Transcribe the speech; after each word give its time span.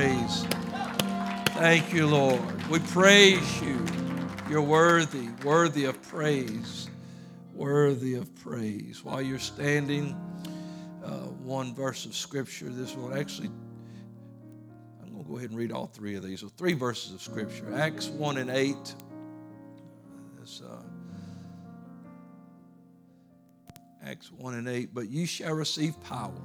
praise. 0.00 0.44
Thank 1.58 1.92
you, 1.92 2.06
Lord. 2.06 2.40
We 2.70 2.78
praise 2.78 3.60
you. 3.60 3.84
You're 4.48 4.62
worthy, 4.62 5.28
worthy 5.44 5.84
of 5.84 6.00
praise, 6.00 6.88
worthy 7.52 8.14
of 8.14 8.34
praise. 8.36 9.04
While 9.04 9.20
you're 9.20 9.38
standing, 9.38 10.18
uh, 11.04 11.26
one 11.44 11.74
verse 11.74 12.06
of 12.06 12.16
Scripture, 12.16 12.70
this 12.70 12.96
one 12.96 13.14
actually, 13.14 13.50
I'm 15.02 15.12
going 15.12 15.22
to 15.22 15.30
go 15.30 15.36
ahead 15.36 15.50
and 15.50 15.58
read 15.58 15.70
all 15.70 15.86
three 15.86 16.14
of 16.14 16.22
these. 16.22 16.40
So, 16.40 16.48
three 16.48 16.72
verses 16.72 17.12
of 17.12 17.20
Scripture 17.20 17.70
Acts 17.74 18.08
1 18.08 18.38
and 18.38 18.48
8. 18.48 18.94
This, 20.40 20.62
uh, 20.62 20.82
Acts 24.02 24.32
1 24.32 24.54
and 24.54 24.66
8. 24.66 24.94
But 24.94 25.10
you 25.10 25.26
shall 25.26 25.52
receive 25.52 26.00
power. 26.04 26.40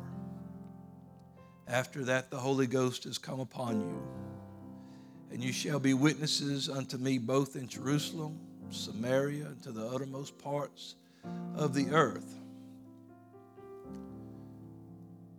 After 1.67 2.03
that, 2.05 2.29
the 2.29 2.37
Holy 2.37 2.67
Ghost 2.67 3.05
has 3.05 3.17
come 3.17 3.39
upon 3.39 3.81
you 3.81 4.25
and 5.35 5.43
you 5.43 5.51
shall 5.51 5.79
be 5.79 5.93
witnesses 5.93 6.69
unto 6.69 6.97
me 6.97 7.17
both 7.17 7.57
in 7.57 7.67
Jerusalem, 7.67 8.39
Samaria, 8.69 9.47
and 9.47 9.61
to 9.63 9.73
the 9.73 9.85
uttermost 9.85 10.37
parts 10.37 10.95
of 11.55 11.73
the 11.73 11.89
earth. 11.91 12.39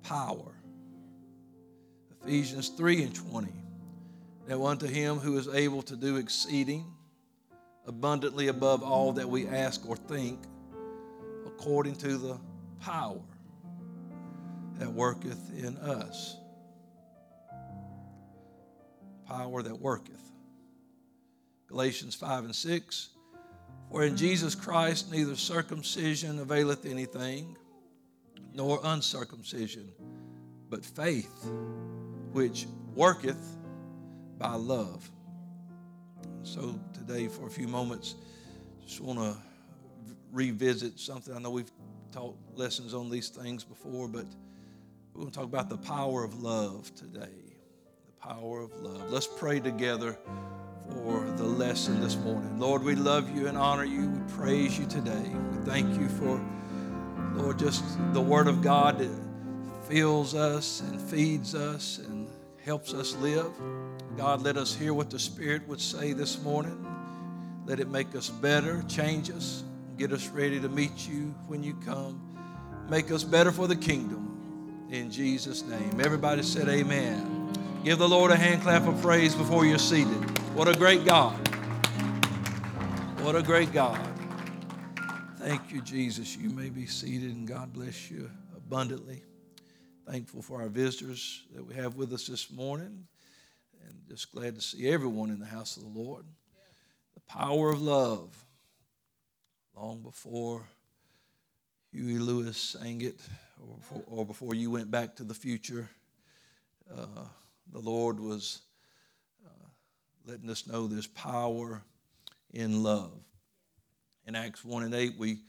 Power. 0.02 0.52
Ephesians 2.20 2.68
3 2.68 3.04
and 3.04 3.14
20. 3.14 3.48
Now 4.48 4.66
unto 4.66 4.86
him 4.86 5.16
who 5.16 5.38
is 5.38 5.48
able 5.48 5.80
to 5.80 5.96
do 5.96 6.16
exceeding 6.16 6.92
abundantly 7.86 8.48
above 8.48 8.82
all 8.82 9.14
that 9.14 9.26
we 9.26 9.46
ask 9.46 9.88
or 9.88 9.96
think, 9.96 10.40
according 11.46 11.94
to 11.94 12.18
the 12.18 12.38
power 12.82 13.22
that 14.78 14.92
worketh 14.92 15.52
in 15.58 15.76
us 15.78 16.36
power 19.26 19.62
that 19.62 19.80
worketh. 19.80 20.30
Galatians 21.68 22.14
5 22.14 22.44
and 22.46 22.54
6. 22.54 23.08
For 23.90 24.04
in 24.04 24.16
Jesus 24.16 24.54
Christ 24.54 25.12
neither 25.12 25.36
circumcision 25.36 26.38
availeth 26.38 26.86
anything, 26.86 27.56
nor 28.52 28.80
uncircumcision, 28.82 29.88
but 30.68 30.84
faith 30.84 31.48
which 32.32 32.66
worketh 32.94 33.56
by 34.38 34.54
love. 34.54 35.08
So 36.42 36.78
today, 36.94 37.28
for 37.28 37.46
a 37.46 37.50
few 37.50 37.68
moments, 37.68 38.14
just 38.84 39.00
want 39.00 39.18
to 39.18 39.36
revisit 40.32 40.98
something. 40.98 41.34
I 41.34 41.38
know 41.38 41.50
we've 41.50 41.70
taught 42.12 42.36
lessons 42.54 42.94
on 42.94 43.10
these 43.10 43.28
things 43.28 43.64
before, 43.64 44.08
but 44.08 44.26
we're 45.16 45.22
going 45.22 45.32
to 45.32 45.38
talk 45.38 45.48
about 45.48 45.70
the 45.70 45.78
power 45.78 46.24
of 46.24 46.42
love 46.42 46.94
today 46.94 47.32
The 48.04 48.28
power 48.28 48.60
of 48.60 48.70
love. 48.82 49.10
Let's 49.10 49.26
pray 49.26 49.60
together 49.60 50.18
for 50.90 51.24
the 51.38 51.44
lesson 51.44 52.02
this 52.02 52.16
morning. 52.16 52.58
Lord, 52.58 52.82
we 52.82 52.96
love 52.96 53.34
you 53.34 53.46
and 53.46 53.56
honor 53.56 53.84
you. 53.84 54.10
We 54.10 54.34
praise 54.34 54.78
you 54.78 54.84
today. 54.84 55.32
We 55.52 55.64
thank 55.64 55.98
you 55.98 56.10
for, 56.10 56.44
Lord, 57.32 57.58
just 57.58 57.82
the 58.12 58.20
Word 58.20 58.46
of 58.46 58.60
God 58.60 58.98
that 58.98 59.10
fills 59.88 60.34
us 60.34 60.82
and 60.82 61.00
feeds 61.00 61.54
us 61.54 61.96
and 61.96 62.28
helps 62.62 62.92
us 62.92 63.16
live. 63.16 63.50
God, 64.18 64.42
let 64.42 64.58
us 64.58 64.74
hear 64.74 64.92
what 64.92 65.08
the 65.08 65.18
Spirit 65.18 65.66
would 65.66 65.80
say 65.80 66.12
this 66.12 66.42
morning. 66.42 66.84
Let 67.64 67.80
it 67.80 67.88
make 67.88 68.14
us 68.14 68.28
better, 68.28 68.84
change 68.86 69.30
us, 69.30 69.64
get 69.96 70.12
us 70.12 70.28
ready 70.28 70.60
to 70.60 70.68
meet 70.68 71.08
you 71.08 71.34
when 71.46 71.62
you 71.62 71.72
come. 71.86 72.20
Make 72.90 73.10
us 73.10 73.24
better 73.24 73.50
for 73.50 73.66
the 73.66 73.76
kingdom. 73.76 74.25
In 74.90 75.10
Jesus' 75.10 75.64
name. 75.64 76.00
Everybody 76.00 76.42
said, 76.44 76.68
Amen. 76.68 77.52
Give 77.82 77.98
the 77.98 78.08
Lord 78.08 78.30
a 78.30 78.36
hand 78.36 78.62
clap 78.62 78.86
of 78.86 79.00
praise 79.02 79.34
before 79.34 79.66
you're 79.66 79.78
seated. 79.78 80.12
What 80.54 80.68
a 80.68 80.74
great 80.78 81.04
God. 81.04 81.34
What 83.20 83.34
a 83.34 83.42
great 83.42 83.72
God. 83.72 84.00
Thank 85.38 85.72
you, 85.72 85.82
Jesus. 85.82 86.36
You 86.36 86.50
may 86.50 86.70
be 86.70 86.86
seated, 86.86 87.34
and 87.34 87.48
God 87.48 87.72
bless 87.72 88.10
you 88.10 88.30
abundantly. 88.56 89.24
Thankful 90.08 90.40
for 90.40 90.62
our 90.62 90.68
visitors 90.68 91.42
that 91.52 91.66
we 91.66 91.74
have 91.74 91.96
with 91.96 92.12
us 92.12 92.28
this 92.28 92.48
morning, 92.48 93.08
and 93.84 93.94
just 94.08 94.30
glad 94.30 94.54
to 94.54 94.60
see 94.60 94.88
everyone 94.88 95.30
in 95.30 95.40
the 95.40 95.46
house 95.46 95.76
of 95.76 95.82
the 95.82 95.98
Lord. 95.98 96.24
The 97.14 97.20
power 97.22 97.70
of 97.70 97.82
love. 97.82 98.44
Long 99.76 100.00
before 100.00 100.62
Huey 101.90 102.18
Lewis 102.18 102.56
sang 102.56 103.00
it, 103.00 103.18
or 103.60 103.76
before, 103.76 104.02
or 104.06 104.26
before 104.26 104.54
you 104.54 104.70
went 104.70 104.90
back 104.90 105.16
to 105.16 105.24
the 105.24 105.34
future, 105.34 105.88
uh, 106.92 107.24
the 107.72 107.78
Lord 107.78 108.20
was 108.20 108.62
uh, 109.44 109.68
letting 110.26 110.50
us 110.50 110.66
know 110.66 110.86
there's 110.86 111.06
power 111.06 111.82
in 112.52 112.82
love. 112.82 113.20
In 114.26 114.34
Acts 114.34 114.64
1 114.64 114.84
and 114.84 114.94
8, 114.94 115.14
we, 115.18 115.40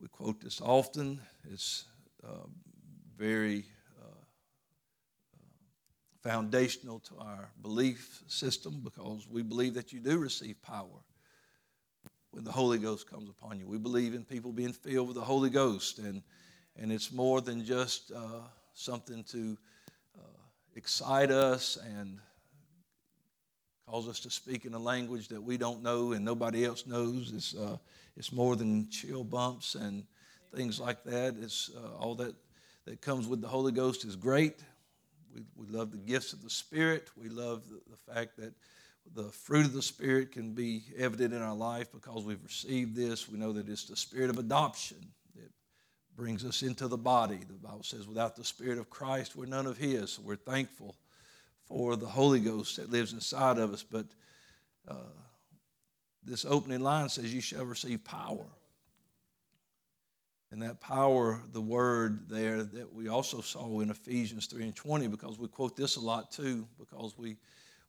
we 0.00 0.08
quote 0.08 0.40
this 0.40 0.60
often. 0.60 1.20
It's 1.50 1.84
uh, 2.24 2.46
very 3.16 3.64
uh, 4.00 4.06
uh, 5.34 5.38
foundational 6.22 7.00
to 7.00 7.18
our 7.18 7.50
belief 7.60 8.22
system 8.26 8.80
because 8.82 9.26
we 9.28 9.42
believe 9.42 9.74
that 9.74 9.92
you 9.92 10.00
do 10.00 10.18
receive 10.18 10.60
power 10.62 11.04
when 12.30 12.44
the 12.44 12.52
Holy 12.52 12.78
Ghost 12.78 13.10
comes 13.10 13.28
upon 13.28 13.58
you. 13.58 13.66
We 13.66 13.78
believe 13.78 14.14
in 14.14 14.24
people 14.24 14.52
being 14.52 14.72
filled 14.72 15.08
with 15.08 15.16
the 15.16 15.24
Holy 15.24 15.50
Ghost, 15.50 15.98
and, 15.98 16.22
and 16.80 16.90
it's 16.90 17.12
more 17.12 17.40
than 17.40 17.64
just 17.64 18.10
uh, 18.12 18.40
something 18.74 19.22
to 19.24 19.56
excite 20.76 21.30
us 21.30 21.78
and 21.96 22.18
cause 23.88 24.08
us 24.08 24.20
to 24.20 24.30
speak 24.30 24.64
in 24.64 24.74
a 24.74 24.78
language 24.78 25.28
that 25.28 25.42
we 25.42 25.56
don't 25.56 25.82
know 25.82 26.12
and 26.12 26.24
nobody 26.24 26.64
else 26.64 26.86
knows. 26.86 27.32
It's, 27.34 27.54
uh, 27.54 27.76
it's 28.16 28.32
more 28.32 28.56
than 28.56 28.88
chill 28.88 29.24
bumps 29.24 29.74
and 29.74 30.04
things 30.54 30.78
like 30.78 31.02
that. 31.04 31.34
It's 31.40 31.70
uh, 31.76 31.96
all 31.98 32.14
that 32.16 32.34
that 32.86 33.00
comes 33.00 33.26
with 33.26 33.40
the 33.40 33.48
Holy 33.48 33.72
Ghost 33.72 34.04
is 34.04 34.16
great. 34.16 34.60
We, 35.34 35.42
we 35.54 35.66
love 35.66 35.92
the 35.92 35.98
gifts 35.98 36.32
of 36.32 36.42
the 36.42 36.50
Spirit. 36.50 37.08
We 37.16 37.28
love 37.28 37.62
the, 37.68 37.80
the 37.90 38.12
fact 38.12 38.36
that 38.38 38.54
the 39.14 39.24
fruit 39.24 39.66
of 39.66 39.72
the 39.72 39.82
Spirit 39.82 40.32
can 40.32 40.54
be 40.54 40.84
evident 40.96 41.34
in 41.34 41.42
our 41.42 41.54
life 41.54 41.92
because 41.92 42.24
we've 42.24 42.42
received 42.42 42.96
this. 42.96 43.28
We 43.28 43.38
know 43.38 43.52
that 43.52 43.68
it's 43.68 43.84
the 43.84 43.96
Spirit 43.96 44.30
of 44.30 44.38
adoption 44.38 44.98
brings 46.20 46.44
us 46.44 46.62
into 46.62 46.86
the 46.86 46.98
body. 46.98 47.38
The 47.48 47.54
Bible 47.54 47.82
says, 47.82 48.06
without 48.06 48.36
the 48.36 48.44
Spirit 48.44 48.76
of 48.76 48.90
Christ, 48.90 49.34
we're 49.34 49.46
none 49.46 49.66
of 49.66 49.78
His. 49.78 50.12
So 50.12 50.22
we're 50.22 50.36
thankful 50.36 50.94
for 51.64 51.96
the 51.96 52.04
Holy 52.06 52.40
Ghost 52.40 52.76
that 52.76 52.90
lives 52.90 53.14
inside 53.14 53.56
of 53.56 53.72
us. 53.72 53.82
But 53.82 54.04
uh, 54.86 54.96
this 56.22 56.44
opening 56.44 56.80
line 56.80 57.08
says, 57.08 57.32
You 57.32 57.40
shall 57.40 57.64
receive 57.64 58.04
power. 58.04 58.44
And 60.50 60.60
that 60.60 60.78
power, 60.82 61.40
the 61.54 61.60
word 61.62 62.28
there 62.28 62.64
that 62.64 62.92
we 62.92 63.08
also 63.08 63.40
saw 63.40 63.80
in 63.80 63.88
Ephesians 63.88 64.44
3 64.44 64.64
and 64.64 64.76
20, 64.76 65.06
because 65.06 65.38
we 65.38 65.48
quote 65.48 65.74
this 65.74 65.96
a 65.96 66.00
lot 66.00 66.30
too, 66.30 66.66
because 66.78 67.16
we, 67.16 67.38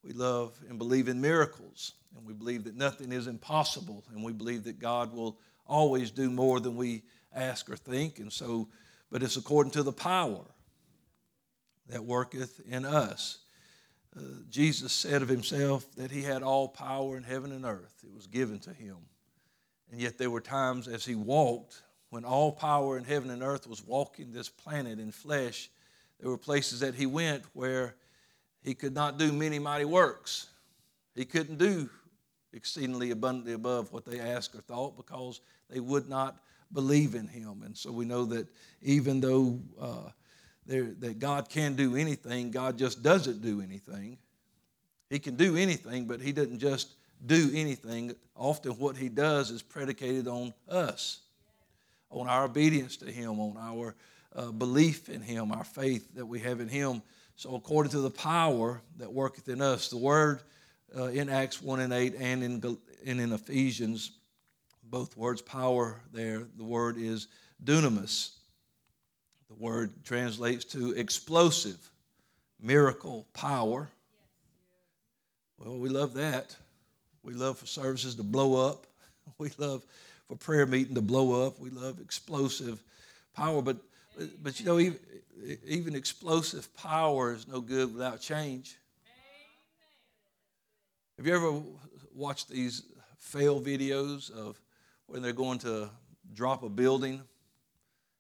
we 0.06 0.14
love 0.14 0.58
and 0.70 0.78
believe 0.78 1.10
in 1.10 1.20
miracles. 1.20 1.96
And 2.16 2.26
we 2.26 2.32
believe 2.32 2.64
that 2.64 2.78
nothing 2.78 3.12
is 3.12 3.28
impossible. 3.28 4.06
And 4.14 4.24
we 4.24 4.32
believe 4.32 4.64
that 4.64 4.80
God 4.80 5.14
will 5.14 5.38
always 5.68 6.12
do 6.12 6.30
more 6.30 6.62
than 6.62 6.78
we 6.78 7.04
ask 7.34 7.70
or 7.70 7.76
think. 7.76 8.20
And 8.20 8.32
so, 8.32 8.68
but 9.12 9.24
it's 9.24 9.38
according 9.38 9.72
to 9.74 9.84
the 9.84 9.92
power 9.92 10.46
that 11.88 12.04
worketh 12.04 12.62
in 12.68 12.86
us. 12.86 13.40
Uh, 14.16 14.22
Jesus 14.50 14.92
said 14.92 15.22
of 15.22 15.30
himself 15.30 15.86
that 15.96 16.12
he 16.12 16.22
had 16.22 16.44
all 16.44 16.68
power 16.68 17.18
in 17.18 17.24
heaven 17.24 17.52
and 17.52 17.66
earth. 17.66 18.04
It 18.04 18.14
was 18.14 18.28
given 18.28 18.60
to 18.60 18.74
him. 18.74 18.98
And 19.92 20.02
yet 20.02 20.18
there 20.18 20.30
were 20.30 20.42
times 20.42 20.88
as 20.88 21.06
he 21.06 21.16
walked, 21.16 21.82
when 22.10 22.26
all 22.26 22.52
power 22.52 22.98
in 22.98 23.06
heaven 23.06 23.30
and 23.30 23.42
earth 23.42 23.68
was 23.68 23.86
walking 23.86 24.34
this 24.34 24.50
planet 24.50 25.00
in 25.00 25.12
flesh, 25.12 25.70
there 26.20 26.30
were 26.30 26.38
places 26.38 26.82
that 26.82 26.96
he 26.96 27.06
went 27.06 27.44
where 27.54 27.96
he 28.62 28.74
could 28.74 28.94
not 28.94 29.18
do 29.18 29.32
many 29.32 29.60
mighty 29.60 29.86
works. 29.86 30.48
He 31.16 31.26
couldn't 31.26 31.58
do 31.58 31.90
exceedingly 32.54 33.12
abundantly 33.12 33.54
above 33.54 33.92
what 33.94 34.06
they 34.06 34.20
asked 34.20 34.56
or 34.56 34.62
thought 34.62 34.98
because 34.98 35.40
they 35.70 35.80
would 35.80 36.10
not 36.10 36.38
believe 36.74 37.16
in 37.16 37.28
him. 37.28 37.64
And 37.64 37.78
so 37.78 37.92
we 37.92 38.06
know 38.06 38.26
that 38.26 38.48
even 38.82 39.20
though 39.20 39.60
uh, 39.80 40.10
that 40.68 41.20
God 41.20 41.50
can 41.50 41.76
do 41.76 41.96
anything, 41.96 42.52
God 42.52 42.78
just 42.78 43.04
doesn't 43.04 43.42
do 43.42 43.62
anything. 43.62 44.18
He 45.10 45.20
can 45.20 45.36
do 45.36 45.58
anything, 45.58 46.06
but 46.06 46.22
he 46.22 46.32
doesn't 46.32 46.60
just 46.60 46.94
do 47.26 47.52
anything. 47.54 48.16
Often 48.36 48.74
what 48.74 48.96
he 48.96 49.10
does 49.10 49.52
is 49.52 49.62
predicated 49.62 50.28
on 50.28 50.54
us, 50.70 51.20
on 52.10 52.28
our 52.28 52.46
obedience 52.46 52.98
to 52.98 53.12
him, 53.12 53.40
on 53.40 53.58
our 53.60 53.96
uh, 54.36 54.52
belief 54.52 55.10
in 55.10 55.22
him, 55.22 55.52
our 55.52 55.66
faith 55.66 56.16
that 56.16 56.26
we 56.26 56.40
have 56.40 56.62
in 56.62 56.70
him. 56.70 57.02
So 57.36 57.56
according 57.56 57.92
to 57.92 58.00
the 58.00 58.10
power 58.10 58.82
that 58.98 59.12
worketh 59.12 59.50
in 59.50 59.62
us, 59.62 59.90
the 59.90 59.98
word 59.98 60.42
uh, 60.98 61.06
in 61.06 61.28
Acts 61.28 61.62
1 61.62 61.82
and 61.82 61.92
8 61.92 62.16
and 62.18 62.44
in, 62.44 62.78
and 63.06 63.20
in 63.20 63.34
Ephesians 63.34 64.12
both 64.92 65.16
words 65.16 65.42
power 65.42 66.02
there. 66.14 66.44
The 66.58 66.64
word 66.64 66.98
is 66.98 67.28
dunamis. 67.64 68.32
The 69.48 69.56
word 69.56 69.92
translates 70.04 70.66
to 70.66 70.92
explosive, 70.92 71.78
miracle, 72.62 73.26
power. 73.34 73.90
Well, 75.58 75.78
we 75.78 75.90
love 75.90 76.14
that. 76.16 76.56
We 77.24 77.34
love 77.34 77.58
for 77.58 77.66
services 77.66 78.16
to 78.16 78.24
blow 78.24 78.70
up. 78.70 78.86
We 79.38 79.50
love 79.58 79.84
for 80.28 80.36
prayer 80.36 80.66
meeting 80.66 80.96
to 80.96 81.02
blow 81.02 81.48
up. 81.48 81.60
We 81.60 81.70
love 81.70 82.00
explosive 82.00 82.84
power. 83.34 83.62
But, 83.62 83.78
but 84.44 84.60
you 84.60 84.66
know, 84.66 84.78
even, 84.78 85.00
even 85.66 85.96
explosive 85.96 86.76
power 86.76 87.34
is 87.34 87.48
no 87.48 87.62
good 87.62 87.94
without 87.94 88.20
change. 88.20 88.78
Have 91.18 91.26
you 91.26 91.36
ever 91.36 91.62
watched 92.14 92.50
these 92.50 92.84
fail 93.20 93.62
videos 93.62 94.30
of 94.32 94.61
when 95.12 95.22
they're 95.22 95.34
going 95.34 95.60
to 95.60 95.90
drop 96.34 96.64
a 96.64 96.70
building 96.70 97.22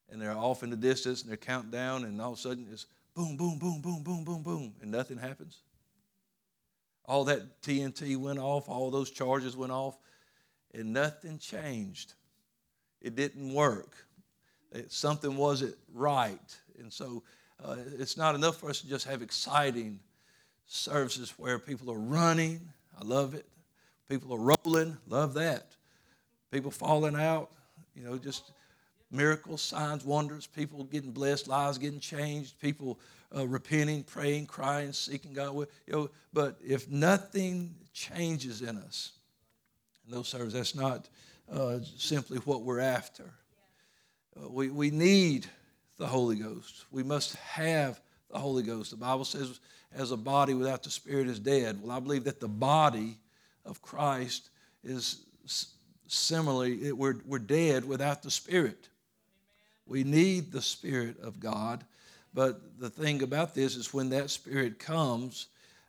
and 0.09 0.21
they're 0.21 0.35
off 0.35 0.61
in 0.61 0.69
the 0.69 0.75
distance 0.75 1.21
and 1.21 1.29
they're 1.29 1.37
counting 1.37 1.71
down 1.71 2.03
and 2.03 2.21
all 2.21 2.33
of 2.33 2.37
a 2.37 2.41
sudden 2.41 2.67
it's 2.69 2.85
boom, 3.15 3.37
boom, 3.37 3.57
boom, 3.57 3.81
boom, 3.81 4.03
boom, 4.03 4.23
boom, 4.25 4.43
boom, 4.43 4.73
and 4.81 4.91
nothing 4.91 5.17
happens? 5.17 5.59
All 7.05 7.23
that 7.25 7.61
TNT 7.61 8.17
went 8.17 8.39
off, 8.39 8.67
all 8.67 8.91
those 8.91 9.09
charges 9.09 9.55
went 9.55 9.71
off, 9.71 9.97
and 10.73 10.91
nothing 10.91 11.39
changed. 11.39 12.13
It 13.01 13.15
didn't 13.15 13.53
work. 13.53 13.95
It, 14.73 14.91
something 14.91 15.35
wasn't 15.37 15.75
right. 15.93 16.57
And 16.77 16.91
so 16.91 17.23
uh, 17.63 17.77
it's 17.97 18.17
not 18.17 18.35
enough 18.35 18.57
for 18.57 18.69
us 18.69 18.81
to 18.81 18.87
just 18.87 19.07
have 19.07 19.21
exciting 19.21 19.99
services 20.67 21.33
where 21.37 21.57
people 21.57 21.89
are 21.89 21.99
running. 21.99 22.61
I 22.99 23.05
love 23.05 23.33
it. 23.33 23.45
People 24.09 24.33
are 24.33 24.55
rolling. 24.65 24.97
Love 25.07 25.33
that. 25.35 25.75
People 26.51 26.71
falling 26.71 27.15
out. 27.15 27.49
You 27.95 28.03
know, 28.03 28.17
just 28.17 28.51
miracles, 29.09 29.61
signs, 29.61 30.05
wonders. 30.05 30.47
People 30.47 30.83
getting 30.83 31.11
blessed, 31.11 31.47
lives 31.47 31.77
getting 31.77 31.99
changed. 31.99 32.59
People 32.59 32.99
uh, 33.35 33.47
repenting, 33.47 34.03
praying, 34.03 34.45
crying, 34.45 34.93
seeking 34.93 35.33
God. 35.33 35.55
You 35.55 35.93
know, 35.93 36.09
but 36.33 36.57
if 36.65 36.89
nothing 36.89 37.75
changes 37.93 38.61
in 38.61 38.77
us, 38.77 39.13
in 40.05 40.13
those 40.13 40.27
services, 40.27 40.53
that's 40.53 40.75
not 40.75 41.09
uh, 41.51 41.79
simply 41.97 42.37
what 42.39 42.63
we're 42.63 42.79
after. 42.79 43.31
Uh, 44.35 44.49
we, 44.49 44.69
we 44.69 44.89
need 44.89 45.47
the 45.97 46.07
Holy 46.07 46.37
Ghost. 46.37 46.85
We 46.91 47.03
must 47.03 47.35
have 47.35 48.01
the 48.29 48.39
Holy 48.39 48.63
Ghost. 48.63 48.91
The 48.91 48.97
Bible 48.97 49.25
says, 49.25 49.59
as 49.93 50.11
a 50.11 50.17
body 50.17 50.53
without 50.53 50.83
the 50.83 50.89
Spirit 50.89 51.27
is 51.27 51.39
dead. 51.39 51.79
Well, 51.81 51.91
I 51.91 51.99
believe 51.99 52.23
that 52.23 52.39
the 52.39 52.47
body 52.47 53.17
of 53.65 53.81
Christ 53.81 54.49
is 54.83 55.25
similarly, 56.11 56.91
we're, 56.91 57.15
we're 57.25 57.39
dead 57.39 57.85
without 57.85 58.21
the 58.21 58.31
Spirit. 58.31 58.89
We 59.87 60.03
need 60.03 60.51
the 60.51 60.61
Spirit 60.61 61.19
of 61.21 61.39
God. 61.39 61.83
But 62.33 62.79
the 62.79 62.89
thing 62.89 63.23
about 63.23 63.55
this 63.55 63.75
is 63.75 63.93
when 63.93 64.09
that 64.09 64.29
Spirit 64.29 64.77
comes, 64.77 65.47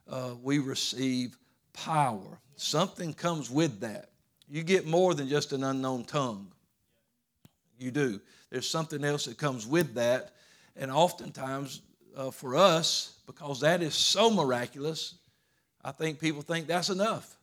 uh, 0.09 0.31
we 0.41 0.59
receive 0.59 1.37
power. 1.73 2.39
Something 2.55 3.13
comes 3.13 3.49
with 3.49 3.81
that. 3.81 4.11
You 4.49 4.63
get 4.63 4.85
more 4.85 5.13
than 5.13 5.27
just 5.27 5.51
an 5.51 5.63
unknown 5.63 6.05
tongue. 6.05 6.51
You 7.77 7.91
do. 7.91 8.21
There's 8.49 8.69
something 8.69 9.03
else 9.03 9.25
that 9.25 9.37
comes 9.37 9.67
with 9.67 9.95
that. 9.95 10.31
And 10.75 10.91
oftentimes, 10.91 11.81
uh, 12.15 12.31
for 12.31 12.55
us, 12.55 13.15
because 13.25 13.59
that 13.61 13.81
is 13.81 13.93
so 13.93 14.29
miraculous, 14.29 15.15
I 15.83 15.91
think 15.91 16.19
people 16.19 16.41
think 16.41 16.67
that's 16.67 16.89
enough. 16.89 17.37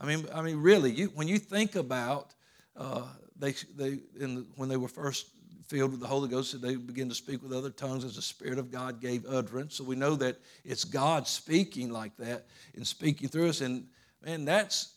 I 0.00 0.06
mean, 0.06 0.26
I 0.32 0.42
mean, 0.42 0.58
really, 0.58 0.92
you, 0.92 1.06
when 1.14 1.28
you 1.28 1.38
think 1.38 1.74
about 1.74 2.34
uh, 2.76 3.02
they, 3.36 3.52
they 3.76 4.00
the, 4.16 4.46
when 4.56 4.68
they 4.68 4.76
were 4.76 4.88
first 4.88 5.26
filled 5.66 5.90
with 5.90 6.00
the 6.00 6.06
Holy 6.06 6.28
Ghost, 6.28 6.60
they 6.62 6.76
began 6.76 7.08
to 7.08 7.14
speak 7.14 7.42
with 7.42 7.52
other 7.52 7.70
tongues 7.70 8.04
as 8.04 8.16
the 8.16 8.22
Spirit 8.22 8.58
of 8.58 8.70
God 8.70 9.00
gave 9.00 9.26
utterance. 9.26 9.74
So 9.74 9.84
we 9.84 9.96
know 9.96 10.14
that 10.16 10.38
it's 10.64 10.84
God 10.84 11.26
speaking 11.26 11.90
like 11.90 12.16
that 12.16 12.46
and 12.74 12.86
speaking 12.86 13.28
through 13.28 13.48
us, 13.48 13.60
and 13.60 13.86
man, 14.24 14.44
that's 14.44 14.94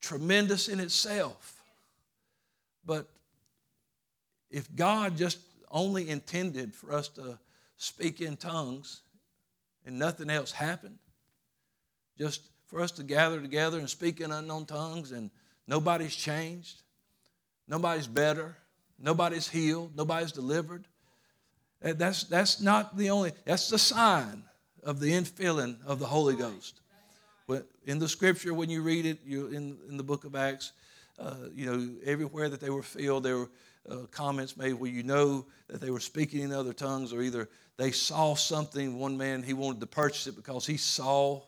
tremendous 0.00 0.68
in 0.68 0.78
itself. 0.78 1.62
But 2.84 3.08
if 4.50 4.74
God 4.74 5.16
just 5.16 5.38
only 5.70 6.08
intended 6.08 6.74
for 6.74 6.92
us 6.92 7.08
to 7.08 7.38
speak 7.76 8.20
in 8.20 8.36
tongues 8.36 9.02
and 9.84 9.98
nothing 9.98 10.30
else 10.30 10.52
happened, 10.52 10.98
just 12.18 12.48
for 12.68 12.80
us 12.80 12.92
to 12.92 13.02
gather 13.02 13.40
together 13.40 13.78
and 13.78 13.88
speak 13.88 14.20
in 14.20 14.30
unknown 14.30 14.66
tongues 14.66 15.10
and 15.12 15.30
nobody's 15.66 16.14
changed, 16.14 16.82
nobody's 17.66 18.06
better, 18.06 18.56
nobody's 18.98 19.48
healed, 19.48 19.96
nobody's 19.96 20.32
delivered. 20.32 20.86
That's, 21.80 22.24
that's 22.24 22.60
not 22.60 22.96
the 22.96 23.10
only, 23.10 23.32
that's 23.44 23.68
the 23.68 23.78
sign 23.78 24.44
of 24.82 25.00
the 25.00 25.12
infilling 25.12 25.76
of 25.86 25.98
the 25.98 26.06
Holy 26.06 26.36
Ghost. 26.36 26.80
In 27.86 27.98
the 27.98 28.08
scripture, 28.08 28.52
when 28.52 28.68
you 28.68 28.82
read 28.82 29.06
it, 29.06 29.20
you 29.24 29.46
in, 29.46 29.78
in 29.88 29.96
the 29.96 30.02
book 30.02 30.24
of 30.24 30.34
Acts, 30.34 30.72
uh, 31.18 31.34
you 31.54 31.64
know, 31.64 31.88
everywhere 32.04 32.50
that 32.50 32.60
they 32.60 32.68
were 32.68 32.82
filled, 32.82 33.22
there 33.22 33.38
were 33.38 33.50
uh, 33.90 33.96
comments 34.10 34.56
made 34.56 34.74
where 34.74 34.90
you 34.90 35.02
know 35.02 35.46
that 35.68 35.80
they 35.80 35.90
were 35.90 36.00
speaking 36.00 36.42
in 36.42 36.52
other 36.52 36.74
tongues, 36.74 37.12
or 37.14 37.22
either 37.22 37.48
they 37.78 37.90
saw 37.90 38.34
something. 38.34 38.98
One 38.98 39.16
man, 39.16 39.42
he 39.42 39.54
wanted 39.54 39.80
to 39.80 39.86
purchase 39.86 40.26
it 40.26 40.36
because 40.36 40.66
he 40.66 40.76
saw 40.76 41.42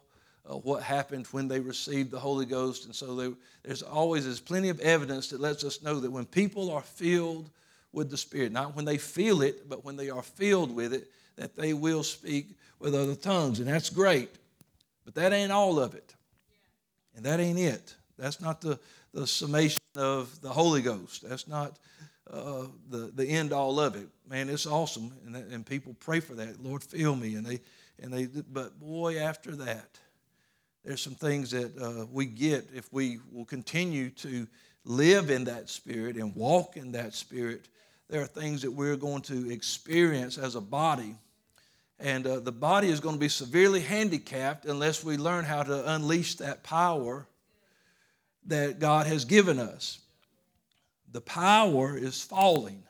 uh, 0.49 0.55
what 0.55 0.83
happened 0.83 1.27
when 1.29 1.49
they 1.49 1.61
received 1.61 2.11
the 2.11 2.19
Holy 2.19 2.47
Ghost. 2.47 2.87
And 2.87 2.95
so 2.95 3.15
they, 3.15 3.35
there's 3.63 3.83
always 3.83 4.25
there's 4.25 4.41
plenty 4.41 4.69
of 4.69 4.81
evidence 4.81 5.29
that 5.29 5.41
lets 5.41 5.65
us 5.65 5.83
know 5.83 6.01
that 6.01 6.11
when 6.11 6.25
people 6.25 6.71
are 6.71 6.83
filled 6.83 7.51
with 7.93 8.11
the 8.11 8.17
Spirit, 8.17 8.53
not 8.53 8.77
when 8.77 8.85
they 8.85 8.99
feel 8.99 9.43
it, 9.43 9.69
but 9.69 9.85
when 9.85 9.97
they 9.97 10.11
are 10.11 10.23
filled 10.23 10.75
with 10.75 10.93
it, 10.93 11.11
that 11.37 11.57
they 11.57 11.73
will 11.73 12.03
speak 12.03 12.57
with 12.79 12.95
other 12.95 13.15
tongues. 13.15 13.59
And 13.59 13.69
that's 13.69 13.91
great. 13.91 14.31
But 15.05 15.15
that 15.15 15.33
ain't 15.33 15.53
all 15.53 15.79
of 15.79 15.95
it. 15.95 16.15
And 17.17 17.25
that 17.25 17.41
ain't 17.41 17.59
it. 17.59 17.95
That's 18.19 18.41
not 18.41 18.61
the, 18.61 18.79
the 19.13 19.27
summation 19.27 19.81
of 19.97 20.41
the 20.41 20.51
Holy 20.51 20.83
Ghost. 20.83 21.29
That's 21.29 21.49
not 21.49 21.79
uh, 22.31 22.67
the, 22.89 23.11
the 23.15 23.27
end 23.27 23.53
all 23.53 23.81
of 23.81 23.97
it. 23.97 24.09
Man, 24.29 24.49
it's 24.49 24.67
awesome. 24.67 25.13
And, 25.27 25.37
and 25.37 25.67
people 25.67 25.97
pray 25.99 26.21
for 26.21 26.35
that. 26.35 26.63
Lord, 26.63 26.83
fill 26.83 27.17
me. 27.17 27.35
And 27.35 27.45
they, 27.45 27.61
and 27.99 28.13
they, 28.13 28.27
but 28.27 28.79
boy, 28.79 29.19
after 29.19 29.57
that, 29.57 29.99
there's 30.85 31.03
some 31.03 31.15
things 31.15 31.51
that 31.51 31.77
uh, 31.79 32.07
we 32.11 32.27
get 32.27 32.69
if 32.75 32.91
we 32.93 33.19
will 33.33 33.45
continue 33.45 34.11
to 34.11 34.47
live 34.85 35.31
in 35.31 35.45
that 35.45 35.69
spirit 35.69 36.17
and 36.17 36.35
walk 36.35 36.77
in 36.77 36.93
that 36.93 37.15
spirit. 37.15 37.69
There 38.09 38.23
are 38.23 38.27
things 38.27 38.63
that 38.63 38.71
we're 38.71 38.97
going 38.97 39.23
to 39.23 39.51
experience 39.51 40.39
as 40.39 40.55
a 40.55 40.61
body. 40.61 41.17
And 41.99 42.27
uh, 42.27 42.41
the 42.41 42.53
body 42.53 42.89
is 42.89 42.99
going 42.99 43.17
to 43.17 43.21
be 43.21 43.29
severely 43.29 43.81
handicapped 43.81 44.65
unless 44.65 45.05
we 45.05 45.19
learn 45.19 45.45
how 45.45 45.63
to 45.63 45.93
unleash 45.93 46.37
that 46.37 46.63
power 46.63 47.27
that 48.47 48.79
God 48.79 49.07
has 49.07 49.27
given 49.27 49.59
us. 49.59 50.01
The 51.13 51.21
power 51.21 51.97
is 51.97 52.23
falling, 52.23 52.83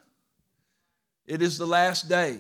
it 1.27 1.43
is 1.43 1.59
the 1.59 1.67
last 1.67 2.09
day. 2.09 2.39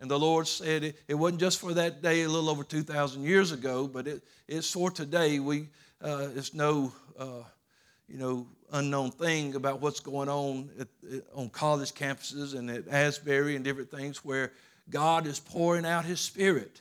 And 0.00 0.10
the 0.10 0.18
Lord 0.18 0.46
said 0.46 0.84
it, 0.84 0.96
it 1.08 1.14
wasn't 1.14 1.40
just 1.40 1.58
for 1.58 1.74
that 1.74 2.02
day 2.02 2.22
a 2.22 2.28
little 2.28 2.48
over 2.48 2.62
2,000 2.62 3.22
years 3.22 3.50
ago, 3.50 3.88
but 3.88 4.06
it, 4.06 4.22
it's 4.46 4.70
for 4.70 4.90
today. 4.90 5.40
We, 5.40 5.68
uh, 6.00 6.28
it's 6.36 6.54
no, 6.54 6.92
uh, 7.18 7.42
you 8.08 8.16
know, 8.16 8.46
unknown 8.72 9.10
thing 9.10 9.54
about 9.54 9.80
what's 9.80 10.00
going 10.00 10.28
on 10.28 10.70
at, 10.78 10.88
on 11.34 11.48
college 11.48 11.92
campuses 11.92 12.56
and 12.56 12.70
at 12.70 12.86
Asbury 12.88 13.56
and 13.56 13.64
different 13.64 13.90
things 13.90 14.24
where 14.24 14.52
God 14.88 15.26
is 15.26 15.40
pouring 15.40 15.84
out 15.84 16.04
His 16.04 16.20
Spirit. 16.20 16.80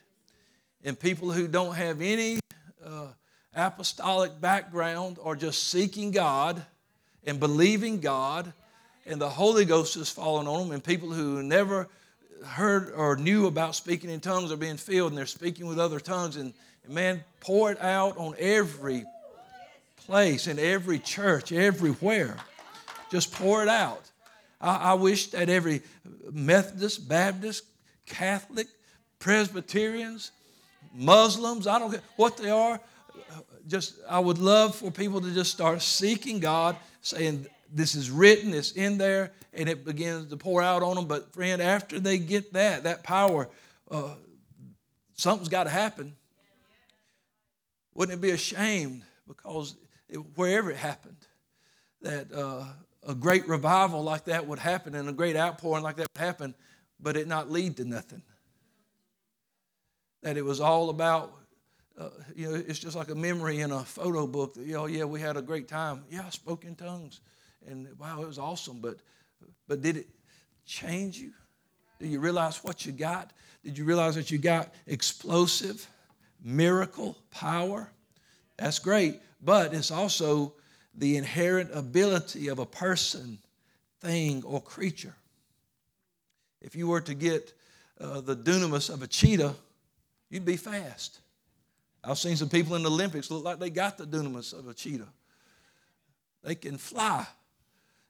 And 0.83 0.99
people 0.99 1.31
who 1.31 1.47
don't 1.47 1.75
have 1.75 2.01
any 2.01 2.39
uh, 2.85 3.07
apostolic 3.55 4.39
background 4.39 5.17
are 5.23 5.35
just 5.35 5.69
seeking 5.69 6.11
God 6.11 6.63
and 7.25 7.39
believing 7.39 7.99
God, 7.99 8.53
and 9.05 9.19
the 9.19 9.29
Holy 9.29 9.65
Ghost 9.65 9.97
is 9.97 10.09
falling 10.09 10.47
on 10.47 10.67
them. 10.67 10.71
And 10.71 10.83
people 10.83 11.11
who 11.11 11.41
never 11.41 11.89
heard 12.45 12.91
or 12.95 13.15
knew 13.15 13.47
about 13.47 13.75
speaking 13.75 14.09
in 14.09 14.19
tongues 14.19 14.51
are 14.51 14.57
being 14.57 14.77
filled 14.77 15.11
and 15.11 15.17
they're 15.17 15.25
speaking 15.25 15.67
with 15.67 15.79
other 15.79 15.99
tongues. 15.99 16.35
And, 16.35 16.53
and 16.85 16.93
man, 16.93 17.23
pour 17.39 17.71
it 17.71 17.81
out 17.81 18.17
on 18.17 18.35
every 18.37 19.05
place, 20.05 20.47
in 20.47 20.59
every 20.59 20.99
church, 20.99 21.51
everywhere. 21.51 22.37
Just 23.11 23.31
pour 23.31 23.61
it 23.63 23.69
out. 23.69 24.09
I, 24.59 24.75
I 24.75 24.93
wish 24.93 25.27
that 25.31 25.49
every 25.49 25.81
Methodist, 26.31 27.07
Baptist, 27.07 27.63
Catholic, 28.05 28.67
Presbyterians, 29.19 30.31
Muslims, 30.93 31.67
I 31.67 31.79
don't 31.79 31.91
care 31.91 32.01
what 32.15 32.37
they 32.37 32.49
are, 32.49 32.79
just 33.67 33.95
I 34.09 34.19
would 34.19 34.37
love 34.37 34.75
for 34.75 34.91
people 34.91 35.21
to 35.21 35.31
just 35.31 35.51
start 35.51 35.81
seeking 35.81 36.39
God, 36.39 36.77
saying, 37.01 37.47
this 37.73 37.95
is 37.95 38.09
written, 38.09 38.53
it's 38.53 38.71
in 38.71 38.97
there, 38.97 39.31
and 39.57 39.67
it 39.67 39.83
begins 39.83 40.29
to 40.29 40.37
pour 40.37 40.61
out 40.61 40.83
on 40.83 40.95
them. 40.95 41.05
But, 41.05 41.33
friend, 41.33 41.61
after 41.61 41.99
they 41.99 42.17
get 42.17 42.53
that, 42.53 42.83
that 42.83 43.03
power, 43.03 43.49
uh, 43.91 44.15
something's 45.15 45.49
got 45.49 45.65
to 45.65 45.69
happen. 45.69 46.15
Wouldn't 47.93 48.17
it 48.17 48.21
be 48.21 48.29
a 48.29 48.37
shame 48.37 49.03
because 49.27 49.75
it, 50.07 50.17
wherever 50.35 50.69
it 50.71 50.77
happened, 50.77 51.17
that 52.01 52.31
uh, 52.31 52.65
a 53.07 53.15
great 53.15 53.47
revival 53.47 54.03
like 54.03 54.25
that 54.25 54.45
would 54.47 54.59
happen 54.59 54.93
and 54.93 55.09
a 55.09 55.13
great 55.13 55.35
outpouring 55.35 55.83
like 55.83 55.97
that 55.97 56.07
would 56.15 56.23
happen, 56.23 56.53
but 56.99 57.17
it 57.17 57.27
not 57.27 57.51
lead 57.51 57.77
to 57.77 57.85
nothing? 57.85 58.21
That 60.21 60.37
it 60.37 60.45
was 60.45 60.61
all 60.61 60.89
about 60.89 61.33
uh, 61.97 62.09
you 62.35 62.47
know, 62.47 62.55
it's 62.55 62.77
just 62.77 62.95
like 62.95 63.09
a 63.09 63.15
memory 63.15 63.61
in 63.61 63.71
a 63.71 63.83
photo 63.83 64.27
book. 64.27 64.53
That, 64.53 64.65
you 64.67 64.73
know, 64.73 64.85
yeah, 64.85 65.05
we 65.05 65.19
had 65.19 65.35
a 65.35 65.41
great 65.41 65.67
time. 65.67 66.03
Yeah, 66.11 66.25
I 66.27 66.29
spoke 66.29 66.63
in 66.63 66.75
tongues, 66.75 67.21
and 67.65 67.87
wow, 67.97 68.21
it 68.21 68.27
was 68.27 68.37
awesome. 68.37 68.79
But, 68.79 68.97
but 69.67 69.81
did 69.81 69.97
it 69.97 70.07
change 70.65 71.17
you? 71.17 71.31
Do 71.99 72.07
you 72.07 72.19
realize 72.19 72.63
what 72.63 72.85
you 72.85 72.91
got? 72.91 73.31
Did 73.63 73.77
you 73.77 73.85
realize 73.85 74.15
that 74.15 74.31
you 74.31 74.37
got 74.37 74.73
explosive, 74.85 75.87
miracle 76.43 77.17
power? 77.31 77.89
That's 78.57 78.79
great, 78.79 79.21
but 79.41 79.73
it's 79.73 79.91
also 79.91 80.53
the 80.95 81.17
inherent 81.17 81.69
ability 81.73 82.47
of 82.47 82.59
a 82.59 82.65
person, 82.65 83.39
thing, 84.01 84.43
or 84.43 84.61
creature. 84.61 85.15
If 86.61 86.75
you 86.75 86.87
were 86.87 87.01
to 87.01 87.13
get 87.13 87.53
uh, 87.99 88.21
the 88.21 88.35
dunamis 88.35 88.91
of 88.91 89.01
a 89.01 89.07
cheetah, 89.07 89.55
you'd 90.29 90.45
be 90.45 90.57
fast. 90.57 91.19
I've 92.03 92.17
seen 92.17 92.35
some 92.35 92.49
people 92.49 92.75
in 92.75 92.83
the 92.83 92.89
Olympics 92.89 93.29
look 93.29 93.43
like 93.43 93.59
they 93.59 93.69
got 93.69 93.97
the 93.97 94.05
dunamis 94.05 94.57
of 94.57 94.67
a 94.67 94.73
cheetah. 94.73 95.07
They 96.43 96.55
can 96.55 96.77
fly. 96.77 97.27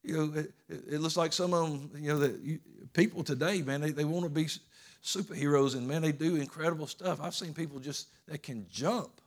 You 0.04 0.18
know, 0.18 0.40
it, 0.40 0.54
it 0.70 1.02
looks 1.02 1.18
like 1.18 1.34
some 1.34 1.54
of 1.54 1.70
them, 1.70 1.92
you 2.02 2.14
know, 2.14 2.20
that 2.20 2.40
you, 2.40 2.60
people 2.94 3.24
today, 3.24 3.62
man, 3.62 3.82
they, 3.82 3.92
they 3.92 4.06
want 4.06 4.24
to 4.24 4.30
be 4.30 4.48
superheroes 5.04 5.76
and, 5.76 5.88
man, 5.88 6.02
they 6.02 6.12
do 6.12 6.36
incredible 6.36 6.88
stuff. 6.88 7.20
I've 7.22 7.36
seen 7.36 7.54
people 7.54 7.80
just 7.80 8.08
that 8.28 8.44
can 8.44 8.66
jump. 8.70 9.22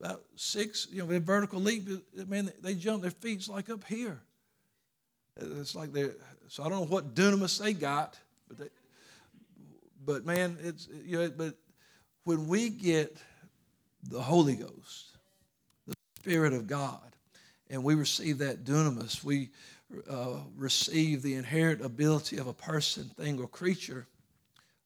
About 0.00 0.22
six, 0.36 0.88
you 0.90 1.02
know, 1.02 1.06
their 1.06 1.20
vertical 1.20 1.60
leap, 1.60 1.86
man, 2.26 2.50
they 2.62 2.74
jump, 2.74 3.02
their 3.02 3.10
feet's 3.10 3.48
like 3.48 3.68
up 3.68 3.84
here. 3.84 4.20
It's 5.36 5.74
like 5.74 5.92
they're, 5.92 6.14
so 6.48 6.64
I 6.64 6.68
don't 6.68 6.80
know 6.80 6.86
what 6.86 7.14
dunamis 7.14 7.58
they 7.60 7.74
got, 7.74 8.18
but 8.48 8.58
they, 8.58 8.68
but 10.04 10.24
man, 10.24 10.56
it's, 10.62 10.88
you 11.04 11.18
know, 11.18 11.30
but 11.30 11.54
when 12.24 12.48
we 12.48 12.70
get 12.70 13.16
the 14.08 14.20
Holy 14.20 14.56
Ghost, 14.56 15.18
the 15.86 15.94
Spirit 16.18 16.54
of 16.54 16.66
God, 16.66 17.09
and 17.70 17.82
we 17.82 17.94
receive 17.94 18.38
that 18.38 18.64
dunamis, 18.64 19.24
we 19.24 19.48
uh, 20.08 20.40
receive 20.56 21.22
the 21.22 21.34
inherent 21.34 21.80
ability 21.80 22.38
of 22.38 22.46
a 22.46 22.52
person, 22.52 23.04
thing, 23.16 23.40
or 23.40 23.48
creature, 23.48 24.06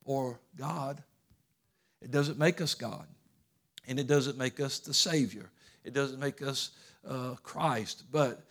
or 0.05 0.39
God. 0.57 1.03
It 2.03 2.11
doesn't 2.11 2.39
make 2.39 2.61
us 2.61 2.75
God, 2.75 3.07
and 3.89 3.99
it 3.99 4.07
doesn't 4.07 4.39
make 4.39 4.61
us 4.61 4.79
the 4.79 4.95
Savior. 4.95 5.51
It 5.83 5.95
doesn't 5.95 6.21
make 6.21 6.43
us 6.43 6.71
uh, 7.09 7.35
Christ, 7.43 8.05
but 8.13 8.45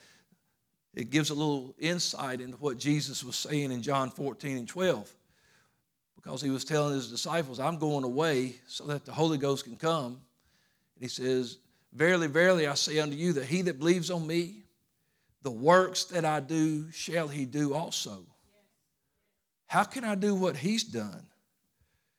it 0.95 1.09
gives 1.09 1.29
a 1.29 1.35
little 1.35 1.73
insight 1.79 2.41
into 2.41 2.57
what 2.57 2.77
Jesus 2.77 3.23
was 3.23 3.35
saying 3.35 3.71
in 3.71 3.81
John 3.81 4.09
14 4.11 4.57
and 4.57 4.67
12 4.67 5.11
because 6.15 6.41
he 6.41 6.49
was 6.49 6.63
telling 6.63 6.93
his 6.93 7.09
disciples, 7.09 7.59
I'm 7.59 7.77
going 7.77 8.03
away 8.03 8.55
so 8.67 8.85
that 8.85 9.05
the 9.05 9.11
Holy 9.11 9.37
Ghost 9.37 9.65
can 9.65 9.75
come. 9.75 10.21
And 10.95 11.01
he 11.01 11.07
says, 11.07 11.57
Verily, 11.93 12.27
verily, 12.27 12.67
I 12.67 12.73
say 12.73 12.99
unto 12.99 13.15
you 13.15 13.33
that 13.33 13.45
he 13.45 13.61
that 13.63 13.77
believes 13.77 14.09
on 14.09 14.25
me, 14.25 14.63
the 15.43 15.51
works 15.51 16.05
that 16.05 16.25
I 16.25 16.39
do 16.39 16.89
shall 16.91 17.27
he 17.27 17.45
do 17.45 17.73
also. 17.73 18.25
How 19.67 19.83
can 19.83 20.03
I 20.03 20.15
do 20.15 20.33
what 20.33 20.55
he's 20.55 20.83
done 20.83 21.25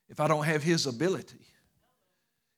if 0.09 0.21
I 0.21 0.29
don't 0.29 0.45
have 0.45 0.63
his 0.63 0.87
ability? 0.87 1.41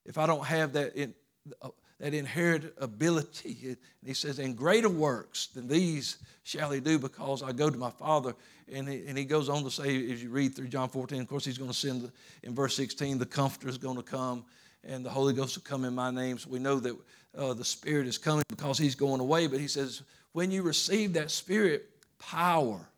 If 0.04 0.18
I 0.18 0.26
don't 0.26 0.44
have 0.44 0.74
that, 0.74 0.94
in, 0.94 1.14
uh, 1.62 1.68
that 2.00 2.14
inherent 2.14 2.72
ability? 2.78 3.58
And 3.68 3.76
he 4.04 4.14
says, 4.14 4.38
And 4.38 4.56
greater 4.56 4.88
works 4.88 5.48
than 5.48 5.68
these 5.68 6.18
shall 6.42 6.70
he 6.70 6.80
do 6.80 6.98
because 6.98 7.42
I 7.42 7.52
go 7.52 7.70
to 7.70 7.78
my 7.78 7.90
Father. 7.90 8.34
And 8.70 8.88
he, 8.88 9.06
and 9.06 9.16
he 9.16 9.24
goes 9.24 9.48
on 9.48 9.64
to 9.64 9.70
say, 9.70 10.12
as 10.12 10.22
you 10.22 10.30
read 10.30 10.54
through 10.54 10.68
John 10.68 10.88
14, 10.88 11.20
of 11.20 11.28
course, 11.28 11.44
he's 11.44 11.58
going 11.58 11.70
to 11.70 11.76
send, 11.76 12.10
in 12.42 12.54
verse 12.54 12.74
16, 12.76 13.18
the 13.18 13.26
Comforter 13.26 13.68
is 13.68 13.78
going 13.78 13.96
to 13.96 14.02
come 14.02 14.44
and 14.86 15.04
the 15.04 15.10
Holy 15.10 15.34
Ghost 15.34 15.56
will 15.56 15.64
come 15.64 15.84
in 15.84 15.94
my 15.94 16.10
name. 16.10 16.38
So 16.38 16.48
we 16.50 16.58
know 16.58 16.78
that 16.80 16.96
uh, 17.36 17.54
the 17.54 17.64
Spirit 17.64 18.06
is 18.06 18.18
coming 18.18 18.44
because 18.48 18.78
he's 18.78 18.94
going 18.94 19.20
away. 19.20 19.46
But 19.46 19.60
he 19.60 19.68
says, 19.68 20.02
when 20.32 20.50
you 20.50 20.62
receive 20.62 21.14
that 21.14 21.30
Spirit, 21.30 21.88
power, 22.18 22.88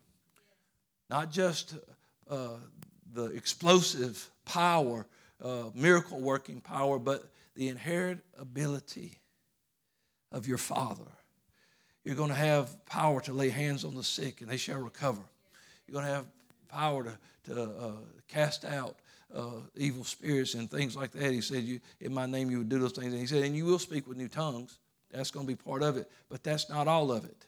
not 1.09 1.31
just 1.31 1.75
uh, 2.29 2.57
the 3.13 3.25
explosive 3.25 4.29
power, 4.45 5.05
uh, 5.43 5.65
miracle 5.73 6.19
working 6.19 6.61
power, 6.61 6.99
but 6.99 7.31
the 7.55 7.67
inherent 7.67 8.21
ability 8.37 9.19
of 10.31 10.47
your 10.47 10.57
Father. 10.57 11.11
You're 12.03 12.15
going 12.15 12.29
to 12.29 12.35
have 12.35 12.85
power 12.85 13.21
to 13.21 13.33
lay 13.33 13.49
hands 13.49 13.83
on 13.83 13.95
the 13.95 14.03
sick 14.03 14.41
and 14.41 14.49
they 14.49 14.57
shall 14.57 14.79
recover. 14.79 15.21
You're 15.87 15.93
going 15.93 16.05
to 16.05 16.11
have 16.11 16.25
power 16.67 17.03
to, 17.03 17.53
to 17.53 17.63
uh, 17.63 17.91
cast 18.27 18.63
out 18.63 18.97
uh, 19.35 19.61
evil 19.75 20.03
spirits 20.03 20.53
and 20.53 20.69
things 20.69 20.95
like 20.95 21.11
that. 21.11 21.31
He 21.31 21.41
said, 21.41 21.63
you, 21.63 21.79
In 21.99 22.13
my 22.13 22.25
name, 22.25 22.49
you 22.49 22.59
would 22.59 22.69
do 22.69 22.79
those 22.79 22.93
things. 22.93 23.11
And 23.11 23.21
he 23.21 23.27
said, 23.27 23.43
And 23.43 23.55
you 23.55 23.65
will 23.65 23.79
speak 23.79 24.07
with 24.07 24.17
new 24.17 24.27
tongues. 24.27 24.79
That's 25.11 25.31
going 25.31 25.45
to 25.45 25.51
be 25.51 25.55
part 25.55 25.81
of 25.83 25.97
it. 25.97 26.09
But 26.29 26.43
that's 26.43 26.69
not 26.69 26.87
all 26.87 27.11
of 27.11 27.25
it. 27.25 27.45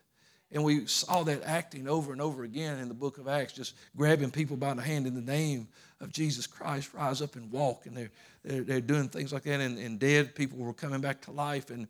And 0.54 0.64
we 0.64 0.86
saw 0.86 1.24
that 1.24 1.44
acting 1.46 1.88
over 1.88 2.12
and 2.12 2.22
over 2.22 2.44
again 2.44 2.80
in 2.80 2.90
the 2.90 2.94
book 2.94 3.18
of 3.18 3.28
Acts, 3.28 3.54
just 3.54 3.76
grabbing 3.96 4.32
people 4.32 4.58
by 4.58 4.74
the 4.74 4.82
hand 4.82 5.08
in 5.08 5.16
the 5.16 5.22
name 5.22 5.68
of 6.02 6.12
Jesus 6.12 6.46
Christ, 6.46 6.94
rise 6.94 7.22
up 7.22 7.36
and 7.36 7.50
walk. 7.52 7.86
And 7.86 7.96
they're, 7.96 8.12
they're, 8.44 8.64
they're 8.64 8.82
doing 8.82 9.08
things 9.08 9.32
like 9.32 9.44
that. 9.44 9.62
And, 9.62 9.78
and 9.78 9.98
dead 9.98 10.36
people 10.36 10.58
were 10.60 10.74
coming 10.74 11.00
back 11.00 11.22
to 11.22 11.32
life. 11.32 11.70
And 11.70 11.88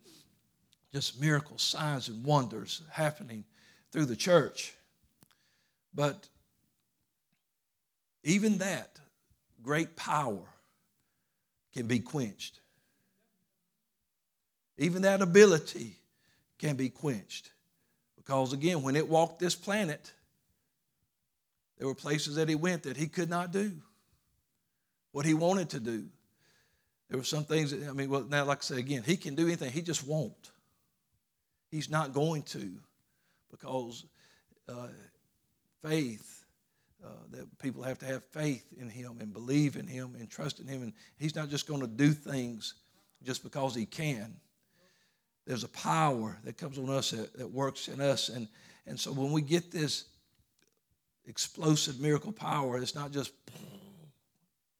just 0.92 1.20
miracles, 1.20 1.62
signs, 1.62 2.08
and 2.08 2.22
wonders 2.24 2.82
happening 2.90 3.44
through 3.90 4.04
the 4.04 4.16
church. 4.16 4.74
But 5.94 6.28
even 8.24 8.58
that 8.58 8.98
great 9.62 9.96
power 9.96 10.42
can 11.74 11.86
be 11.86 12.00
quenched. 12.00 12.60
Even 14.78 15.02
that 15.02 15.22
ability 15.22 15.96
can 16.58 16.76
be 16.76 16.88
quenched. 16.88 17.50
Because 18.16 18.52
again, 18.52 18.82
when 18.82 18.96
it 18.96 19.08
walked 19.08 19.38
this 19.38 19.54
planet, 19.54 20.12
there 21.78 21.86
were 21.86 21.94
places 21.94 22.36
that 22.36 22.48
he 22.48 22.54
went 22.54 22.84
that 22.84 22.96
he 22.96 23.06
could 23.06 23.30
not 23.30 23.52
do 23.52 23.72
what 25.12 25.26
he 25.26 25.34
wanted 25.34 25.70
to 25.70 25.80
do. 25.80 26.04
There 27.08 27.18
were 27.18 27.24
some 27.24 27.44
things 27.44 27.72
that, 27.72 27.88
I 27.88 27.92
mean, 27.92 28.08
well, 28.08 28.24
now, 28.24 28.44
like 28.44 28.58
I 28.58 28.62
say 28.62 28.78
again, 28.78 29.02
he 29.04 29.16
can 29.16 29.34
do 29.34 29.46
anything, 29.46 29.70
he 29.70 29.82
just 29.82 30.06
won't. 30.06 30.50
He's 31.70 31.90
not 31.90 32.12
going 32.12 32.42
to 32.42 32.70
because 33.50 34.04
uh, 34.68 34.88
faith 35.82 36.41
uh, 37.04 37.08
that 37.30 37.58
people 37.58 37.82
have 37.82 37.98
to 37.98 38.06
have 38.06 38.24
faith 38.24 38.64
in 38.78 38.88
him 38.88 39.18
and 39.20 39.32
believe 39.32 39.76
in 39.76 39.86
him 39.86 40.14
and 40.18 40.30
trust 40.30 40.60
in 40.60 40.66
him. 40.66 40.82
And 40.82 40.92
he's 41.18 41.34
not 41.34 41.48
just 41.48 41.66
going 41.66 41.80
to 41.80 41.86
do 41.86 42.12
things 42.12 42.74
just 43.24 43.42
because 43.42 43.74
he 43.74 43.86
can. 43.86 44.36
There's 45.46 45.64
a 45.64 45.68
power 45.68 46.38
that 46.44 46.56
comes 46.56 46.78
on 46.78 46.88
us 46.88 47.10
that, 47.10 47.36
that 47.36 47.50
works 47.50 47.88
in 47.88 48.00
us. 48.00 48.28
And, 48.28 48.48
and 48.86 48.98
so 48.98 49.12
when 49.12 49.32
we 49.32 49.42
get 49.42 49.72
this 49.72 50.04
explosive 51.26 52.00
miracle 52.00 52.32
power, 52.32 52.78
it's 52.78 52.94
not 52.94 53.10
just 53.10 53.32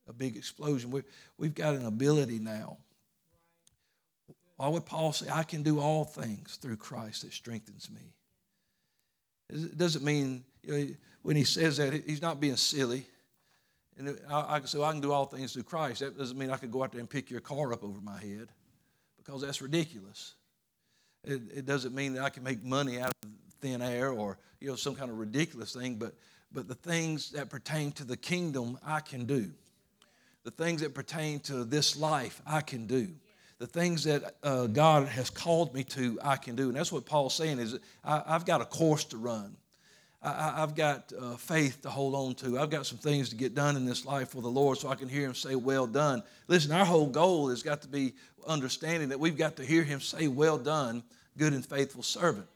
a 0.09 0.13
big 0.13 0.37
explosion. 0.37 0.91
We, 0.91 1.03
we've 1.39 1.55
got 1.55 1.75
an 1.75 1.87
ability 1.87 2.39
now. 2.39 2.79
Why 4.57 4.69
would 4.69 4.87
Paul 4.87 5.13
say, 5.13 5.27
I 5.29 5.43
can 5.43 5.63
do 5.65 5.81
all 5.81 6.05
things 6.05 6.57
through 6.57 6.77
Christ 6.77 7.23
that 7.23 7.33
strengthens 7.33 7.91
me? 7.91 8.15
It 9.51 9.77
doesn't 9.77 10.05
mean, 10.05 10.45
you 10.63 10.73
know, 10.73 10.95
when 11.23 11.37
he 11.37 11.45
says 11.45 11.77
that, 11.77 11.93
he's 12.07 12.23
not 12.23 12.41
being 12.41 12.57
silly. 12.57 13.07
And 13.99 14.19
I, 14.31 14.59
can 14.59 14.67
say, 14.67 14.79
well, 14.79 14.89
I 14.89 14.93
can 14.93 15.01
do 15.01 15.13
all 15.13 15.27
things 15.27 15.53
through 15.53 15.65
Christ. 15.65 16.01
That 16.01 16.17
doesn't 16.17 16.39
mean 16.39 16.51
I 16.51 16.57
could 16.57 16.71
go 16.71 16.83
out 16.83 16.93
there 16.93 17.01
and 17.01 17.09
pick 17.09 17.31
your 17.31 17.41
car 17.41 17.73
up 17.73 17.85
over 17.85 18.01
my 18.01 18.19
head 18.19 18.49
because 19.19 19.43
that's 19.43 19.61
ridiculous. 19.61 20.35
It, 21.25 21.43
it 21.55 21.67
doesn't 21.67 21.95
mean 21.95 22.15
that 22.15 22.25
I 22.25 22.31
can 22.31 22.43
make 22.43 22.65
money 22.65 22.99
out 22.99 23.13
of 23.23 23.31
thin 23.61 23.81
air 23.81 24.11
or 24.11 24.39
you 24.61 24.69
know 24.69 24.77
some 24.77 24.95
kind 24.95 25.11
of 25.11 25.19
ridiculous 25.19 25.73
thing, 25.75 25.97
but 25.97 26.15
but 26.53 26.69
the 26.69 26.75
things 26.75 27.31
that 27.31 27.49
pertain 27.49 27.93
to 27.93 28.05
the 28.05 28.17
kingdom 28.17 28.79
I 28.85 29.01
can 29.01 29.25
do. 29.25 29.51
The 30.45 30.51
things 30.51 30.81
that 30.81 30.95
pertain 30.95 31.41
to 31.41 31.65
this 31.65 31.97
life 31.97 32.43
I 32.47 32.61
can 32.61 32.87
do. 32.87 33.09
The 33.59 33.67
things 33.67 34.05
that 34.05 34.37
uh, 34.43 34.67
God 34.67 35.07
has 35.07 35.31
called 35.31 35.73
me 35.73 35.85
to 35.85 36.19
I 36.23 36.37
can 36.37 36.57
do, 36.57 36.69
and 36.69 36.77
that's 36.77 36.91
what 36.91 37.07
Paul's 37.07 37.35
saying 37.35 37.61
is 37.61 37.79
I, 38.05 38.23
I've 38.27 38.45
got 38.45 38.61
a 38.61 38.65
course 38.65 39.05
to 39.05 39.17
run. 39.17 39.57
I, 40.25 40.61
have 40.61 40.77
got 40.77 41.13
uh, 41.21 41.37
faith 41.37 41.83
to 41.83 41.91
hold 41.91 42.15
on 42.15 42.35
to. 42.37 42.59
I've 42.59 42.71
got 42.71 42.87
some 42.87 42.99
things 42.99 43.29
to 43.31 43.37
get 43.37 43.57
done 43.57 43.77
in 43.77 43.85
this 43.85 44.07
life 44.07 44.29
for 44.29 44.41
the 44.41 44.49
Lord 44.49 44.79
so 44.79 44.89
I 44.89 44.95
can 44.95 45.09
hear 45.09 45.27
Him 45.27 45.35
say, 45.35 45.57
Well 45.57 45.87
done. 45.87 46.23
Listen, 46.47 46.71
our 46.71 46.85
whole 46.85 47.09
goal 47.09 47.49
has 47.49 47.63
got 47.63 47.83
to 47.83 47.89
be 47.89 48.15
understanding 48.47 49.09
that 49.09 49.19
we've 49.19 49.37
got 49.37 49.57
to 49.57 49.65
hear 49.65 49.83
Him 49.83 50.01
say, 50.01 50.29
Well 50.29 50.59
done, 50.59 51.03
good 51.37 51.53
and 51.53 51.67
faithful 51.67 52.05
servant. 52.05 52.47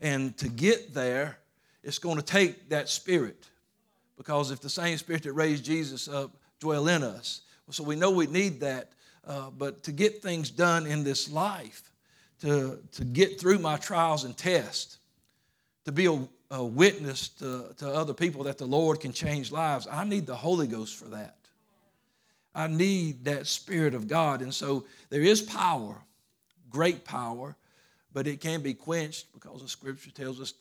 And 0.00 0.36
to 0.38 0.48
get 0.48 0.94
there, 0.94 1.38
it's 1.82 1.98
going 1.98 2.16
to 2.16 2.22
take 2.22 2.68
that 2.68 2.88
spirit. 2.88 3.48
Because 4.16 4.50
if 4.50 4.60
the 4.60 4.70
same 4.70 4.96
spirit 4.98 5.24
that 5.24 5.32
raised 5.32 5.64
Jesus 5.64 6.06
up 6.06 6.36
dwell 6.60 6.88
in 6.88 7.02
us, 7.02 7.40
so 7.70 7.82
we 7.82 7.96
know 7.96 8.10
we 8.10 8.26
need 8.26 8.60
that. 8.60 8.92
Uh, 9.26 9.50
but 9.50 9.82
to 9.84 9.92
get 9.92 10.22
things 10.22 10.50
done 10.50 10.86
in 10.86 11.04
this 11.04 11.30
life, 11.30 11.90
to, 12.40 12.78
to 12.92 13.04
get 13.04 13.40
through 13.40 13.58
my 13.58 13.76
trials 13.76 14.24
and 14.24 14.36
tests, 14.36 14.98
to 15.84 15.92
be 15.92 16.06
a, 16.06 16.28
a 16.50 16.64
witness 16.64 17.28
to, 17.28 17.72
to 17.78 17.88
other 17.88 18.12
people 18.12 18.44
that 18.44 18.58
the 18.58 18.66
Lord 18.66 19.00
can 19.00 19.12
change 19.12 19.52
lives, 19.52 19.86
I 19.90 20.04
need 20.04 20.26
the 20.26 20.36
Holy 20.36 20.66
Ghost 20.66 20.96
for 20.96 21.06
that. 21.06 21.36
I 22.54 22.66
need 22.66 23.24
that 23.26 23.46
Spirit 23.46 23.94
of 23.94 24.08
God. 24.08 24.42
And 24.42 24.52
so 24.52 24.84
there 25.08 25.22
is 25.22 25.40
power, 25.40 26.02
great 26.68 27.04
power, 27.04 27.56
but 28.12 28.26
it 28.26 28.40
can 28.40 28.60
be 28.60 28.74
quenched 28.74 29.32
because 29.32 29.62
the 29.62 29.68
scripture 29.68 30.10
tells 30.10 30.40
us 30.40 30.54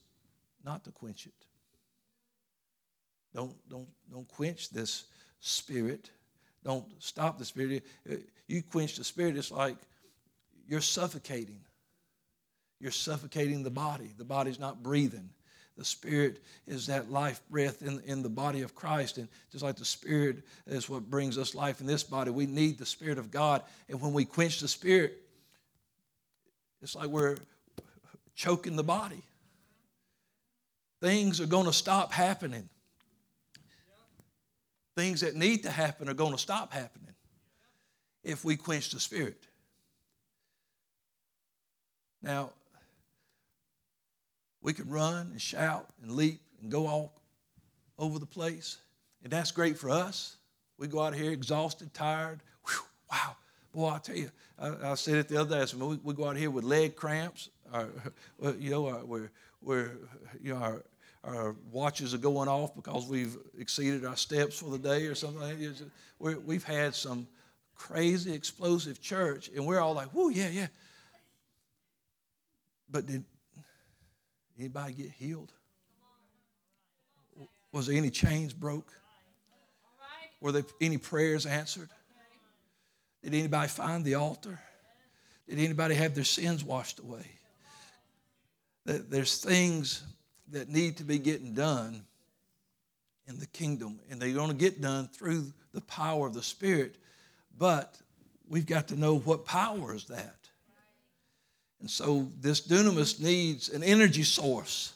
not 0.64 0.84
to 0.84 0.92
quench 0.92 1.26
it. 1.26 1.34
Don't, 3.34 3.56
don't, 3.70 3.88
don't 4.12 4.28
quench 4.28 4.70
this 4.70 5.06
spirit. 5.40 6.12
Don't 6.64 6.86
stop 7.00 7.40
the 7.40 7.46
spirit. 7.46 7.84
You 8.48 8.62
quench 8.62 8.96
the 8.96 9.04
spirit, 9.04 9.38
it's 9.38 9.52
like 9.52 9.78
you're 10.68 10.82
suffocating. 10.82 11.62
You're 12.80 12.92
suffocating 12.92 13.64
the 13.64 13.72
body. 13.72 14.12
The 14.18 14.24
body's 14.24 14.60
not 14.60 14.84
breathing. 14.84 15.30
The 15.80 15.86
Spirit 15.86 16.44
is 16.68 16.88
that 16.88 17.10
life 17.10 17.40
breath 17.50 17.84
in, 17.84 18.02
in 18.06 18.22
the 18.22 18.28
body 18.28 18.64
of 18.64 18.76
Christ. 18.76 19.18
And 19.18 19.30
just 19.50 19.64
like 19.64 19.78
the 19.78 19.86
Spirit 19.86 20.44
is 20.68 20.90
what 20.90 21.10
brings 21.10 21.38
us 21.38 21.56
life 21.56 21.80
in 21.80 21.88
this 21.88 22.04
body, 22.04 22.32
we 22.32 22.48
need 22.48 22.78
the 22.78 22.86
Spirit 22.86 23.18
of 23.18 23.32
God. 23.32 23.64
And 23.88 24.02
when 24.02 24.12
we 24.12 24.26
quench 24.26 24.60
the 24.60 24.68
Spirit, 24.68 25.22
it's 26.82 26.96
like 26.96 27.08
we're 27.08 27.38
choking 28.36 28.76
the 28.76 28.84
body. 28.84 29.24
Things 31.00 31.40
are 31.40 31.46
going 31.46 31.66
to 31.66 31.72
stop 31.72 32.12
happening. 32.12 32.68
Things 34.98 35.22
that 35.22 35.34
need 35.38 35.64
to 35.64 35.72
happen 35.72 36.10
are 36.10 36.14
going 36.14 36.34
to 36.34 36.38
stop 36.38 36.74
happening 36.74 37.16
if 38.26 38.44
we 38.44 38.58
quench 38.58 38.92
the 38.92 39.00
Spirit. 39.00 39.42
Now, 42.22 42.52
we 44.62 44.74
can 44.74 44.90
run 44.90 45.30
and 45.32 45.42
shout 45.42 45.88
and 46.02 46.12
leap 46.12 46.42
and 46.62 46.72
go 46.72 46.88
all 46.88 47.14
over 47.98 48.20
the 48.20 48.26
place, 48.26 48.78
and 49.24 49.32
that's 49.32 49.52
great 49.52 49.78
for 49.78 49.90
us. 49.90 50.38
We 50.78 50.88
go 50.88 51.02
out 51.02 51.14
here 51.14 51.32
exhausted, 51.32 51.94
tired. 51.94 52.40
Whew, 52.66 52.82
wow. 53.12 53.36
Boy, 53.74 53.90
I 53.90 53.98
tell 54.00 54.16
you, 54.16 54.32
I, 54.58 54.92
I, 54.92 54.96
said 54.96 55.16
it 55.16 55.28
the 55.28 55.38
other 55.38 55.58
day. 55.58 55.62
I 55.62 55.66
said, 55.66 55.80
we, 55.80 56.00
we 56.04 56.14
go 56.14 56.26
out 56.26 56.38
here 56.38 56.50
with 56.50 56.64
leg 56.64 56.96
cramps. 56.96 57.50
Our, 57.72 57.90
you 58.58 58.72
know, 58.72 58.88
uh, 58.88 58.92
our, 58.92 59.06
we're, 59.06 59.32
we're, 59.62 59.92
you 60.42 60.54
know, 60.54 60.60
our, 60.60 60.84
our 61.24 61.56
watches 61.72 62.14
are 62.14 62.20
going 62.20 62.48
off 62.48 62.76
because 62.76 63.08
we've 63.08 63.38
exceeded 63.58 64.06
our 64.06 64.16
steps 64.16 64.58
for 64.58 64.70
the 64.70 64.78
day 64.78 65.06
or 65.06 65.16
something. 65.16 65.76
we 66.20 66.56
have 66.56 66.64
had 66.64 66.96
some 66.96 67.28
crazy, 67.76 68.34
explosive 68.34 69.02
church, 69.02 69.50
and 69.56 69.66
we're 69.66 69.80
all 69.80 69.94
like, 69.94 70.08
whoa, 70.08 70.30
yeah, 70.30 70.50
yeah. 70.50 70.68
But 72.90 73.06
did 73.06 73.24
anybody 74.60 74.94
get 74.94 75.12
healed? 75.12 75.52
Was 77.72 77.88
there 77.88 77.96
any 77.96 78.10
chains 78.10 78.54
broke? 78.54 78.92
Were 80.42 80.52
there 80.52 80.64
any 80.82 80.98
prayers 80.98 81.46
answered? 81.46 81.90
Did 83.24 83.34
anybody 83.34 83.68
find 83.68 84.06
the 84.06 84.16
altar? 84.16 84.60
Did 85.48 85.60
anybody 85.60 85.96
have 85.96 86.16
their 86.16 86.24
sins 86.24 86.64
washed 86.64 87.00
away? 87.00 87.26
There's 88.86 89.38
things 89.38 90.02
that 90.52 90.70
need 90.70 90.98
to 90.98 91.04
be 91.04 91.20
getting 91.20 91.54
done 91.54 92.04
in 93.28 93.38
the 93.38 93.46
kingdom, 93.48 94.00
and 94.10 94.20
they're 94.20 94.34
going 94.34 94.50
to 94.50 94.56
get 94.56 94.82
done 94.82 95.08
through 95.08 95.54
the 95.74 95.82
power 95.82 96.26
of 96.26 96.34
the 96.34 96.42
Spirit. 96.42 96.96
But 97.58 98.00
we've 98.48 98.66
got 98.66 98.88
to 98.88 98.96
know 98.96 99.20
what 99.20 99.46
power 99.46 99.94
is 99.94 100.06
that. 100.06 100.39
And 101.80 101.90
so 101.90 102.30
this 102.40 102.62
dunamis 102.62 103.20
needs 103.22 103.70
an 103.70 103.84
energy 103.84 104.24
source. 104.24 104.94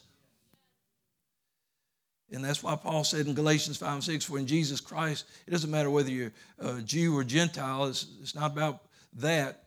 And 2.30 2.44
that's 2.44 2.62
why 2.62 2.74
Paul 2.76 3.04
said 3.04 3.26
in 3.26 3.34
Galatians 3.34 3.76
5 3.76 3.92
and 3.92 4.04
6, 4.04 4.24
for 4.24 4.38
in 4.38 4.46
Jesus 4.46 4.80
Christ, 4.80 5.24
it 5.46 5.50
doesn't 5.50 5.70
matter 5.70 5.90
whether 5.90 6.10
you're 6.10 6.32
a 6.58 6.80
Jew 6.80 7.16
or 7.16 7.22
Gentile, 7.22 7.86
it's, 7.86 8.06
it's 8.20 8.34
not 8.34 8.52
about 8.52 8.80
that. 9.14 9.64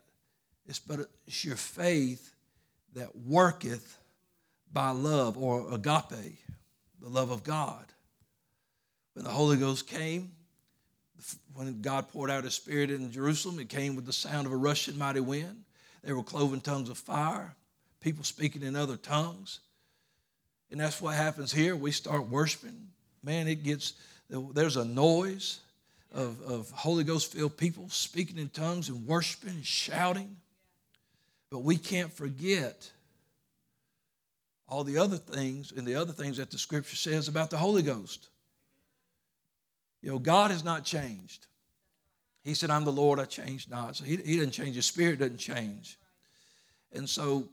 It's 0.68 0.80
but 0.80 1.10
it's 1.26 1.46
your 1.46 1.56
faith 1.56 2.34
that 2.94 3.16
worketh 3.16 3.98
by 4.74 4.90
love 4.90 5.38
or 5.38 5.74
agape, 5.74 6.38
the 7.00 7.08
love 7.08 7.32
of 7.32 7.44
God. 7.44 7.86
When 9.14 9.24
the 9.24 9.32
Holy 9.32 9.58
Ghost 9.58 9.88
came, 9.88 10.32
when 11.54 11.82
God 11.82 12.10
poured 12.10 12.30
out 12.30 12.44
his 12.44 12.54
spirit 12.54 12.92
in 12.92 13.12
Jerusalem, 13.12 13.60
it 13.60 13.70
came 13.70 13.96
with 13.96 14.06
the 14.06 14.14
sound 14.14 14.46
of 14.46 14.54
a 14.54 14.58
rushing 14.58 14.98
mighty 14.98 15.22
wind. 15.22 15.64
There 16.04 16.16
were 16.16 16.24
cloven 16.24 16.62
tongues 16.62 16.90
of 16.90 16.98
fire, 16.98 17.56
people 18.02 18.24
speaking 18.24 18.64
in 18.64 18.76
other 18.76 18.98
tongues. 18.98 19.60
And 20.72 20.80
that's 20.80 21.02
what 21.02 21.16
happens 21.16 21.52
here. 21.52 21.76
We 21.76 21.92
start 21.92 22.28
worshiping. 22.28 22.90
Man, 23.24 23.48
it 23.48 23.64
gets, 23.64 23.94
there's 24.30 24.78
a 24.78 24.86
noise 24.86 25.60
of, 26.14 26.42
of 26.42 26.70
Holy 26.72 27.04
Ghost 27.04 27.32
filled 27.32 27.58
people 27.58 27.90
speaking 27.90 28.38
in 28.38 28.50
tongues 28.50 28.90
and 28.90 29.06
worshiping 29.06 29.52
and 29.52 29.66
shouting. 29.66 30.36
But 31.50 31.60
we 31.60 31.78
can't 31.78 32.12
forget 32.12 32.92
all 34.68 34.84
the 34.84 34.98
other 34.98 35.18
things 35.18 35.72
and 35.72 35.88
the 35.88 35.96
other 35.96 36.12
things 36.12 36.38
that 36.38 36.52
the 36.52 36.58
scripture 36.58 36.98
says 36.98 37.28
about 37.28 37.50
the 37.50 37.58
Holy 37.58 37.82
Ghost. 37.82 38.28
You 40.02 40.12
know, 40.12 40.20
God 40.20 40.52
has 40.52 40.64
not 40.64 40.84
changed. 40.84 41.48
He 42.48 42.54
said, 42.54 42.70
I'm 42.70 42.86
the 42.86 42.94
Lord, 42.94 43.20
I 43.20 43.26
change 43.26 43.68
not. 43.70 43.98
So 43.98 44.06
he, 44.06 44.16
he 44.16 44.38
doesn't 44.38 44.52
change, 44.52 44.78
his 44.78 44.86
spirit 44.86 45.20
doesn't 45.20 45.38
change. 45.38 45.98
And 46.94 47.08
so 47.10 47.50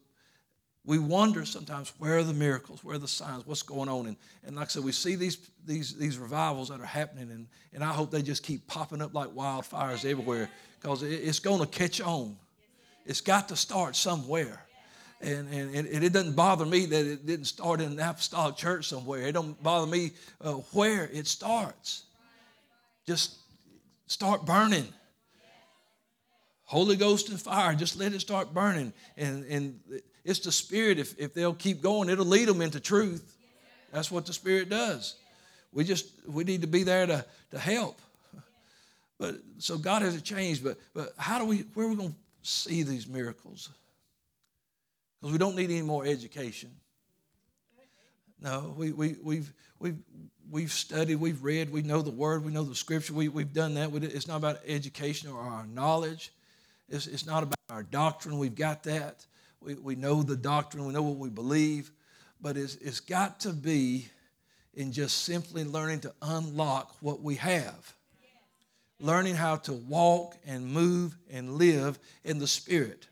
we 0.87 1.01
wonder 1.01 1.45
sometimes 1.45 1.93
where 1.99 2.19
are 2.19 2.23
the 2.23 2.33
miracles, 2.33 2.85
where 2.85 2.95
are 2.95 2.99
the 2.99 3.09
signs, 3.09 3.45
what's 3.45 3.63
going 3.63 3.89
on. 3.89 4.07
And, 4.07 4.17
and 4.47 4.55
like 4.55 4.67
I 4.67 4.69
said, 4.69 4.85
we 4.85 4.93
see 4.93 5.17
these, 5.17 5.51
these, 5.67 5.97
these 5.97 6.17
revivals 6.17 6.69
that 6.69 6.81
are 6.81 6.87
happening, 6.87 7.33
and, 7.33 7.49
and 7.73 7.83
I 7.83 7.93
hope 7.93 8.13
they 8.13 8.23
just 8.23 8.45
keep 8.45 8.69
popping 8.69 9.03
up 9.03 9.13
like 9.15 9.31
wildfires 9.31 10.09
everywhere 10.09 10.49
because 10.81 11.03
it, 11.03 11.09
it's 11.09 11.41
going 11.41 11.59
to 11.61 11.67
catch 11.67 12.01
on. 12.01 12.37
It's 13.05 13.21
got 13.21 13.49
to 13.49 13.57
start 13.57 13.97
somewhere. 13.97 14.65
And, 15.21 15.49
and, 15.53 15.75
and, 15.75 16.05
it 16.05 16.13
doesn't 16.13 16.37
bother 16.37 16.67
me 16.67 16.87
that 16.87 17.05
it 17.05 17.27
didn't 17.27 17.47
start 17.47 17.81
in 17.81 17.93
an 17.93 17.99
apostolic 17.99 18.57
church 18.57 18.87
somewhere. 18.89 19.23
It 19.23 19.33
don't 19.33 19.61
bother 19.61 19.91
me 19.91 20.13
uh, 20.41 20.53
where 20.73 21.09
it 21.13 21.27
starts. 21.27 22.05
Just 23.07 23.39
start 24.07 24.45
burning. 24.45 24.87
Holy 26.65 26.97
Ghost 26.97 27.29
and 27.29 27.41
fire, 27.41 27.75
just 27.75 27.97
let 27.97 28.13
it 28.13 28.21
start 28.21 28.55
burning. 28.55 28.93
And, 29.17 29.45
and 29.45 29.81
it's 30.25 30.41
the 30.41 30.53
Spirit. 30.53 30.99
If, 30.99 31.19
if 31.19 31.35
they'll 31.35 31.55
keep 31.55 31.83
going, 31.83 32.09
it'll 32.09 32.25
lead 32.25 32.49
them 32.49 32.63
into 32.63 32.81
truth. 32.81 33.37
That's 33.93 34.11
what 34.11 34.27
the 34.27 34.33
Spirit 34.33 34.69
does. 34.69 35.17
We 35.73 35.85
just 35.85 36.07
we 36.29 36.45
need 36.45 36.63
to 36.63 36.67
be 36.67 36.85
there 36.85 37.07
to, 37.07 37.25
to 37.51 37.59
help. 37.59 38.01
But 39.19 39.37
so 39.59 39.77
God 39.79 40.03
hasn't 40.03 40.25
changed, 40.25 40.65
but 40.65 40.79
but 40.95 41.13
how 41.17 41.39
do 41.39 41.45
we 41.45 41.59
where 41.75 41.87
are 41.87 41.91
we 41.91 41.97
going 41.97 42.11
to 42.11 42.17
see 42.43 42.83
these 42.83 43.07
miracles? 43.07 43.69
because 45.25 45.33
we 45.33 45.39
don't 45.39 45.57
need 45.57 45.71
any 45.71 45.81
more 45.81 46.05
education. 46.05 46.71
No, 48.39 48.75
we, 48.77 48.93
we, 48.93 49.17
we've, 49.23 49.51
we've, 49.79 49.97
we've 50.55 50.73
studied, 50.73 51.17
we've 51.17 51.43
read, 51.43 51.69
we 51.73 51.83
know 51.83 52.01
the 52.01 52.13
word, 52.13 52.45
we 52.45 52.53
know 52.53 52.63
the 52.63 52.77
scripture, 52.77 53.13
we, 53.13 53.27
we've 53.27 53.53
done 53.53 53.75
that. 53.75 53.93
It's 53.93 54.29
not 54.29 54.37
about 54.37 54.61
education 54.65 55.29
or 55.29 55.41
our 55.41 55.67
knowledge, 55.67 56.33
it's, 56.89 57.09
it's 57.09 57.27
not 57.27 57.43
about 57.43 57.59
our 57.71 57.83
doctrine, 57.83 58.39
we've 58.39 58.55
got 58.55 58.85
that. 58.85 59.27
We, 59.61 59.75
we 59.75 59.97
know 59.97 60.23
the 60.23 60.37
doctrine, 60.37 60.85
we 60.87 60.93
know 60.93 61.03
what 61.03 61.17
we 61.17 61.29
believe, 61.29 61.91
but 62.41 62.57
it's, 62.57 62.77
it's 62.77 63.01
got 63.01 63.41
to 63.41 63.53
be 63.53 64.07
in 64.75 64.93
just 64.93 65.25
simply 65.25 65.65
learning 65.65 66.01
to 66.01 66.15
unlock 66.23 66.95
what 67.01 67.21
we 67.21 67.35
have. 67.35 67.93
Learning 69.01 69.35
how 69.35 69.57
to 69.57 69.73
walk 69.73 70.37
and 70.47 70.65
move 70.65 71.17
and 71.33 71.55
live 71.55 71.99
in 72.23 72.39
the 72.39 72.47
Spirit. 72.47 73.09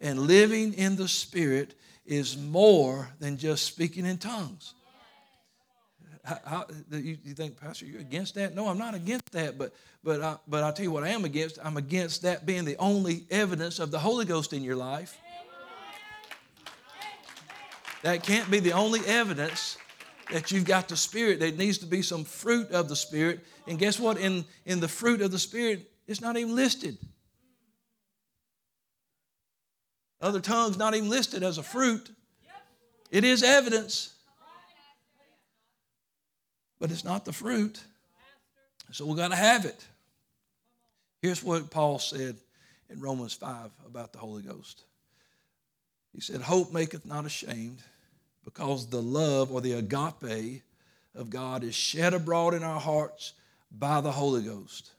And 0.00 0.18
living 0.18 0.74
in 0.74 0.96
the 0.96 1.06
Spirit 1.06 1.74
is 2.04 2.36
more 2.36 3.10
than 3.20 3.36
just 3.36 3.64
speaking 3.64 4.06
in 4.06 4.18
tongues. 4.18 4.73
How, 6.24 6.38
how, 6.44 6.66
you, 6.90 7.18
you, 7.22 7.34
think, 7.34 7.60
Pastor, 7.60 7.84
you're 7.84 8.00
against 8.00 8.34
that? 8.36 8.54
No, 8.54 8.66
I'm 8.68 8.78
not 8.78 8.94
against 8.94 9.30
that. 9.32 9.58
But 9.58 9.74
but 10.02 10.22
I, 10.22 10.36
but 10.48 10.64
I'll 10.64 10.72
tell 10.72 10.84
you 10.84 10.90
what 10.90 11.04
I 11.04 11.08
am 11.08 11.24
against. 11.24 11.58
I'm 11.62 11.76
against 11.76 12.22
that 12.22 12.46
being 12.46 12.64
the 12.64 12.76
only 12.78 13.26
evidence 13.30 13.78
of 13.78 13.90
the 13.90 13.98
Holy 13.98 14.24
Ghost 14.24 14.52
in 14.52 14.62
your 14.62 14.76
life. 14.76 15.18
That 18.02 18.22
can't 18.22 18.50
be 18.50 18.60
the 18.60 18.72
only 18.72 19.00
evidence 19.06 19.76
that 20.30 20.50
you've 20.50 20.64
got 20.64 20.88
the 20.88 20.96
Spirit. 20.96 21.40
There 21.40 21.52
needs 21.52 21.78
to 21.78 21.86
be 21.86 22.00
some 22.00 22.24
fruit 22.24 22.70
of 22.70 22.88
the 22.88 22.96
Spirit. 22.96 23.40
And 23.66 23.78
guess 23.78 24.00
what? 24.00 24.18
In 24.18 24.46
in 24.64 24.80
the 24.80 24.88
fruit 24.88 25.20
of 25.20 25.30
the 25.30 25.38
Spirit, 25.38 25.90
it's 26.06 26.22
not 26.22 26.36
even 26.38 26.56
listed. 26.56 26.96
Other 30.22 30.40
tongues 30.40 30.78
not 30.78 30.94
even 30.94 31.10
listed 31.10 31.42
as 31.42 31.58
a 31.58 31.62
fruit. 31.62 32.10
It 33.10 33.24
is 33.24 33.42
evidence, 33.42 34.13
but 36.84 36.90
it's 36.90 37.02
not 37.02 37.24
the 37.24 37.32
fruit. 37.32 37.82
So 38.92 39.06
we've 39.06 39.16
got 39.16 39.28
to 39.28 39.36
have 39.36 39.64
it. 39.64 39.86
Here's 41.22 41.42
what 41.42 41.70
Paul 41.70 41.98
said 41.98 42.36
in 42.90 43.00
Romans 43.00 43.32
5 43.32 43.70
about 43.86 44.12
the 44.12 44.18
Holy 44.18 44.42
Ghost. 44.42 44.82
He 46.12 46.20
said, 46.20 46.42
Hope 46.42 46.74
maketh 46.74 47.06
not 47.06 47.24
ashamed, 47.24 47.78
because 48.44 48.86
the 48.90 49.00
love 49.00 49.50
or 49.50 49.62
the 49.62 49.72
agape 49.72 50.62
of 51.14 51.30
God 51.30 51.64
is 51.64 51.74
shed 51.74 52.12
abroad 52.12 52.52
in 52.52 52.62
our 52.62 52.80
hearts 52.80 53.32
by 53.72 54.02
the 54.02 54.12
Holy 54.12 54.42
Ghost. 54.42 54.90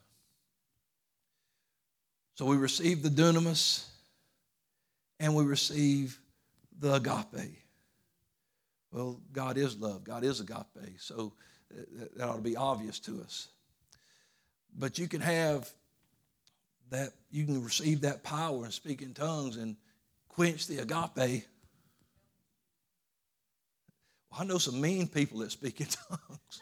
So 2.33 2.45
we 2.45 2.57
receive 2.57 3.03
the 3.03 3.09
dunamis 3.09 3.85
and 5.19 5.35
we 5.35 5.43
receive 5.43 6.17
the 6.79 6.95
agape. 6.95 7.59
Well, 8.91 9.19
God 9.31 9.59
is 9.59 9.77
love. 9.77 10.03
God 10.03 10.23
is 10.23 10.39
agape. 10.39 10.99
So 10.99 11.33
that 11.69 12.23
ought 12.23 12.35
to 12.35 12.41
be 12.41 12.55
obvious 12.55 12.99
to 12.99 13.21
us. 13.21 13.47
But 14.77 14.97
you 14.99 15.07
can 15.07 15.21
have 15.21 15.71
that, 16.89 17.13
you 17.31 17.45
can 17.45 17.63
receive 17.63 18.01
that 18.01 18.23
power 18.23 18.63
and 18.63 18.73
speak 18.73 19.01
in 19.01 19.13
tongues 19.13 19.57
and 19.57 19.75
quench 20.29 20.67
the 20.67 20.79
agape. 20.79 21.45
Well, 24.31 24.39
I 24.39 24.43
know 24.43 24.57
some 24.57 24.81
mean 24.81 25.07
people 25.07 25.39
that 25.39 25.51
speak 25.51 25.81
in 25.81 25.87
tongues. 26.09 26.61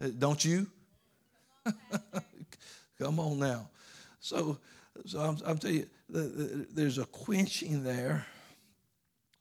Don't 0.18 0.44
you? 0.44 0.66
Come 2.98 3.20
on 3.20 3.38
now. 3.38 3.68
So, 4.20 4.58
so 5.06 5.20
I'm, 5.20 5.38
I'm 5.46 5.58
telling 5.58 5.76
you, 5.76 5.86
the, 6.08 6.20
the, 6.20 6.66
there's 6.72 6.98
a 6.98 7.04
quenching 7.04 7.84
there 7.84 8.26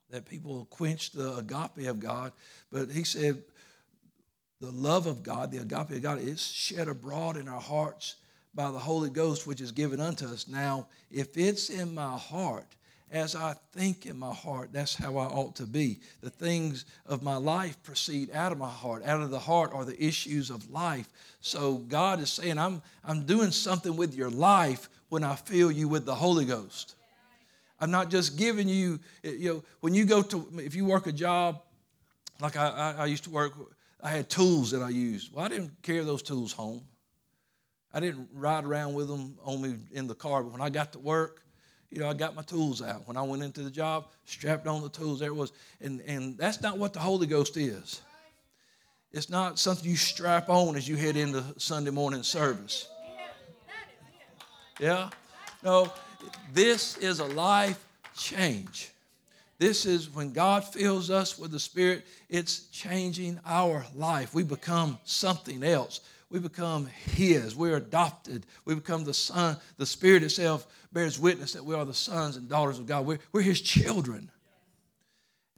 that 0.09 0.25
people 0.25 0.67
quench 0.69 1.11
the 1.11 1.37
agape 1.37 1.87
of 1.87 1.99
God. 1.99 2.31
But 2.71 2.91
he 2.91 3.03
said, 3.03 3.41
the 4.61 4.71
love 4.71 5.07
of 5.07 5.23
God, 5.23 5.51
the 5.51 5.59
agape 5.59 5.91
of 5.91 6.01
God, 6.01 6.19
is 6.19 6.41
shed 6.41 6.87
abroad 6.87 7.37
in 7.37 7.47
our 7.47 7.61
hearts 7.61 8.15
by 8.53 8.71
the 8.71 8.79
Holy 8.79 9.09
Ghost, 9.09 9.47
which 9.47 9.61
is 9.61 9.71
given 9.71 9.99
unto 9.99 10.25
us. 10.25 10.47
Now, 10.47 10.87
if 11.09 11.37
it's 11.37 11.69
in 11.69 11.93
my 11.93 12.17
heart, 12.17 12.75
as 13.11 13.35
I 13.35 13.55
think 13.73 14.05
in 14.05 14.19
my 14.19 14.33
heart, 14.33 14.69
that's 14.71 14.95
how 14.95 15.17
I 15.17 15.25
ought 15.25 15.55
to 15.55 15.65
be. 15.65 15.99
The 16.21 16.29
things 16.29 16.85
of 17.05 17.23
my 17.23 17.37
life 17.37 17.81
proceed 17.81 18.29
out 18.33 18.51
of 18.51 18.57
my 18.57 18.69
heart. 18.69 19.03
Out 19.03 19.21
of 19.21 19.31
the 19.31 19.39
heart 19.39 19.71
are 19.73 19.85
the 19.85 20.03
issues 20.03 20.49
of 20.49 20.69
life. 20.69 21.07
So 21.41 21.77
God 21.77 22.19
is 22.19 22.29
saying, 22.29 22.59
I'm, 22.59 22.81
I'm 23.03 23.25
doing 23.25 23.51
something 23.51 23.95
with 23.95 24.13
your 24.13 24.29
life 24.29 24.89
when 25.09 25.23
I 25.23 25.35
fill 25.35 25.71
you 25.71 25.87
with 25.87 26.05
the 26.05 26.13
Holy 26.13 26.45
Ghost. 26.45 26.95
I'm 27.81 27.91
not 27.91 28.09
just 28.09 28.37
giving 28.37 28.67
you, 28.67 28.99
eh, 29.23 29.31
you 29.37 29.53
know, 29.53 29.63
when 29.79 29.93
you 29.93 30.05
go 30.05 30.21
to, 30.21 30.47
if 30.57 30.75
you 30.75 30.85
work 30.85 31.07
a 31.07 31.11
job, 31.11 31.61
like 32.41 32.57
I, 32.57 32.67
I, 32.69 33.03
I 33.03 33.05
used 33.05 33.23
to 33.25 33.29
work, 33.29 33.53
I 34.01 34.09
had 34.09 34.29
tools 34.29 34.71
that 34.71 34.81
I 34.81 34.89
used. 34.89 35.33
Well, 35.33 35.45
I 35.45 35.49
didn't 35.49 35.71
carry 35.81 36.03
those 36.03 36.21
tools 36.21 36.53
home. 36.53 36.81
I 37.93 37.99
didn't 37.99 38.29
ride 38.33 38.65
around 38.65 38.93
with 38.93 39.07
them 39.07 39.37
only 39.43 39.75
in 39.91 40.07
the 40.07 40.15
car, 40.15 40.43
but 40.43 40.51
when 40.51 40.61
I 40.61 40.69
got 40.69 40.93
to 40.93 40.99
work, 40.99 41.43
you 41.89 41.99
know, 41.99 42.07
I 42.07 42.13
got 42.13 42.35
my 42.35 42.43
tools 42.43 42.81
out. 42.81 43.07
When 43.07 43.17
I 43.17 43.23
went 43.23 43.41
into 43.41 43.61
the 43.61 43.71
job, 43.71 44.07
strapped 44.25 44.67
on 44.67 44.83
the 44.83 44.89
tools, 44.89 45.19
there 45.19 45.29
it 45.29 45.35
was. 45.35 45.51
And, 45.81 46.01
and 46.01 46.37
that's 46.37 46.61
not 46.61 46.77
what 46.77 46.93
the 46.93 46.99
Holy 46.99 47.25
Ghost 47.25 47.57
is. 47.57 48.01
It's 49.11 49.29
not 49.29 49.57
something 49.57 49.89
you 49.89 49.97
strap 49.97 50.49
on 50.49 50.75
as 50.75 50.87
you 50.87 50.95
head 50.95 51.17
into 51.17 51.43
Sunday 51.57 51.89
morning 51.89 52.21
service. 52.21 52.87
Yeah? 54.79 55.09
No, 55.63 55.91
this 56.53 56.97
is 56.97 57.19
a 57.19 57.25
life 57.25 57.83
change. 58.15 58.91
This 59.57 59.85
is 59.85 60.09
when 60.09 60.31
God 60.31 60.63
fills 60.63 61.09
us 61.09 61.37
with 61.37 61.51
the 61.51 61.59
Spirit, 61.59 62.05
it's 62.29 62.67
changing 62.67 63.39
our 63.45 63.85
life. 63.93 64.33
We 64.33 64.43
become 64.43 64.97
something 65.03 65.63
else. 65.63 65.99
We 66.29 66.39
become 66.39 66.87
His. 66.87 67.55
We're 67.55 67.75
adopted. 67.75 68.45
We 68.63 68.75
become 68.75 69.03
the 69.03 69.13
Son. 69.13 69.57
The 69.77 69.85
Spirit 69.85 70.23
itself 70.23 70.65
bears 70.93 71.19
witness 71.19 71.53
that 71.53 71.65
we 71.65 71.75
are 71.75 71.85
the 71.85 71.93
sons 71.93 72.37
and 72.37 72.47
daughters 72.47 72.79
of 72.79 72.87
God. 72.87 73.05
We're, 73.05 73.19
we're 73.33 73.41
His 73.41 73.59
children. 73.59 74.31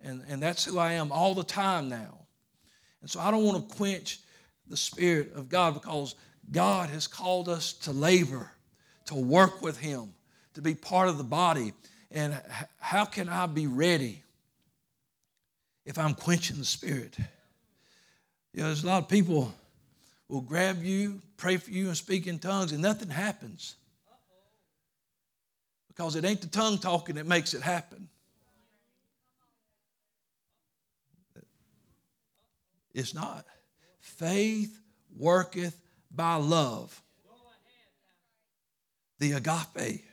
And, 0.03 0.23
and 0.27 0.41
that's 0.41 0.65
who 0.65 0.79
I 0.79 0.93
am 0.93 1.11
all 1.11 1.35
the 1.35 1.43
time 1.43 1.87
now. 1.87 2.17
And 3.01 3.09
so 3.09 3.19
I 3.19 3.29
don't 3.29 3.43
want 3.43 3.69
to 3.69 3.75
quench 3.75 4.19
the 4.67 4.77
Spirit 4.77 5.33
of 5.35 5.47
God 5.47 5.75
because 5.75 6.15
God 6.51 6.89
has 6.89 7.05
called 7.05 7.49
us 7.49 7.73
to 7.73 7.91
labor, 7.91 8.51
to 9.05 9.15
work 9.15 9.61
with 9.61 9.77
Him 9.77 10.13
to 10.53 10.61
be 10.61 10.75
part 10.75 11.09
of 11.09 11.17
the 11.17 11.23
body. 11.23 11.73
And 12.11 12.39
how 12.79 13.05
can 13.05 13.29
I 13.29 13.45
be 13.45 13.67
ready 13.67 14.21
if 15.85 15.97
I'm 15.97 16.13
quenching 16.13 16.57
the 16.57 16.65
spirit? 16.65 17.17
You 18.53 18.61
know, 18.61 18.65
there's 18.67 18.83
a 18.83 18.87
lot 18.87 19.03
of 19.03 19.09
people 19.09 19.53
will 20.27 20.41
grab 20.41 20.83
you, 20.83 21.21
pray 21.37 21.57
for 21.57 21.71
you, 21.71 21.87
and 21.87 21.97
speak 21.97 22.27
in 22.27 22.39
tongues, 22.39 22.71
and 22.71 22.81
nothing 22.81 23.09
happens. 23.09 23.75
Because 25.87 26.15
it 26.15 26.25
ain't 26.25 26.41
the 26.41 26.47
tongue 26.47 26.77
talking 26.77 27.15
that 27.15 27.25
makes 27.25 27.53
it 27.53 27.61
happen. 27.61 28.07
It's 32.93 33.13
not. 33.13 33.45
Faith 33.99 34.77
worketh 35.17 35.79
by 36.13 36.35
love. 36.35 37.01
The 39.19 39.33
agape. 39.33 40.03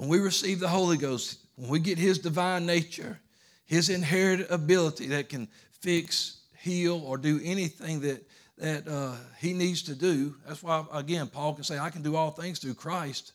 When 0.00 0.08
we 0.08 0.18
receive 0.18 0.60
the 0.60 0.68
Holy 0.68 0.96
Ghost, 0.96 1.40
when 1.56 1.68
we 1.68 1.78
get 1.78 1.98
His 1.98 2.18
divine 2.18 2.64
nature, 2.64 3.20
His 3.66 3.90
inherent 3.90 4.46
ability 4.48 5.08
that 5.08 5.28
can 5.28 5.46
fix, 5.72 6.38
heal, 6.58 7.02
or 7.04 7.18
do 7.18 7.38
anything 7.44 8.00
that, 8.00 8.26
that 8.56 8.88
uh, 8.88 9.16
He 9.40 9.52
needs 9.52 9.82
to 9.82 9.94
do, 9.94 10.36
that's 10.48 10.62
why, 10.62 10.86
again, 10.90 11.26
Paul 11.26 11.52
can 11.52 11.64
say, 11.64 11.78
I 11.78 11.90
can 11.90 12.00
do 12.00 12.16
all 12.16 12.30
things 12.30 12.60
through 12.60 12.76
Christ 12.76 13.34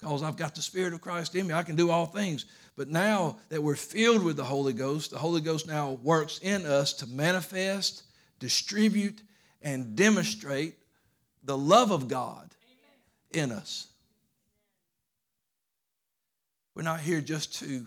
because 0.00 0.24
I've 0.24 0.36
got 0.36 0.56
the 0.56 0.62
Spirit 0.62 0.94
of 0.94 1.00
Christ 1.00 1.36
in 1.36 1.46
me. 1.46 1.54
I 1.54 1.62
can 1.62 1.76
do 1.76 1.92
all 1.92 2.06
things. 2.06 2.46
But 2.76 2.88
now 2.88 3.36
that 3.50 3.62
we're 3.62 3.76
filled 3.76 4.24
with 4.24 4.36
the 4.36 4.42
Holy 4.42 4.72
Ghost, 4.72 5.12
the 5.12 5.18
Holy 5.18 5.40
Ghost 5.40 5.68
now 5.68 5.92
works 6.02 6.40
in 6.40 6.66
us 6.66 6.92
to 6.94 7.06
manifest, 7.06 8.02
distribute, 8.40 9.22
and 9.62 9.94
demonstrate 9.94 10.74
the 11.44 11.56
love 11.56 11.92
of 11.92 12.08
God 12.08 12.50
in 13.30 13.52
us. 13.52 13.89
We're 16.74 16.82
not 16.82 17.00
here 17.00 17.20
just 17.20 17.58
to 17.60 17.86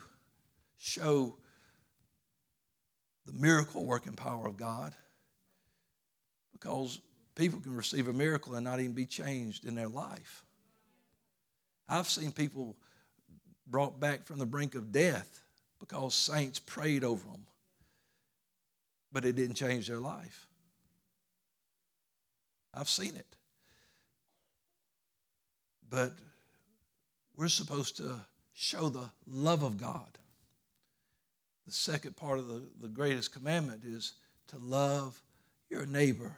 show 0.77 1.35
the 3.25 3.33
miracle 3.33 3.85
working 3.85 4.13
power 4.13 4.47
of 4.47 4.57
God 4.57 4.93
because 6.51 6.99
people 7.35 7.59
can 7.59 7.75
receive 7.75 8.07
a 8.07 8.13
miracle 8.13 8.55
and 8.55 8.63
not 8.63 8.79
even 8.79 8.93
be 8.93 9.05
changed 9.05 9.65
in 9.65 9.75
their 9.75 9.87
life. 9.87 10.43
I've 11.87 12.09
seen 12.09 12.31
people 12.31 12.75
brought 13.67 13.99
back 13.99 14.25
from 14.25 14.39
the 14.39 14.45
brink 14.45 14.75
of 14.75 14.91
death 14.91 15.41
because 15.79 16.13
saints 16.13 16.59
prayed 16.59 17.03
over 17.03 17.25
them, 17.25 17.45
but 19.11 19.25
it 19.25 19.35
didn't 19.35 19.55
change 19.55 19.87
their 19.87 19.99
life. 19.99 20.47
I've 22.73 22.89
seen 22.89 23.15
it. 23.15 23.27
But 25.89 26.13
we're 27.35 27.47
supposed 27.47 27.97
to 27.97 28.19
show 28.53 28.89
the 28.89 29.09
love 29.27 29.63
of 29.63 29.77
God. 29.77 30.17
The 31.65 31.71
second 31.71 32.15
part 32.15 32.39
of 32.39 32.47
the, 32.47 32.61
the 32.81 32.87
greatest 32.87 33.33
commandment 33.33 33.83
is 33.85 34.13
to 34.47 34.57
love 34.57 35.21
your 35.69 35.85
neighbor 35.85 36.35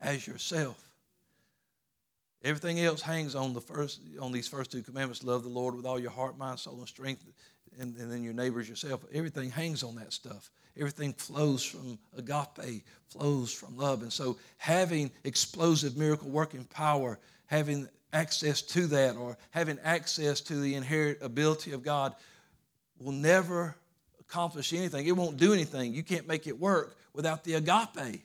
as 0.00 0.26
yourself. 0.26 0.82
Everything 2.42 2.80
else 2.80 3.02
hangs 3.02 3.34
on 3.34 3.52
the 3.52 3.60
first 3.60 4.00
on 4.18 4.32
these 4.32 4.48
first 4.48 4.72
two 4.72 4.82
commandments: 4.82 5.22
love 5.22 5.42
the 5.42 5.50
Lord 5.50 5.74
with 5.74 5.84
all 5.84 5.98
your 5.98 6.10
heart, 6.10 6.38
mind, 6.38 6.58
soul, 6.58 6.78
and 6.78 6.88
strength, 6.88 7.22
and, 7.78 7.94
and 7.98 8.10
then 8.10 8.22
your 8.22 8.32
neighbors 8.32 8.66
yourself. 8.66 9.04
Everything 9.12 9.50
hangs 9.50 9.82
on 9.82 9.94
that 9.96 10.14
stuff. 10.14 10.50
Everything 10.76 11.12
flows 11.12 11.62
from 11.62 11.98
agape, 12.16 12.82
flows 13.08 13.52
from 13.52 13.76
love. 13.76 14.02
And 14.02 14.12
so 14.12 14.38
having 14.56 15.10
explosive 15.24 15.98
miracle 15.98 16.30
working 16.30 16.64
power, 16.64 17.18
having 17.44 17.88
access 18.12 18.62
to 18.62 18.86
that 18.88 19.16
or 19.16 19.36
having 19.50 19.78
access 19.82 20.40
to 20.42 20.56
the 20.56 20.74
inherent 20.74 21.18
ability 21.22 21.72
of 21.72 21.82
God 21.82 22.14
will 22.98 23.12
never 23.12 23.76
accomplish 24.20 24.72
anything. 24.72 25.06
It 25.06 25.16
won't 25.16 25.36
do 25.36 25.52
anything. 25.52 25.94
You 25.94 26.02
can't 26.02 26.26
make 26.26 26.46
it 26.46 26.58
work 26.58 26.96
without 27.12 27.44
the 27.44 27.54
agape. 27.54 28.22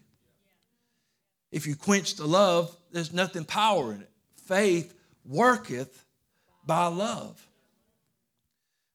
If 1.52 1.68
you 1.68 1.76
quench 1.76 2.16
the 2.16 2.26
love, 2.26 2.76
there's 2.92 3.14
nothing 3.14 3.46
power 3.46 3.94
in 3.94 4.02
it. 4.02 4.10
Faith 4.46 4.94
worketh 5.26 6.06
by 6.66 6.88
love. 6.88 7.46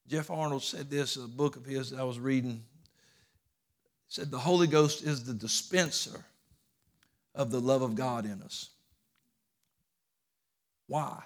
Jeff 0.09 0.31
Arnold 0.31 0.63
said 0.63 0.91
this 0.91 1.17
in 1.17 1.25
a 1.25 1.29
book 1.29 1.57
of 1.57 1.65
his 1.65 1.91
that 1.91 2.01
I 2.01 2.05
was 2.05 2.19
reading. 2.19 2.63
He 4.09 4.09
said, 4.09 4.31
The 4.31 4.39
Holy 4.39 4.67
Ghost 4.67 5.05
is 5.05 5.25
the 5.25 5.35
dispenser 5.35 6.25
of 7.35 7.51
the 7.51 7.61
love 7.61 7.83
of 7.83 7.95
God 7.95 8.25
in 8.25 8.43
us. 8.43 8.71
Why? 10.91 11.23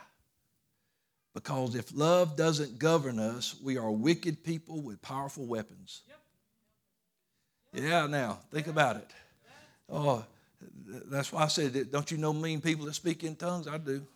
Because 1.33 1.75
if 1.75 1.97
love 1.97 2.37
doesn't 2.37 2.79
govern 2.79 3.19
us, 3.19 3.57
we 3.65 3.79
are 3.79 3.91
wicked 3.91 4.45
people 4.45 4.83
with 4.83 5.01
powerful 5.01 5.47
weapons. 5.47 6.03
Yeah, 7.73 8.07
now, 8.07 8.41
think 8.53 8.67
about 8.67 8.97
it. 8.97 9.11
Oh, 9.89 10.23
that's 10.87 11.33
why 11.33 11.45
I 11.45 11.47
said, 11.47 11.91
don't 11.91 12.11
you 12.11 12.19
know 12.19 12.35
mean 12.35 12.61
people 12.61 12.85
that 12.85 12.95
speak 12.95 13.25
in 13.25 13.37
tongues? 13.37 13.67
I 13.67 13.79
do. 13.79 14.07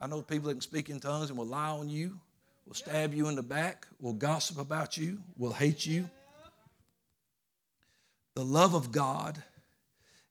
I 0.00 0.06
know 0.06 0.22
people 0.22 0.48
that 0.48 0.54
can 0.54 0.62
speak 0.62 0.88
in 0.88 1.00
tongues 1.00 1.28
and 1.28 1.38
will 1.38 1.44
lie 1.44 1.68
on 1.68 1.90
you, 1.90 2.18
will 2.66 2.72
stab 2.72 3.12
you 3.12 3.28
in 3.28 3.34
the 3.34 3.42
back, 3.42 3.86
will 4.00 4.14
gossip 4.14 4.56
about 4.56 4.96
you, 4.96 5.18
will 5.36 5.52
hate 5.52 5.84
you. 5.84 6.08
The 8.36 8.44
love 8.44 8.72
of 8.72 8.90
God 8.90 9.42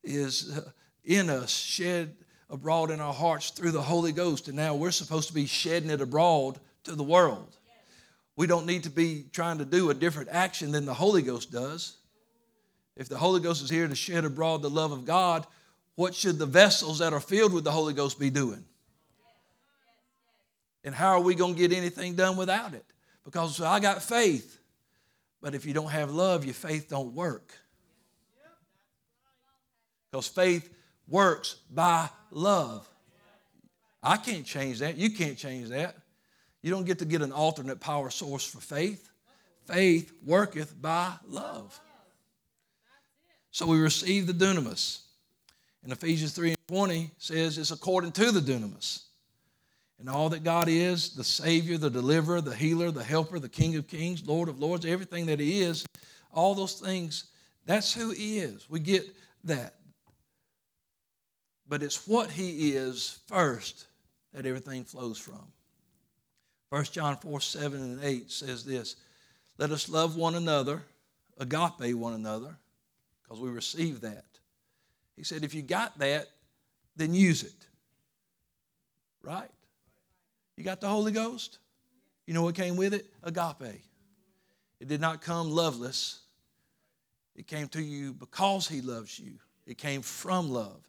is 0.03 0.57
uh, 0.57 0.71
in 1.03 1.29
us, 1.29 1.51
shed 1.51 2.15
abroad 2.49 2.91
in 2.91 2.99
our 2.99 3.13
hearts 3.13 3.49
through 3.49 3.71
the 3.71 3.81
Holy 3.81 4.11
Ghost. 4.11 4.47
And 4.47 4.57
now 4.57 4.75
we're 4.75 4.91
supposed 4.91 5.27
to 5.29 5.33
be 5.33 5.45
shedding 5.45 5.89
it 5.89 6.01
abroad 6.01 6.59
to 6.83 6.95
the 6.95 7.03
world. 7.03 7.55
We 8.35 8.47
don't 8.47 8.65
need 8.65 8.83
to 8.83 8.89
be 8.89 9.25
trying 9.31 9.59
to 9.59 9.65
do 9.65 9.89
a 9.89 9.93
different 9.93 10.29
action 10.31 10.71
than 10.71 10.85
the 10.85 10.93
Holy 10.93 11.21
Ghost 11.21 11.51
does. 11.51 11.97
If 12.95 13.09
the 13.09 13.17
Holy 13.17 13.39
Ghost 13.39 13.63
is 13.63 13.69
here 13.69 13.87
to 13.87 13.95
shed 13.95 14.25
abroad 14.25 14.61
the 14.61 14.69
love 14.69 14.91
of 14.91 15.05
God, 15.05 15.45
what 15.95 16.15
should 16.15 16.39
the 16.39 16.45
vessels 16.45 16.99
that 16.99 17.13
are 17.13 17.19
filled 17.19 17.53
with 17.53 17.63
the 17.63 17.71
Holy 17.71 17.93
Ghost 17.93 18.19
be 18.19 18.29
doing? 18.29 18.63
And 20.83 20.93
how 20.93 21.09
are 21.09 21.19
we 21.19 21.35
going 21.35 21.53
to 21.55 21.59
get 21.59 21.71
anything 21.71 22.15
done 22.15 22.35
without 22.35 22.73
it? 22.73 22.85
Because 23.23 23.61
I 23.61 23.79
got 23.79 24.03
faith, 24.03 24.59
but 25.41 25.55
if 25.55 25.65
you 25.65 25.73
don't 25.73 25.91
have 25.91 26.11
love, 26.11 26.43
your 26.43 26.53
faith 26.53 26.89
don't 26.89 27.13
work. 27.13 27.53
Because 30.11 30.27
faith 30.27 30.69
works 31.13 31.57
by 31.69 32.09
love. 32.31 32.89
I 34.01 34.17
can't 34.17 34.45
change 34.45 34.79
that. 34.79 34.97
You 34.97 35.11
can't 35.11 35.37
change 35.37 35.69
that. 35.69 35.95
You 36.63 36.71
don't 36.71 36.85
get 36.85 36.99
to 36.99 37.05
get 37.05 37.21
an 37.21 37.31
alternate 37.31 37.79
power 37.79 38.09
source 38.09 38.43
for 38.43 38.59
faith. 38.59 39.11
Faith 39.67 40.11
worketh 40.25 40.81
by 40.81 41.13
love. 41.27 41.79
So 43.51 43.67
we 43.67 43.79
receive 43.79 44.25
the 44.25 44.33
dunamis. 44.33 45.01
In 45.85 45.91
Ephesians 45.91 46.33
3 46.33 46.49
and 46.49 46.67
20 46.67 47.11
says 47.19 47.59
it's 47.59 47.69
according 47.69 48.13
to 48.13 48.31
the 48.31 48.39
dunamis. 48.39 49.03
And 49.99 50.09
all 50.09 50.29
that 50.29 50.43
God 50.43 50.67
is, 50.67 51.11
the 51.11 51.23
Savior, 51.23 51.77
the 51.77 51.91
deliverer, 51.91 52.41
the 52.41 52.55
healer, 52.55 52.89
the 52.89 53.03
helper, 53.03 53.37
the 53.37 53.47
King 53.47 53.75
of 53.75 53.87
kings, 53.87 54.25
Lord 54.25 54.49
of 54.49 54.59
lords, 54.59 54.83
everything 54.85 55.27
that 55.27 55.39
He 55.39 55.61
is, 55.61 55.85
all 56.33 56.55
those 56.55 56.73
things, 56.73 57.25
that's 57.65 57.93
who 57.93 58.09
He 58.09 58.39
is. 58.39 58.67
We 58.67 58.79
get 58.79 59.05
that. 59.43 59.75
But 61.67 61.83
it's 61.83 62.07
what 62.07 62.31
He 62.31 62.71
is 62.71 63.19
first 63.27 63.87
that 64.33 64.45
everything 64.45 64.83
flows 64.83 65.17
from. 65.17 65.47
1 66.69 66.85
John 66.85 67.17
4 67.17 67.39
7 67.39 67.81
and 67.81 68.03
8 68.03 68.31
says 68.31 68.65
this 68.65 68.95
Let 69.57 69.71
us 69.71 69.87
love 69.87 70.15
one 70.15 70.35
another, 70.35 70.81
agape 71.37 71.95
one 71.95 72.13
another, 72.13 72.57
because 73.21 73.39
we 73.39 73.49
receive 73.49 74.01
that. 74.01 74.25
He 75.15 75.23
said, 75.23 75.43
if 75.43 75.53
you 75.53 75.61
got 75.61 75.97
that, 75.99 76.27
then 76.95 77.13
use 77.13 77.43
it. 77.43 77.67
Right? 79.21 79.49
You 80.57 80.63
got 80.63 80.81
the 80.81 80.87
Holy 80.87 81.11
Ghost? 81.11 81.59
You 82.25 82.33
know 82.33 82.43
what 82.43 82.55
came 82.55 82.75
with 82.75 82.93
it? 82.93 83.05
Agape. 83.23 83.81
It 84.79 84.87
did 84.87 85.01
not 85.01 85.21
come 85.21 85.49
loveless. 85.51 86.21
It 87.35 87.47
came 87.47 87.67
to 87.69 87.81
you 87.81 88.13
because 88.13 88.67
he 88.67 88.81
loves 88.81 89.19
you. 89.19 89.33
It 89.65 89.77
came 89.77 90.01
from 90.01 90.49
love. 90.49 90.81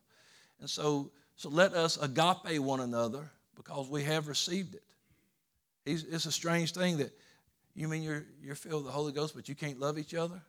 And 0.61 0.69
so, 0.69 1.11
so 1.37 1.49
let 1.49 1.75
us 1.75 1.97
agape 1.97 2.61
one 2.61 2.81
another 2.81 3.31
because 3.57 3.89
we 3.89 4.05
have 4.05 4.29
received 4.29 4.75
it. 4.75 4.83
It's 5.87 6.25
a 6.25 6.33
strange 6.33 6.73
thing 6.73 6.99
that 6.99 7.13
you 7.75 7.89
mean 7.89 8.03
you're, 8.03 8.25
you're 8.43 8.55
filled 8.55 8.85
with 8.85 8.93
the 8.93 8.97
Holy 8.97 9.13
Ghost, 9.13 9.35
but 9.35 9.49
you 9.49 9.55
can't 9.55 9.79
love 9.79 9.99
each 9.99 10.15
other? 10.15 10.41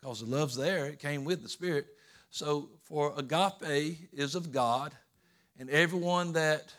because 0.00 0.20
the 0.20 0.26
love's 0.26 0.56
there. 0.56 0.86
It 0.86 0.98
came 0.98 1.24
with 1.24 1.42
the 1.42 1.48
Spirit. 1.48 1.86
So, 2.30 2.68
for 2.84 3.12
agape 3.16 4.08
is 4.12 4.34
of 4.34 4.52
God, 4.52 4.92
and 5.58 5.68
everyone 5.68 6.32
that 6.34 6.72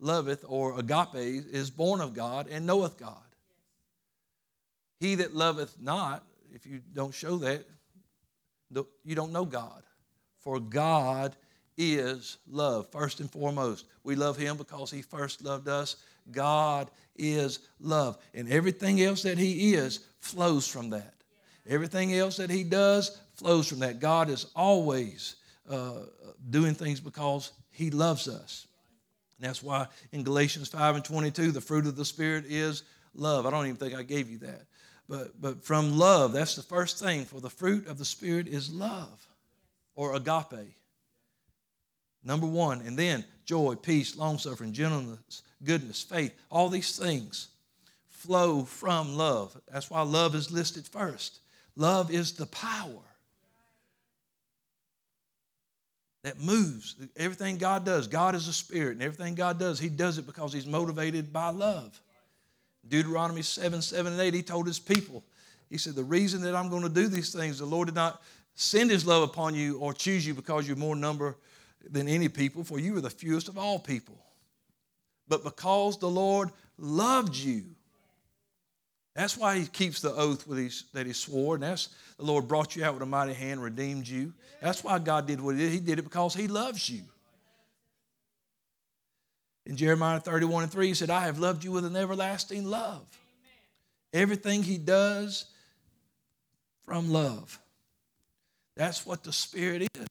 loveth 0.00 0.44
or 0.46 0.78
agape 0.78 1.44
is 1.50 1.70
born 1.70 2.00
of 2.00 2.14
God 2.14 2.46
and 2.48 2.66
knoweth 2.66 2.98
God. 2.98 3.16
He 5.00 5.16
that 5.16 5.34
loveth 5.34 5.76
not, 5.80 6.24
if 6.54 6.66
you 6.66 6.80
don't 6.92 7.14
show 7.14 7.38
that, 7.38 7.64
you 9.04 9.14
don't 9.14 9.32
know 9.32 9.44
God. 9.44 9.82
For 10.38 10.60
God 10.60 11.36
is 11.76 12.38
love, 12.50 12.90
first 12.90 13.20
and 13.20 13.30
foremost. 13.30 13.86
We 14.02 14.16
love 14.16 14.36
Him 14.36 14.56
because 14.56 14.90
He 14.90 15.02
first 15.02 15.44
loved 15.44 15.68
us. 15.68 15.96
God 16.30 16.90
is 17.16 17.60
love. 17.80 18.18
And 18.34 18.50
everything 18.50 19.00
else 19.00 19.22
that 19.22 19.38
He 19.38 19.74
is 19.74 20.00
flows 20.20 20.66
from 20.66 20.90
that. 20.90 21.14
Everything 21.66 22.14
else 22.14 22.36
that 22.36 22.50
He 22.50 22.64
does 22.64 23.20
flows 23.34 23.68
from 23.68 23.80
that. 23.80 24.00
God 24.00 24.28
is 24.28 24.46
always 24.56 25.36
uh, 25.70 26.00
doing 26.50 26.74
things 26.74 27.00
because 27.00 27.52
He 27.70 27.90
loves 27.90 28.28
us. 28.28 28.66
And 29.38 29.48
that's 29.48 29.62
why 29.62 29.86
in 30.12 30.24
Galatians 30.24 30.68
5 30.68 30.96
and 30.96 31.04
22, 31.04 31.52
the 31.52 31.60
fruit 31.60 31.86
of 31.86 31.94
the 31.94 32.04
Spirit 32.04 32.44
is 32.48 32.82
love. 33.14 33.46
I 33.46 33.50
don't 33.50 33.66
even 33.66 33.76
think 33.76 33.94
I 33.94 34.02
gave 34.02 34.28
you 34.28 34.38
that. 34.38 34.62
But, 35.08 35.40
but 35.40 35.64
from 35.64 35.96
love, 35.96 36.32
that's 36.32 36.56
the 36.56 36.62
first 36.62 36.98
thing. 36.98 37.24
For 37.24 37.40
the 37.40 37.48
fruit 37.48 37.86
of 37.86 37.98
the 37.98 38.04
Spirit 38.04 38.48
is 38.48 38.70
love 38.72 39.27
or 39.98 40.14
agape. 40.14 40.76
Number 42.22 42.46
one. 42.46 42.82
And 42.82 42.96
then 42.96 43.24
joy, 43.44 43.74
peace, 43.74 44.16
long 44.16 44.38
suffering, 44.38 44.72
gentleness, 44.72 45.42
goodness, 45.64 46.02
faith. 46.02 46.32
All 46.50 46.68
these 46.68 46.96
things 46.96 47.48
flow 48.08 48.62
from 48.62 49.16
love. 49.16 49.60
That's 49.70 49.90
why 49.90 50.02
love 50.02 50.36
is 50.36 50.52
listed 50.52 50.86
first. 50.86 51.40
Love 51.74 52.12
is 52.12 52.32
the 52.32 52.46
power 52.46 53.02
that 56.22 56.40
moves. 56.40 56.94
Everything 57.16 57.58
God 57.58 57.84
does, 57.84 58.06
God 58.06 58.36
is 58.36 58.46
a 58.46 58.52
spirit, 58.52 58.92
and 58.92 59.02
everything 59.02 59.34
God 59.34 59.58
does, 59.58 59.80
He 59.80 59.88
does 59.88 60.18
it 60.18 60.26
because 60.26 60.52
He's 60.52 60.66
motivated 60.66 61.32
by 61.32 61.50
love. 61.50 62.00
Deuteronomy 62.86 63.42
7 63.42 63.82
7 63.82 64.12
and 64.12 64.20
8, 64.20 64.32
He 64.32 64.42
told 64.42 64.68
His 64.68 64.78
people, 64.78 65.24
He 65.68 65.78
said, 65.78 65.96
The 65.96 66.04
reason 66.04 66.42
that 66.42 66.54
I'm 66.54 66.68
going 66.68 66.82
to 66.82 66.88
do 66.88 67.08
these 67.08 67.32
things, 67.32 67.58
the 67.58 67.66
Lord 67.66 67.88
did 67.88 67.96
not 67.96 68.22
send 68.58 68.90
His 68.90 69.06
love 69.06 69.22
upon 69.22 69.54
you 69.54 69.78
or 69.78 69.92
choose 69.92 70.26
you 70.26 70.34
because 70.34 70.66
you're 70.66 70.76
more 70.76 70.96
number 70.96 71.36
than 71.88 72.08
any 72.08 72.28
people, 72.28 72.64
for 72.64 72.78
you 72.78 72.96
are 72.96 73.00
the 73.00 73.10
fewest 73.10 73.48
of 73.48 73.56
all 73.56 73.78
people. 73.78 74.18
But 75.26 75.44
because 75.44 75.98
the 75.98 76.08
Lord 76.10 76.50
loved 76.78 77.36
you 77.36 77.64
that's 79.18 79.36
why 79.36 79.58
he 79.58 79.66
keeps 79.66 80.00
the 80.00 80.14
oath 80.14 80.44
that 80.92 81.04
he 81.04 81.12
swore, 81.12 81.56
and 81.56 81.64
that's 81.64 81.88
the 82.18 82.24
Lord 82.24 82.46
brought 82.46 82.76
you 82.76 82.84
out 82.84 82.94
with 82.94 83.02
a 83.02 83.06
mighty 83.06 83.32
hand, 83.32 83.60
redeemed 83.60 84.06
you. 84.06 84.32
That's 84.62 84.84
why 84.84 85.00
God 85.00 85.26
did 85.26 85.40
what 85.40 85.56
he 85.56 85.60
did. 85.60 85.72
He 85.72 85.80
did 85.80 85.98
it 85.98 86.02
because 86.02 86.34
he 86.34 86.46
loves 86.46 86.88
you. 86.88 87.02
In 89.66 89.76
Jeremiah 89.76 90.20
31 90.20 90.62
and 90.62 90.72
3, 90.72 90.86
he 90.86 90.94
said, 90.94 91.10
I 91.10 91.22
have 91.22 91.40
loved 91.40 91.64
you 91.64 91.72
with 91.72 91.84
an 91.84 91.96
everlasting 91.96 92.64
love. 92.64 93.08
Everything 94.12 94.62
he 94.62 94.78
does 94.78 95.46
from 96.84 97.10
love. 97.10 97.58
That's 98.78 99.04
what 99.04 99.24
the 99.24 99.32
Spirit 99.32 99.88
is 99.96 100.06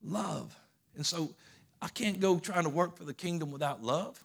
love. 0.00 0.56
And 0.94 1.04
so 1.04 1.34
I 1.82 1.88
can't 1.88 2.20
go 2.20 2.38
trying 2.38 2.62
to 2.62 2.70
work 2.70 2.96
for 2.96 3.02
the 3.02 3.12
kingdom 3.12 3.50
without 3.50 3.82
love. 3.82 4.24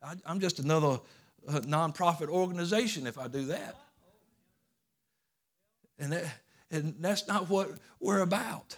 I, 0.00 0.14
am 0.24 0.38
just 0.38 0.60
another 0.60 1.00
a 1.48 1.60
nonprofit 1.62 2.28
organization 2.28 3.08
if 3.08 3.18
I 3.18 3.26
do 3.26 3.46
that. 3.46 3.74
And, 5.98 6.12
that, 6.12 6.26
and 6.70 6.94
that's 7.00 7.26
not 7.26 7.50
what 7.50 7.70
we're 7.98 8.20
about. 8.20 8.76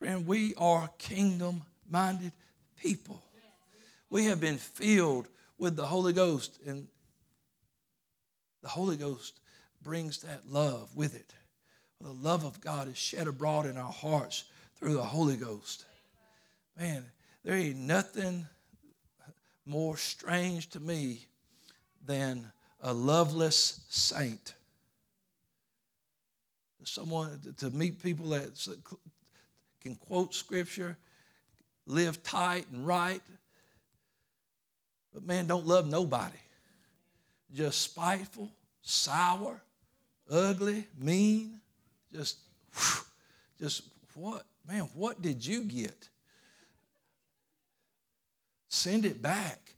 Friend, 0.00 0.26
we 0.26 0.54
are 0.58 0.90
kingdom 0.98 1.62
minded 1.88 2.32
people. 2.78 3.22
We 4.10 4.26
have 4.26 4.38
been 4.38 4.58
filled 4.58 5.28
with 5.56 5.76
the 5.76 5.86
Holy 5.86 6.12
Ghost, 6.12 6.58
and 6.66 6.88
the 8.62 8.68
Holy 8.68 8.98
Ghost 8.98 9.39
brings 9.82 10.22
that 10.22 10.48
love 10.48 10.94
with 10.94 11.14
it. 11.14 11.34
The 12.00 12.12
love 12.12 12.44
of 12.44 12.60
God 12.60 12.88
is 12.88 12.96
shed 12.96 13.26
abroad 13.26 13.66
in 13.66 13.76
our 13.76 13.92
hearts 13.92 14.44
through 14.76 14.94
the 14.94 15.02
Holy 15.02 15.36
Ghost. 15.36 15.84
Man, 16.78 17.04
there 17.44 17.54
ain't 17.54 17.76
nothing 17.76 18.46
more 19.66 19.96
strange 19.96 20.70
to 20.70 20.80
me 20.80 21.26
than 22.04 22.50
a 22.80 22.92
loveless 22.92 23.80
saint. 23.88 24.54
Someone 26.84 27.38
to 27.58 27.70
meet 27.70 28.02
people 28.02 28.30
that 28.30 28.66
can 29.82 29.94
quote 29.96 30.34
scripture, 30.34 30.96
live 31.86 32.22
tight 32.22 32.66
and 32.72 32.86
right, 32.86 33.20
but 35.12 35.24
man, 35.24 35.46
don't 35.46 35.66
love 35.66 35.86
nobody. 35.86 36.38
Just 37.52 37.82
spiteful, 37.82 38.50
sour, 38.80 39.60
ugly, 40.30 40.86
mean, 40.98 41.60
just, 42.12 42.38
just 43.60 43.82
what, 44.14 44.44
man, 44.68 44.88
what 44.94 45.20
did 45.20 45.44
you 45.44 45.64
get? 45.64 46.08
send 48.70 49.04
it 49.04 49.20
back 49.20 49.74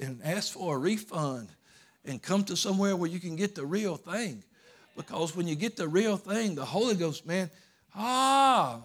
and 0.00 0.20
ask 0.24 0.52
for 0.52 0.74
a 0.74 0.78
refund 0.78 1.48
and 2.04 2.20
come 2.20 2.42
to 2.42 2.56
somewhere 2.56 2.96
where 2.96 3.08
you 3.08 3.20
can 3.20 3.36
get 3.36 3.54
the 3.54 3.64
real 3.64 3.96
thing. 3.96 4.42
Because 4.96 5.36
when 5.36 5.46
you 5.46 5.54
get 5.54 5.76
the 5.76 5.86
real 5.86 6.16
thing, 6.16 6.54
the 6.54 6.64
Holy 6.64 6.96
Ghost, 6.96 7.26
man, 7.26 7.50
ah, 7.94 8.80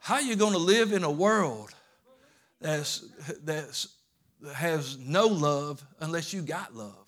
how 0.00 0.18
you 0.18 0.34
going 0.34 0.52
to 0.52 0.58
live 0.58 0.92
in 0.92 1.04
a 1.04 1.10
world 1.10 1.70
that's, 2.60 3.04
that's, 3.44 3.88
that 4.40 4.54
has 4.54 4.98
no 4.98 5.26
love 5.26 5.84
unless 6.00 6.32
you 6.32 6.42
got 6.42 6.74
love? 6.74 7.01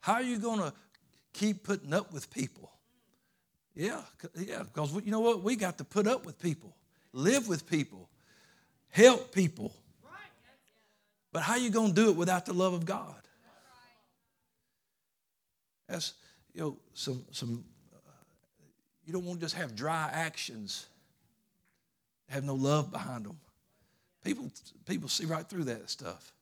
How 0.00 0.14
are 0.14 0.22
you 0.22 0.38
going 0.38 0.60
to 0.60 0.72
keep 1.32 1.64
putting 1.64 1.92
up 1.92 2.12
with 2.12 2.30
people. 2.30 2.70
Yeah, 3.74 4.00
yeah, 4.36 4.62
because 4.62 4.92
you 5.04 5.10
know 5.10 5.20
what? 5.20 5.42
We 5.42 5.56
got 5.56 5.78
to 5.78 5.84
put 5.84 6.06
up 6.06 6.26
with 6.26 6.38
people, 6.40 6.74
live 7.12 7.48
with 7.48 7.68
people, 7.68 8.08
help 8.88 9.32
people. 9.32 9.72
But 11.32 11.42
how 11.42 11.52
are 11.52 11.58
you 11.58 11.70
going 11.70 11.90
to 11.90 11.94
do 11.94 12.10
it 12.10 12.16
without 12.16 12.44
the 12.44 12.52
love 12.52 12.74
of 12.74 12.84
God? 12.84 13.14
That's 15.88 16.14
you 16.52 16.60
know 16.60 16.76
some 16.94 17.24
some. 17.30 17.64
Uh, 17.94 17.98
you 19.06 19.12
don't 19.12 19.24
want 19.24 19.38
to 19.38 19.44
just 19.44 19.54
have 19.54 19.76
dry 19.76 20.10
actions, 20.12 20.86
have 22.28 22.44
no 22.44 22.54
love 22.54 22.90
behind 22.90 23.24
them. 23.24 23.38
People 24.24 24.50
people 24.84 25.08
see 25.08 25.26
right 25.26 25.48
through 25.48 25.64
that 25.64 25.88
stuff 25.88 26.32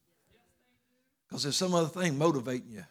because 1.28 1.42
there's 1.42 1.56
some 1.56 1.74
other 1.74 1.88
thing 1.88 2.16
motivating 2.16 2.72
you. 2.72 2.84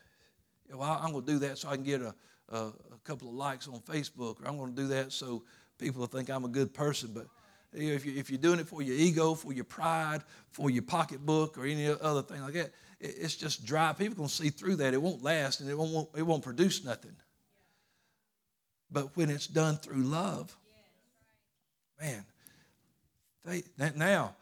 You 0.68 0.74
know, 0.74 0.80
well, 0.80 1.00
I'm 1.02 1.12
going 1.12 1.26
to 1.26 1.32
do 1.32 1.40
that 1.40 1.58
so 1.58 1.70
I 1.70 1.76
can 1.76 1.84
get 1.84 2.02
a, 2.02 2.14
a, 2.50 2.58
a 2.58 2.74
couple 3.04 3.30
of 3.30 3.36
likes 3.36 3.68
on 3.68 3.80
Facebook, 3.80 4.42
or 4.42 4.48
I'm 4.48 4.58
going 4.58 4.76
to 4.76 4.82
do 4.82 4.88
that 4.90 5.12
so 5.12 5.44
people 5.78 6.06
think 6.06 6.30
I'm 6.30 6.46
a 6.46 6.50
good 6.50 6.74
person. 6.74 7.12
But 7.14 7.28
if, 7.74 8.06
you, 8.06 8.14
if 8.18 8.30
you're 8.30 8.40
doing 8.40 8.60
it 8.60 8.68
for 8.68 8.82
your 8.82 8.96
ego, 8.96 9.34
for 9.34 9.54
your 9.54 9.64
pride, 9.64 10.24
for 10.52 10.70
your 10.70 10.84
pocketbook, 10.84 11.58
or 11.58 11.66
any 11.66 11.88
other 11.88 12.22
thing 12.22 12.42
like 12.42 12.54
that, 12.54 12.72
it's 13.00 13.36
just 13.36 13.66
dry. 13.66 13.94
People 13.94 14.16
going 14.16 14.30
to 14.30 14.34
see 14.34 14.50
through 14.50 14.78
that. 14.78 14.94
It 14.94 15.02
won't 15.02 15.24
last, 15.24 15.60
and 15.60 15.70
it 15.70 15.78
won't, 15.78 16.10
it 16.16 16.24
won't 16.24 16.44
produce 16.44 16.84
nothing. 16.84 17.16
But 18.90 19.16
when 19.16 19.30
it's 19.30 19.48
done 19.48 19.78
through 19.78 20.04
love, 20.04 20.56
man, 22.02 22.26
they, 23.46 23.64
now, 23.96 24.36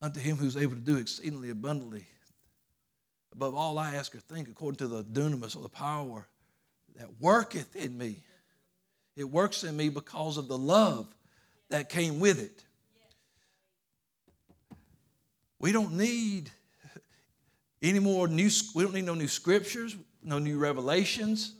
unto 0.00 0.20
him 0.20 0.36
who's 0.36 0.56
able 0.56 0.74
to 0.74 0.80
do 0.80 0.96
exceedingly 0.96 1.50
abundantly 1.50 2.06
above 3.32 3.54
all 3.54 3.78
I 3.78 3.94
ask 3.94 4.14
or 4.14 4.20
think, 4.20 4.48
according 4.48 4.78
to 4.78 4.88
the 4.88 5.04
dunamis 5.04 5.56
or 5.56 5.62
the 5.62 5.68
power 5.68 6.28
that 6.96 7.08
worketh 7.20 7.74
in 7.74 7.96
me. 7.96 8.22
It 9.16 9.24
works 9.24 9.64
in 9.64 9.76
me 9.76 9.88
because 9.88 10.36
of 10.36 10.48
the 10.48 10.58
love 10.58 11.06
that 11.70 11.88
came 11.88 12.20
with 12.20 12.40
it. 12.40 12.64
We 15.58 15.72
don't 15.72 15.96
need 15.96 16.50
any 17.82 17.98
more 17.98 18.28
new, 18.28 18.50
we 18.74 18.84
don't 18.84 18.94
need 18.94 19.04
no 19.04 19.14
new 19.14 19.28
scriptures, 19.28 19.96
no 20.22 20.38
new 20.38 20.58
revelations. 20.58 21.54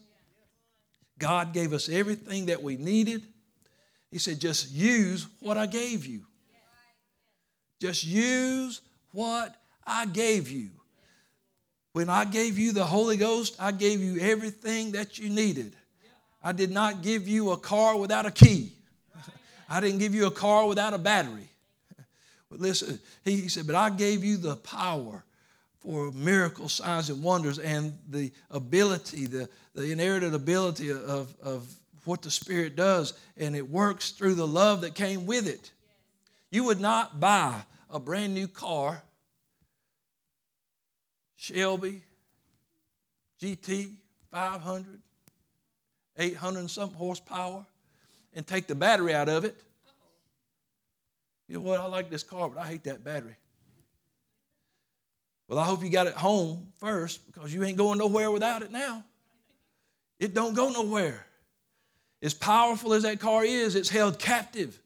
God 1.19 1.53
gave 1.53 1.73
us 1.73 1.89
everything 1.89 2.47
that 2.47 2.63
we 2.63 2.77
needed. 2.77 3.23
He 4.11 4.19
said, 4.19 4.41
just 4.41 4.73
use 4.73 5.27
what 5.41 5.57
I 5.57 5.67
gave 5.67 6.05
you. 6.05 6.23
Just 7.81 8.05
use 8.05 8.81
what 9.13 9.57
I 9.87 10.07
gave 10.07 10.51
you. 10.51 10.71
When 11.93 12.09
I 12.09 12.25
gave 12.25 12.59
you 12.59 12.73
the 12.73 12.85
Holy 12.85 13.17
Ghost, 13.17 13.57
I 13.59 13.73
gave 13.73 14.01
you 14.01 14.19
everything 14.21 14.93
that 14.93 15.19
you 15.19 15.29
needed. 15.29 15.75
I 16.43 16.53
did 16.53 16.71
not 16.71 17.03
give 17.03 17.29
you 17.29 17.53
a 17.53 17.57
car 17.57 17.97
without 17.99 18.27
a 18.27 18.31
key. 18.31 18.73
I 19.69 19.81
didn't 19.81 19.99
give 19.99 20.15
you 20.15 20.27
a 20.27 20.31
car 20.31 20.67
without 20.67 20.95
a 20.95 20.99
battery. 20.99 21.49
But 22.51 22.61
listen, 22.61 22.99
he 23.25 23.49
said, 23.49 23.67
but 23.67 23.77
I 23.77 23.91
gave 23.91 24.25
you 24.25 24.37
the 24.37 24.57
power 24.57 25.25
for 25.81 26.13
miracles, 26.13 26.75
signs, 26.75 27.11
and 27.11 27.23
wonders, 27.23 27.59
and 27.59 27.93
the 28.09 28.31
ability, 28.51 29.27
the, 29.27 29.49
the 29.75 29.91
inherited 29.91 30.35
ability 30.35 30.91
of, 30.91 31.35
of 31.43 31.75
what 32.05 32.23
the 32.23 32.31
Spirit 32.31 32.77
does, 32.77 33.15
and 33.37 33.57
it 33.57 33.69
works 33.69 34.11
through 34.11 34.35
the 34.35 34.47
love 34.47 34.83
that 34.83 34.95
came 34.95 35.27
with 35.27 35.49
it. 35.49 35.71
You 36.51 36.65
would 36.65 36.81
not 36.81 37.21
buy 37.21 37.63
a 37.91 37.99
brand 37.99 38.35
new 38.35 38.49
car 38.49 39.03
Shelby 41.43 42.01
GT 43.43 43.95
500, 44.31 45.01
800 46.17 46.61
and 46.61 46.71
some 46.71 46.93
horsepower, 46.93 47.67
and 48.33 48.47
take 48.47 48.69
the 48.69 48.77
battery 48.77 49.13
out 49.13 49.29
of 49.29 49.45
it. 49.45 49.61
You 51.49 51.57
know 51.57 51.63
what? 51.63 51.81
I 51.81 51.87
like 51.87 52.11
this 52.11 52.23
car, 52.23 52.49
but 52.49 52.61
I 52.61 52.69
hate 52.69 52.85
that 52.85 53.03
battery. 53.03 53.35
Well, 55.49 55.59
I 55.59 55.65
hope 55.65 55.83
you 55.83 55.91
got 55.91 56.07
it 56.07 56.15
home 56.15 56.69
first 56.79 57.27
because 57.27 57.53
you 57.53 57.65
ain't 57.65 57.77
going 57.77 57.99
nowhere 57.99 58.31
without 58.31 58.63
it 58.63 58.71
now. 58.71 59.03
It 60.21 60.35
don't 60.35 60.55
go 60.55 60.71
nowhere. 60.71 61.27
As 62.23 62.35
powerful 62.35 62.95
as 62.95 63.03
that 63.03 63.19
car 63.19 63.45
is, 63.45 63.75
it's 63.75 63.89
held 63.89 64.21
captive 64.21 64.81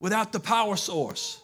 without 0.00 0.32
the 0.32 0.40
power 0.40 0.74
source. 0.74 1.40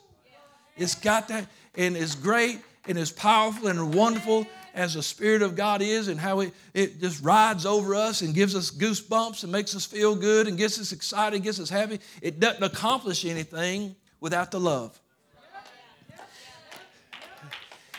It's 0.77 0.97
got 0.97 1.29
that, 1.29 1.47
and 1.77 1.97
it's 1.97 2.17
great 2.17 2.59
and 2.89 2.99
as 2.99 3.13
powerful 3.13 3.69
and 3.69 3.95
wonderful 3.95 4.47
as 4.75 4.95
the 4.95 5.03
Spirit 5.03 5.43
of 5.43 5.57
God 5.57 5.83
is 5.83 6.09
and 6.09 6.19
how 6.19 6.41
it, 6.41 6.53
it 6.73 7.01
just 7.01 7.23
rides 7.23 7.67
over 7.67 7.95
us 7.95 8.23
and 8.23 8.35
gives 8.35 8.55
us 8.55 8.71
goosebumps 8.71 9.43
and 9.43 9.53
makes 9.53 9.75
us 9.75 9.85
feel 9.85 10.15
good 10.15 10.47
and 10.47 10.57
gets 10.57 10.81
us 10.81 10.93
excited, 10.93 11.43
gets 11.43 11.61
us 11.61 11.69
happy, 11.69 12.01
it 12.23 12.41
doesn't 12.41 12.63
accomplish 12.63 13.25
anything 13.25 13.95
without 14.21 14.51
the 14.51 14.61
love. 14.61 14.99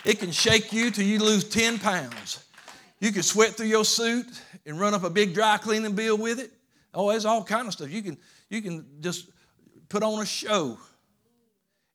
It 0.06 0.20
can 0.20 0.32
shake 0.32 0.72
you 0.72 0.92
till 0.92 1.06
you 1.06 1.20
lose 1.20 1.44
10 1.44 1.80
pounds. 1.80 2.44
You 3.00 3.12
can 3.12 3.24
sweat 3.24 3.56
through 3.56 3.68
your 3.68 3.86
suit 3.86 4.28
and 4.66 4.80
run 4.80 4.94
up 4.94 5.04
a 5.04 5.10
big 5.10 5.34
dry 5.34 5.58
cleaning 5.58 5.94
bill 5.94 6.18
with 6.18 6.40
it. 6.40 6.52
Oh, 6.94 7.10
there's 7.10 7.26
all 7.26 7.44
kind 7.44 7.68
of 7.68 7.74
stuff. 7.74 7.90
You 7.92 8.02
can, 8.02 8.18
you 8.50 8.62
can 8.62 8.86
just 9.02 9.30
put 9.90 10.04
on 10.04 10.22
a 10.22 10.26
show, 10.26 10.78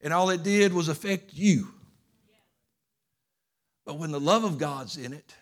and 0.00 0.12
all 0.12 0.30
it 0.30 0.42
did 0.42 0.72
was 0.72 0.88
affect 0.88 1.33
you. 1.35 1.74
But 3.85 3.99
when 3.99 4.11
the 4.11 4.20
love 4.20 4.44
of 4.44 4.59
God's 4.59 4.97
in 4.97 5.12
it, 5.12 5.35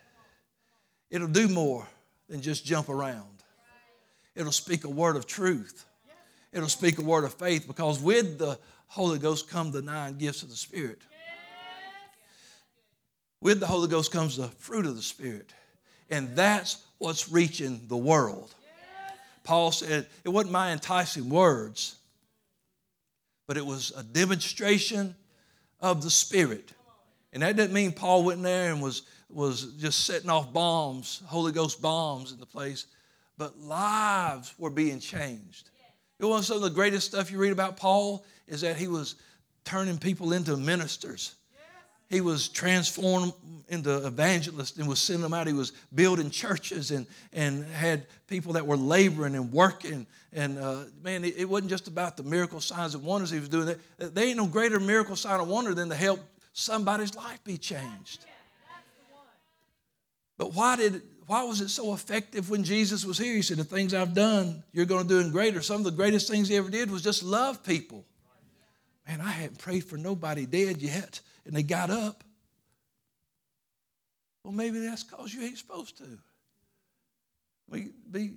it'll 1.10 1.28
do 1.28 1.48
more 1.48 1.86
than 2.28 2.40
just 2.40 2.64
jump 2.64 2.88
around. 2.88 3.42
It'll 4.34 4.52
speak 4.52 4.84
a 4.84 4.88
word 4.88 5.16
of 5.16 5.26
truth. 5.26 5.84
It'll 6.52 6.68
speak 6.68 6.98
a 6.98 7.02
word 7.02 7.24
of 7.24 7.34
faith 7.34 7.66
because 7.66 8.00
with 8.00 8.38
the 8.38 8.58
Holy 8.88 9.18
Ghost 9.18 9.48
come 9.48 9.70
the 9.70 9.82
nine 9.82 10.18
gifts 10.18 10.42
of 10.42 10.50
the 10.50 10.56
Spirit. 10.56 11.00
With 13.40 13.58
the 13.58 13.66
Holy 13.66 13.88
Ghost 13.88 14.12
comes 14.12 14.36
the 14.36 14.48
fruit 14.48 14.86
of 14.86 14.96
the 14.96 15.02
Spirit. 15.02 15.52
And 16.10 16.36
that's 16.36 16.84
what's 16.98 17.30
reaching 17.30 17.80
the 17.88 17.96
world. 17.96 18.54
Paul 19.44 19.72
said, 19.72 20.06
it 20.24 20.28
wasn't 20.28 20.52
my 20.52 20.72
enticing 20.72 21.28
words, 21.28 21.96
but 23.46 23.56
it 23.56 23.66
was 23.66 23.92
a 23.96 24.02
demonstration 24.02 25.16
of 25.80 26.02
the 26.02 26.10
Spirit. 26.10 26.72
And 27.32 27.42
that 27.42 27.56
didn't 27.56 27.72
mean 27.72 27.92
Paul 27.92 28.24
went 28.24 28.42
there 28.42 28.72
and 28.72 28.82
was, 28.82 29.02
was 29.30 29.72
just 29.78 30.04
setting 30.04 30.30
off 30.30 30.52
bombs, 30.52 31.22
Holy 31.26 31.52
Ghost 31.52 31.80
bombs 31.80 32.32
in 32.32 32.38
the 32.38 32.46
place, 32.46 32.86
but 33.38 33.58
lives 33.58 34.54
were 34.58 34.70
being 34.70 35.00
changed. 35.00 35.70
You 36.20 36.28
know, 36.28 36.40
some 36.42 36.58
of 36.58 36.62
the 36.62 36.70
greatest 36.70 37.06
stuff 37.06 37.30
you 37.30 37.38
read 37.38 37.52
about 37.52 37.76
Paul 37.76 38.24
is 38.46 38.60
that 38.60 38.76
he 38.76 38.86
was 38.86 39.16
turning 39.64 39.98
people 39.98 40.32
into 40.32 40.56
ministers. 40.56 41.34
He 42.12 42.20
was 42.20 42.48
transformed 42.48 43.32
into 43.68 44.06
evangelists 44.06 44.76
and 44.76 44.86
was 44.86 45.00
sending 45.00 45.22
them 45.22 45.32
out. 45.32 45.46
He 45.46 45.54
was 45.54 45.72
building 45.94 46.28
churches 46.28 46.90
and, 46.90 47.06
and 47.32 47.64
had 47.64 48.04
people 48.26 48.52
that 48.52 48.66
were 48.66 48.76
laboring 48.76 49.34
and 49.34 49.50
working. 49.50 50.06
And 50.34 50.58
uh, 50.58 50.84
man, 51.02 51.24
it, 51.24 51.38
it, 51.38 51.48
wasn't 51.48 51.70
just 51.70 51.88
about 51.88 52.18
the 52.18 52.22
miracle 52.22 52.60
signs 52.60 52.94
and 52.94 53.02
wonders 53.02 53.30
he 53.30 53.40
was 53.40 53.48
doing. 53.48 53.74
There 53.96 54.24
ain't 54.24 54.36
no 54.36 54.46
greater 54.46 54.78
miracle 54.78 55.16
sign 55.16 55.40
or 55.40 55.46
wonder 55.46 55.72
than 55.72 55.88
to 55.88 55.94
help 55.94 56.20
somebody's 56.52 57.14
life 57.14 57.42
be 57.44 57.58
changed. 57.58 58.26
But 60.38 60.54
why 60.54 60.76
did 60.76 61.02
why 61.26 61.44
was 61.44 61.60
it 61.60 61.68
so 61.70 61.94
effective 61.94 62.50
when 62.50 62.64
Jesus 62.64 63.04
was 63.04 63.16
here? 63.16 63.34
He 63.34 63.42
said, 63.42 63.56
The 63.56 63.64
things 63.64 63.94
I've 63.94 64.14
done, 64.14 64.62
you're 64.72 64.86
going 64.86 65.04
to 65.04 65.08
do 65.08 65.20
in 65.20 65.30
greater. 65.30 65.62
Some 65.62 65.78
of 65.78 65.84
the 65.84 65.90
greatest 65.90 66.28
things 66.28 66.48
he 66.48 66.56
ever 66.56 66.70
did 66.70 66.90
was 66.90 67.02
just 67.02 67.22
love 67.22 67.64
people. 67.64 68.04
Man, 69.06 69.20
I 69.20 69.30
hadn't 69.30 69.58
prayed 69.58 69.84
for 69.84 69.96
nobody 69.96 70.46
dead 70.46 70.82
yet, 70.82 71.20
and 71.46 71.54
they 71.54 71.62
got 71.62 71.90
up. 71.90 72.22
Well, 74.44 74.52
maybe 74.52 74.80
that's 74.80 75.04
because 75.04 75.32
you 75.32 75.42
ain't 75.42 75.58
supposed 75.58 75.96
to. 75.98 76.18
We 77.68 77.90
be, 78.10 78.34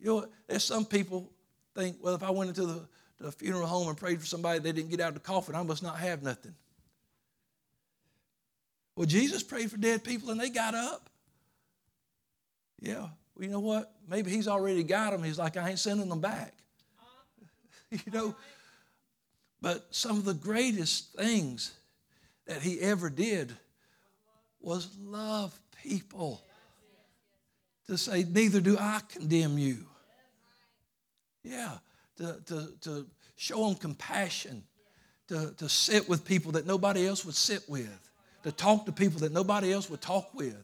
you 0.00 0.04
know, 0.06 0.26
there's 0.46 0.64
some 0.64 0.84
people 0.84 1.30
think, 1.74 1.96
well, 2.00 2.14
if 2.14 2.22
I 2.22 2.30
went 2.30 2.50
into 2.50 2.66
the, 2.66 2.88
the 3.18 3.32
funeral 3.32 3.66
home 3.66 3.88
and 3.88 3.96
prayed 3.96 4.20
for 4.20 4.26
somebody, 4.26 4.60
they 4.60 4.72
didn't 4.72 4.90
get 4.90 5.00
out 5.00 5.08
of 5.08 5.14
the 5.14 5.20
coffin, 5.20 5.54
I 5.54 5.62
must 5.62 5.82
not 5.82 5.98
have 5.98 6.22
nothing. 6.22 6.54
Well, 8.98 9.06
Jesus 9.06 9.44
prayed 9.44 9.70
for 9.70 9.76
dead 9.76 10.02
people 10.02 10.32
and 10.32 10.40
they 10.40 10.50
got 10.50 10.74
up. 10.74 11.08
Yeah. 12.80 13.06
Well, 13.36 13.44
you 13.44 13.48
know 13.48 13.60
what? 13.60 13.92
Maybe 14.08 14.32
he's 14.32 14.48
already 14.48 14.82
got 14.82 15.12
them. 15.12 15.22
He's 15.22 15.38
like, 15.38 15.56
I 15.56 15.70
ain't 15.70 15.78
sending 15.78 16.08
them 16.08 16.20
back. 16.20 16.52
you 17.92 18.12
know? 18.12 18.34
But 19.62 19.86
some 19.92 20.16
of 20.16 20.24
the 20.24 20.34
greatest 20.34 21.12
things 21.12 21.72
that 22.48 22.60
he 22.60 22.80
ever 22.80 23.08
did 23.08 23.56
was 24.60 24.88
love 25.00 25.56
people. 25.84 26.42
To 27.86 27.96
say, 27.96 28.24
neither 28.24 28.60
do 28.60 28.76
I 28.80 29.00
condemn 29.08 29.58
you. 29.58 29.86
Yeah. 31.44 31.78
To, 32.16 32.40
to, 32.46 32.72
to 32.80 33.06
show 33.36 33.64
them 33.68 33.76
compassion. 33.76 34.64
To, 35.28 35.54
to 35.58 35.68
sit 35.68 36.08
with 36.08 36.24
people 36.24 36.50
that 36.52 36.66
nobody 36.66 37.06
else 37.06 37.24
would 37.24 37.36
sit 37.36 37.62
with 37.68 38.07
to 38.42 38.52
talk 38.52 38.86
to 38.86 38.92
people 38.92 39.20
that 39.20 39.32
nobody 39.32 39.72
else 39.72 39.90
would 39.90 40.00
talk 40.00 40.32
with, 40.34 40.56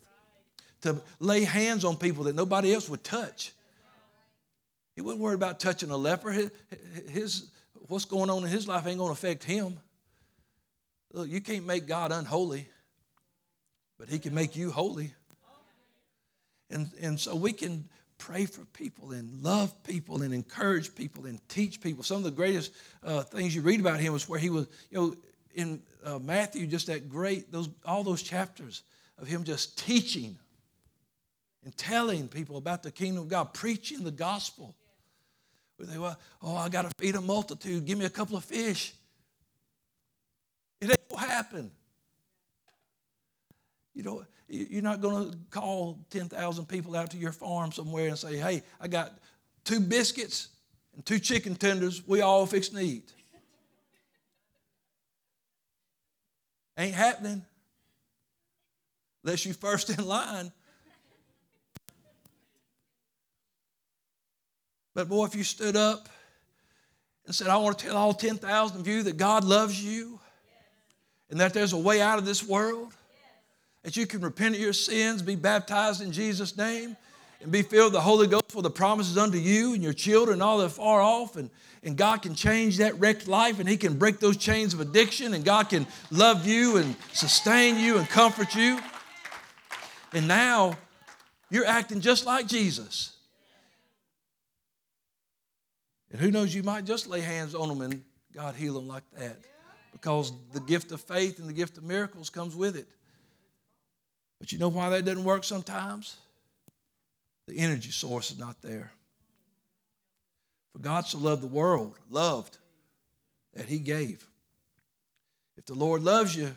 to 0.83 1.01
lay 1.19 1.45
hands 1.45 1.85
on 1.85 1.97
people 1.97 2.25
that 2.25 2.35
nobody 2.35 2.73
else 2.73 2.89
would 2.89 3.05
touch. 3.05 3.53
He 4.95 5.03
wasn't 5.03 5.23
worried 5.23 5.35
about 5.35 5.59
touching 5.59 5.91
a 5.91 5.97
leper. 5.97 6.31
His, 6.31 6.51
his 7.09 7.51
what's 7.89 8.05
going 8.05 8.31
on 8.31 8.45
in 8.45 8.49
his 8.49 8.69
life 8.69 8.87
ain't 8.87 8.99
going 8.99 9.09
to 9.09 9.13
affect 9.13 9.45
him. 9.45 9.79
Look, 11.15 11.29
you 11.29 11.41
can't 11.41 11.65
make 11.65 11.87
God 11.87 12.11
unholy, 12.11 12.67
but 13.99 14.09
He 14.09 14.19
can 14.19 14.35
make 14.35 14.57
you 14.57 14.73
holy. 14.73 15.15
And, 16.71 16.91
and 17.01 17.21
so 17.21 17.37
we 17.37 17.53
can 17.53 17.89
pray 18.19 18.47
for 18.47 18.65
people 18.67 19.13
and 19.13 19.41
love 19.41 19.81
people 19.85 20.23
and 20.23 20.35
encourage 20.35 20.93
people 20.93 21.27
and 21.27 21.47
teach 21.49 21.81
people. 21.81 22.03
Some 22.03 22.17
of 22.17 22.25
the 22.25 22.33
greatest 22.33 22.73
uh, 23.05 23.23
things 23.23 23.55
you 23.55 23.63
read 23.63 23.79
about 23.79 24.01
him 24.01 24.13
was 24.13 24.29
where 24.29 24.41
he 24.41 24.51
was, 24.51 24.67
you 24.91 24.99
know, 24.99 25.17
in 25.55 25.83
uh, 26.05 26.19
Matthew, 26.19 26.67
just 26.67 26.87
that 26.89 27.09
great, 27.09 27.51
those 27.51 27.69
all 27.85 28.05
those 28.05 28.23
chapters 28.23 28.83
of 29.19 29.27
him 29.27 29.45
just 29.45 29.79
teaching 29.79 30.37
and 31.65 31.77
telling 31.77 32.29
people 32.29 32.57
about 32.57 32.83
the 32.83 32.91
kingdom 32.91 33.23
of 33.23 33.29
God, 33.29 33.55
preaching 33.55 34.05
the 34.05 34.11
gospel. 34.11 34.75
Where 35.77 35.89
they 35.89 35.99
were, 35.99 36.17
oh, 36.43 36.57
I 36.57 36.69
got 36.69 36.83
to 36.83 36.91
feed 36.99 37.17
a 37.17 37.21
multitude. 37.21 37.85
Give 37.85 37.99
me 37.99 38.05
a 38.05 38.11
couple 38.11 38.37
of 38.37 38.45
fish. 38.45 38.95
It 40.81 40.91
ain't 40.91 41.09
gonna 41.09 41.27
happen. 41.27 41.71
You 43.95 44.03
know, 44.03 44.25
you're 44.49 44.83
not 44.83 45.01
going 45.01 45.31
to 45.31 45.39
call 45.51 45.99
10,000 46.11 46.67
people 46.67 46.97
out 46.97 47.11
to 47.13 47.17
your 47.17 47.33
farm 47.33 47.73
somewhere 47.73 48.09
and 48.09 48.19
say, 48.19 48.37
hey, 48.37 48.63
I 48.81 48.89
got 48.89 49.19
two 49.65 49.81
biscuits 49.81 50.49
and 50.95 51.05
two 51.07 51.19
chicken 51.19 51.55
tenders 51.55 52.07
we 52.07 52.21
all 52.21 52.45
fix 52.47 52.69
to 52.69 52.81
eat. 52.81 53.13
Ain't 56.77 56.95
happening 56.95 57.45
unless 59.23 59.47
you 59.47 59.53
first 59.53 59.91
in 59.91 60.05
line. 60.05 60.53
But 64.95 65.09
boy, 65.09 65.25
if 65.27 65.35
you 65.35 65.45
stood 65.45 65.77
up 65.77 66.09
and 67.27 67.35
said, 67.35 67.49
I 67.49 67.57
want 67.57 67.79
to 67.79 67.87
tell 67.87 67.97
all 67.97 68.15
10,000 68.15 68.81
of 68.81 68.87
you 68.87 69.03
that 69.05 69.17
God 69.17 69.45
loves 69.45 69.83
you 69.83 70.21
and 71.31 71.41
that 71.41 71.53
there's 71.53 71.73
a 71.73 71.79
way 71.79 72.01
out 72.01 72.19
of 72.19 72.25
this 72.25 72.47
world, 72.47 72.93
that 73.83 73.97
you 73.97 74.07
can 74.07 74.21
repent 74.21 74.55
of 74.55 74.61
your 74.61 74.73
sins, 74.73 75.23
be 75.23 75.37
baptized 75.37 76.01
in 76.01 76.13
Jesus' 76.13 76.57
name, 76.57 76.97
and 77.45 77.53
be 77.53 77.61
filled 77.61 77.93
with 77.93 77.93
the 77.93 78.01
Holy 78.01 78.27
Ghost 78.27 78.51
for 78.51 78.63
the 78.63 78.71
promises 78.71 79.19
unto 79.19 79.37
you 79.37 79.75
and 79.75 79.83
your 79.83 79.93
children, 79.93 80.41
all 80.41 80.57
that 80.59 80.71
far 80.71 81.03
off. 81.03 81.37
And, 81.37 81.51
and 81.83 81.95
God 81.95 82.23
can 82.23 82.35
change 82.35 82.79
that 82.79 82.99
wrecked 82.99 83.29
life 83.29 83.61
and 83.61 83.69
He 83.69 83.77
can 83.77 83.99
break 83.99 84.19
those 84.19 84.39
chains 84.39 84.73
of 84.73 84.81
addiction 84.81 85.35
and 85.35 85.45
God 85.45 85.69
can 85.69 85.87
love 86.11 86.47
you 86.47 86.79
and 86.79 86.97
sustain 87.13 87.79
you 87.79 87.99
and 87.99 88.09
comfort 88.09 88.55
you. 88.55 88.81
And 90.15 90.27
now 90.27 90.79
you're 91.51 91.67
acting 91.67 92.01
just 92.01 92.25
like 92.25 92.47
Jesus. 92.47 93.15
And 96.13 96.19
who 96.19 96.31
knows, 96.31 96.55
you 96.55 96.63
might 96.63 96.87
just 96.87 97.07
lay 97.09 97.21
hands 97.21 97.55
on 97.55 97.69
them 97.69 97.83
and 97.83 98.03
God 98.35 98.55
heal 98.55 98.73
them 98.73 98.89
like 98.89 99.05
that 99.19 99.37
because 99.93 100.33
the 100.55 100.61
gift 100.61 100.93
of 100.93 101.03
faith 101.03 101.39
and 101.41 101.47
the 101.47 101.53
gift 101.53 101.77
of 101.77 101.85
miracles 101.85 102.31
comes 102.31 102.57
with 102.57 102.75
it. 102.75 102.89
But 104.41 104.51
you 104.51 104.59
know 104.59 104.69
why 104.69 104.89
that 104.89 105.05
doesn't 105.05 105.25
work 105.25 105.45
sometimes? 105.45 106.17
The 107.47 107.59
energy 107.59 107.91
source 107.91 108.31
is 108.31 108.39
not 108.39 108.63
there. 108.63 108.93
For 110.73 110.79
God 110.79 111.07
so 111.07 111.19
loved 111.19 111.43
the 111.43 111.47
world, 111.47 111.99
loved, 112.11 112.59
that 113.55 113.67
He 113.67 113.79
gave. 113.79 114.27
If 115.57 115.67
the 115.67 115.75
Lord 115.75 116.03
loves 116.03 116.35
you, 116.35 116.51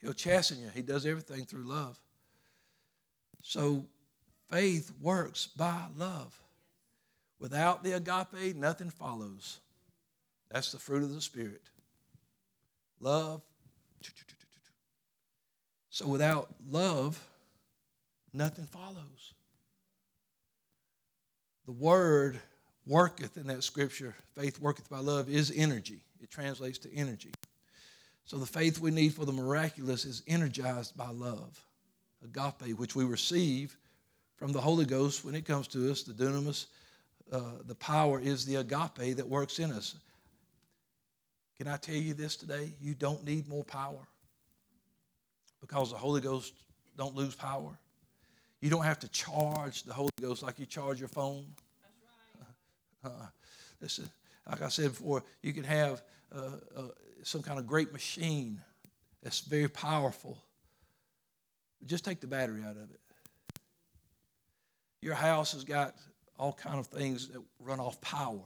He'll 0.00 0.12
chasten 0.12 0.60
you. 0.60 0.68
He 0.74 0.82
does 0.82 1.04
everything 1.04 1.44
through 1.44 1.64
love. 1.64 1.98
So 3.42 3.84
faith 4.50 4.92
works 5.00 5.46
by 5.46 5.84
love. 5.96 6.38
Without 7.38 7.82
the 7.82 7.92
agape, 7.92 8.56
nothing 8.56 8.90
follows. 8.90 9.60
That's 10.50 10.72
the 10.72 10.78
fruit 10.78 11.02
of 11.02 11.14
the 11.14 11.20
Spirit. 11.20 11.62
Love. 13.00 13.42
So 15.88 16.06
without 16.06 16.48
love, 16.68 17.22
nothing 18.32 18.66
follows. 18.66 19.34
The 21.70 21.76
word 21.76 22.40
worketh 22.84 23.36
in 23.36 23.46
that 23.46 23.62
scripture, 23.62 24.16
faith 24.36 24.58
worketh 24.58 24.90
by 24.90 24.98
love, 24.98 25.28
is 25.28 25.52
energy. 25.54 26.00
It 26.20 26.28
translates 26.28 26.78
to 26.78 26.92
energy. 26.92 27.30
So 28.24 28.38
the 28.38 28.46
faith 28.46 28.80
we 28.80 28.90
need 28.90 29.14
for 29.14 29.24
the 29.24 29.30
miraculous 29.30 30.04
is 30.04 30.24
energized 30.26 30.96
by 30.96 31.10
love, 31.10 31.64
agape, 32.24 32.76
which 32.76 32.96
we 32.96 33.04
receive 33.04 33.76
from 34.34 34.50
the 34.50 34.60
Holy 34.60 34.84
Ghost 34.84 35.24
when 35.24 35.36
it 35.36 35.44
comes 35.44 35.68
to 35.68 35.88
us. 35.92 36.02
The 36.02 36.12
dunamis, 36.12 36.66
uh, 37.30 37.62
the 37.64 37.76
power 37.76 38.18
is 38.18 38.44
the 38.44 38.56
agape 38.56 39.16
that 39.16 39.28
works 39.28 39.60
in 39.60 39.70
us. 39.70 39.94
Can 41.56 41.68
I 41.68 41.76
tell 41.76 41.94
you 41.94 42.14
this 42.14 42.34
today? 42.34 42.72
You 42.80 42.94
don't 42.94 43.24
need 43.24 43.46
more 43.46 43.62
power 43.62 44.08
because 45.60 45.92
the 45.92 45.98
Holy 45.98 46.20
Ghost 46.20 46.52
don't 46.96 47.14
lose 47.14 47.36
power. 47.36 47.78
You 48.60 48.70
don't 48.70 48.84
have 48.84 48.98
to 49.00 49.08
charge 49.08 49.84
the 49.84 49.92
Holy 49.92 50.10
Ghost 50.20 50.42
like 50.42 50.58
you 50.58 50.66
charge 50.66 50.98
your 50.98 51.08
phone. 51.08 51.46
That's 53.02 53.98
right. 53.98 54.02
Uh, 54.02 54.06
like 54.50 54.62
I 54.62 54.68
said 54.68 54.90
before, 54.90 55.22
you 55.42 55.54
can 55.54 55.64
have 55.64 56.02
uh, 56.34 56.50
uh, 56.76 56.82
some 57.22 57.42
kind 57.42 57.58
of 57.58 57.66
great 57.66 57.92
machine 57.92 58.60
that's 59.22 59.40
very 59.40 59.68
powerful. 59.68 60.36
Just 61.86 62.04
take 62.04 62.20
the 62.20 62.26
battery 62.26 62.62
out 62.62 62.76
of 62.76 62.90
it. 62.90 63.00
Your 65.00 65.14
house 65.14 65.52
has 65.52 65.64
got 65.64 65.94
all 66.38 66.52
kind 66.52 66.78
of 66.78 66.86
things 66.86 67.28
that 67.28 67.40
run 67.58 67.80
off 67.80 68.00
power. 68.00 68.42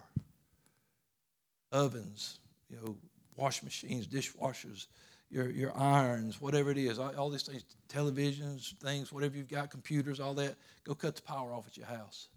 Ovens, 1.73 2.39
you 2.71 2.77
know, 2.77 2.97
wash 3.37 3.63
machines, 3.63 4.07
dishwashers, 4.07 4.87
your, 5.35 5.51
your 5.51 5.77
irons, 5.77 6.41
whatever 6.41 6.71
it 6.71 6.79
is, 6.79 6.97
all, 6.97 7.13
all 7.17 7.29
these 7.29 7.43
things, 7.43 7.65
televisions, 7.89 8.73
things, 8.77 9.13
whatever 9.13 9.37
you've 9.37 9.51
got, 9.51 9.69
computers, 9.69 10.21
all 10.21 10.33
that, 10.35 10.55
go 10.85 10.95
cut 10.95 11.17
the 11.17 11.23
power 11.23 11.53
off 11.53 11.67
at 11.67 11.77
your 11.77 11.87
house. 11.87 12.29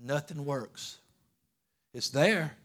Nothing 0.00 0.44
works. 0.44 0.98
It's 1.92 2.08
there. 2.10 2.56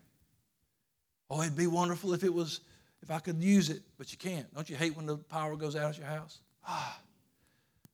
Oh, 1.32 1.42
it'd 1.42 1.58
be 1.58 1.66
wonderful 1.66 2.14
if 2.14 2.24
it 2.24 2.32
was, 2.32 2.62
if 3.02 3.10
I 3.10 3.18
could 3.18 3.44
use 3.44 3.72
it, 3.72 3.82
but 3.98 4.12
you 4.12 4.20
can't. 4.20 4.54
Don't 4.54 4.70
you 4.70 4.76
hate 4.76 4.96
when 4.96 5.08
the 5.08 5.18
power 5.18 5.56
goes 5.56 5.76
out 5.76 5.90
at 5.90 5.98
your 5.98 6.08
house? 6.08 6.42
Ah, 6.68 7.00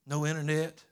no 0.05 0.25
internet. 0.25 0.83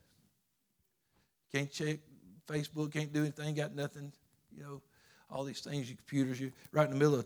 Can't 1.51 1.69
check 1.69 1.99
Facebook, 2.47 2.93
can't 2.93 3.11
do 3.11 3.23
anything, 3.23 3.53
got 3.53 3.75
nothing, 3.75 4.13
you 4.55 4.63
know, 4.63 4.81
all 5.29 5.43
these 5.43 5.59
things, 5.59 5.89
your 5.89 5.97
computers, 5.97 6.39
you're 6.39 6.51
right 6.71 6.85
in 6.85 6.91
the 6.91 6.97
middle 6.97 7.15
of 7.15 7.25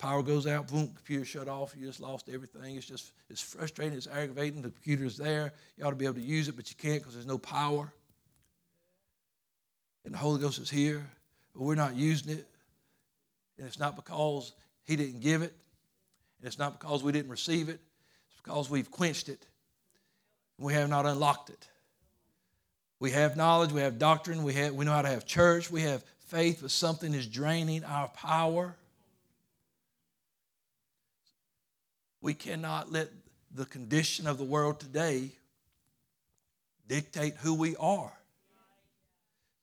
Power 0.00 0.22
goes 0.22 0.46
out, 0.46 0.66
boom, 0.68 0.90
computer 0.96 1.26
shut 1.26 1.46
off. 1.46 1.74
You 1.78 1.86
just 1.86 2.00
lost 2.00 2.30
everything. 2.32 2.76
It's 2.76 2.86
just, 2.86 3.12
it's 3.28 3.42
frustrating. 3.42 3.98
It's 3.98 4.06
aggravating. 4.06 4.62
The 4.62 4.70
computer's 4.70 5.18
there. 5.18 5.52
You 5.76 5.84
ought 5.84 5.90
to 5.90 5.96
be 5.96 6.06
able 6.06 6.14
to 6.14 6.22
use 6.22 6.48
it, 6.48 6.56
but 6.56 6.70
you 6.70 6.76
can't 6.76 7.00
because 7.02 7.12
there's 7.12 7.26
no 7.26 7.36
power. 7.36 7.92
And 10.06 10.14
the 10.14 10.18
Holy 10.18 10.40
Ghost 10.40 10.58
is 10.58 10.70
here, 10.70 11.06
but 11.54 11.62
we're 11.62 11.74
not 11.74 11.96
using 11.96 12.32
it. 12.32 12.46
And 13.58 13.66
it's 13.66 13.78
not 13.78 13.94
because 13.94 14.54
He 14.84 14.96
didn't 14.96 15.20
give 15.20 15.42
it, 15.42 15.54
and 16.38 16.46
it's 16.46 16.58
not 16.58 16.80
because 16.80 17.02
we 17.02 17.12
didn't 17.12 17.30
receive 17.30 17.68
it. 17.68 17.78
It's 18.30 18.40
because 18.42 18.70
we've 18.70 18.90
quenched 18.90 19.28
it, 19.28 19.46
we 20.58 20.72
have 20.72 20.88
not 20.88 21.04
unlocked 21.04 21.50
it. 21.50 21.68
We 23.00 23.10
have 23.10 23.36
knowledge, 23.36 23.70
we 23.72 23.82
have 23.82 23.98
doctrine, 23.98 24.44
we, 24.44 24.54
have, 24.54 24.72
we 24.72 24.86
know 24.86 24.92
how 24.92 25.02
to 25.02 25.08
have 25.08 25.26
church, 25.26 25.70
we 25.70 25.82
have 25.82 26.02
faith, 26.26 26.60
but 26.62 26.70
something 26.70 27.12
is 27.12 27.26
draining 27.26 27.84
our 27.84 28.08
power. 28.08 28.76
We 32.20 32.34
cannot 32.34 32.92
let 32.92 33.08
the 33.54 33.64
condition 33.64 34.26
of 34.26 34.38
the 34.38 34.44
world 34.44 34.78
today 34.78 35.30
dictate 36.86 37.36
who 37.36 37.54
we 37.54 37.76
are. 37.76 38.12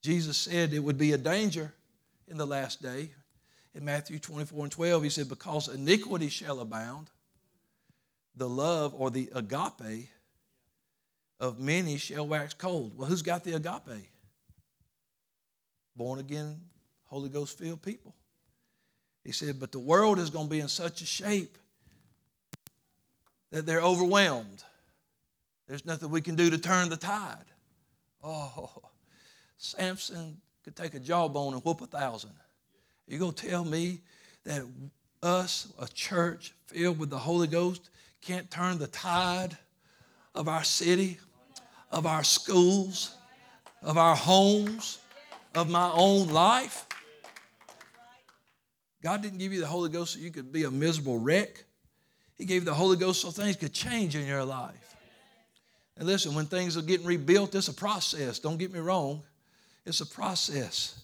Jesus 0.02 0.36
said 0.36 0.72
it 0.72 0.80
would 0.80 0.98
be 0.98 1.12
a 1.12 1.18
danger 1.18 1.72
in 2.26 2.36
the 2.36 2.46
last 2.46 2.82
day. 2.82 3.10
In 3.74 3.84
Matthew 3.84 4.18
24 4.18 4.64
and 4.64 4.72
12, 4.72 5.02
he 5.02 5.10
said, 5.10 5.28
Because 5.28 5.68
iniquity 5.68 6.28
shall 6.28 6.60
abound, 6.60 7.10
the 8.34 8.48
love 8.48 8.94
or 8.94 9.10
the 9.10 9.30
agape 9.34 10.08
of 11.40 11.60
many 11.60 11.96
shall 11.96 12.26
wax 12.26 12.54
cold. 12.54 12.96
Well, 12.96 13.08
who's 13.08 13.22
got 13.22 13.44
the 13.44 13.54
agape? 13.54 14.08
Born 15.94 16.18
again, 16.18 16.60
Holy 17.06 17.28
Ghost 17.28 17.58
filled 17.58 17.82
people. 17.82 18.14
He 19.24 19.32
said, 19.32 19.60
But 19.60 19.72
the 19.72 19.78
world 19.78 20.18
is 20.18 20.30
going 20.30 20.46
to 20.46 20.50
be 20.50 20.60
in 20.60 20.68
such 20.68 21.02
a 21.02 21.06
shape 21.06 21.58
that 23.50 23.66
they're 23.66 23.80
overwhelmed. 23.80 24.64
There's 25.66 25.84
nothing 25.84 26.10
we 26.10 26.20
can 26.20 26.34
do 26.34 26.50
to 26.50 26.58
turn 26.58 26.88
the 26.88 26.96
tide. 26.96 27.44
Oh, 28.22 28.82
Samson 29.58 30.40
could 30.64 30.76
take 30.76 30.94
a 30.94 31.00
jawbone 31.00 31.54
and 31.54 31.64
whoop 31.64 31.80
a 31.80 31.86
thousand. 31.86 32.32
You 33.06 33.18
gonna 33.18 33.32
tell 33.32 33.64
me 33.64 34.00
that 34.44 34.62
us, 35.22 35.72
a 35.78 35.86
church 35.88 36.54
filled 36.66 36.98
with 36.98 37.10
the 37.10 37.18
Holy 37.18 37.46
Ghost, 37.46 37.90
can't 38.20 38.50
turn 38.50 38.78
the 38.78 38.86
tide 38.86 39.56
of 40.34 40.48
our 40.48 40.64
city? 40.64 41.18
of 41.90 42.06
our 42.06 42.24
schools, 42.24 43.14
of 43.82 43.96
our 43.96 44.16
homes, 44.16 44.98
of 45.54 45.70
my 45.70 45.90
own 45.92 46.28
life. 46.28 46.86
God 49.02 49.22
didn't 49.22 49.38
give 49.38 49.52
you 49.52 49.60
the 49.60 49.66
Holy 49.66 49.88
Ghost 49.88 50.14
so 50.14 50.20
you 50.20 50.30
could 50.30 50.52
be 50.52 50.64
a 50.64 50.70
miserable 50.70 51.18
wreck. 51.18 51.64
He 52.38 52.44
gave 52.44 52.64
the 52.64 52.72
Holy 52.72 52.96
Ghost 52.96 53.20
so 53.20 53.30
things 53.30 53.56
could 53.56 53.72
change 53.72 54.14
in 54.14 54.26
your 54.26 54.44
life. 54.44 54.96
And 55.96 56.06
listen, 56.06 56.34
when 56.34 56.46
things 56.46 56.76
are 56.76 56.82
getting 56.82 57.06
rebuilt, 57.06 57.54
it's 57.56 57.66
a 57.66 57.74
process. 57.74 58.38
Don't 58.38 58.56
get 58.56 58.72
me 58.72 58.78
wrong, 58.78 59.22
it's 59.84 60.00
a 60.00 60.06
process. 60.06 61.00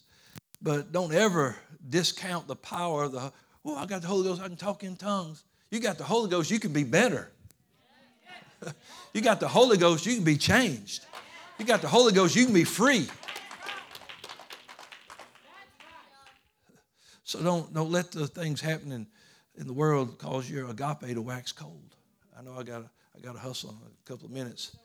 But 0.61 0.93
don't 0.93 1.13
ever 1.13 1.57
discount 1.89 2.47
the 2.47 2.55
power 2.55 3.03
of 3.03 3.11
the, 3.11 3.33
oh, 3.65 3.75
I 3.75 3.85
got 3.85 4.01
the 4.01 4.07
Holy 4.07 4.23
Ghost, 4.23 4.41
I 4.41 4.47
can 4.47 4.55
talk 4.55 4.83
in 4.83 4.95
tongues. 4.95 5.43
You 5.69 5.81
got 5.81 5.97
the 5.97 6.05
Holy 6.05 6.29
Ghost, 6.29 6.49
you 6.49 6.59
can 6.59 6.71
be 6.71 6.85
better. 6.85 7.29
you 9.13 9.19
got 9.19 9.41
the 9.41 9.47
Holy 9.49 9.77
Ghost, 9.77 10.05
you 10.05 10.15
can 10.15 10.23
be 10.23 10.37
changed. 10.37 11.05
You 11.59 11.65
got 11.65 11.81
the 11.81 11.89
Holy 11.89 12.13
Ghost, 12.13 12.35
you 12.35 12.45
can 12.45 12.53
be 12.53 12.63
free. 12.63 13.09
So 17.25 17.41
don't, 17.43 17.73
don't 17.73 17.91
let 17.91 18.11
the 18.11 18.27
things 18.27 18.61
happen 18.61 18.93
in 18.93 19.07
the 19.63 19.73
world 19.73 20.17
cause 20.17 20.49
your 20.49 20.69
agape 20.69 21.13
to 21.13 21.21
wax 21.21 21.51
cold. 21.51 21.95
I 22.37 22.41
know 22.41 22.55
I 22.57 22.63
got 22.63 22.85
I 23.15 23.19
got 23.21 23.33
to 23.33 23.39
hustle 23.39 23.69
in 23.69 23.77
a 23.77 24.09
couple 24.09 24.25
of 24.25 24.31
minutes. 24.31 24.75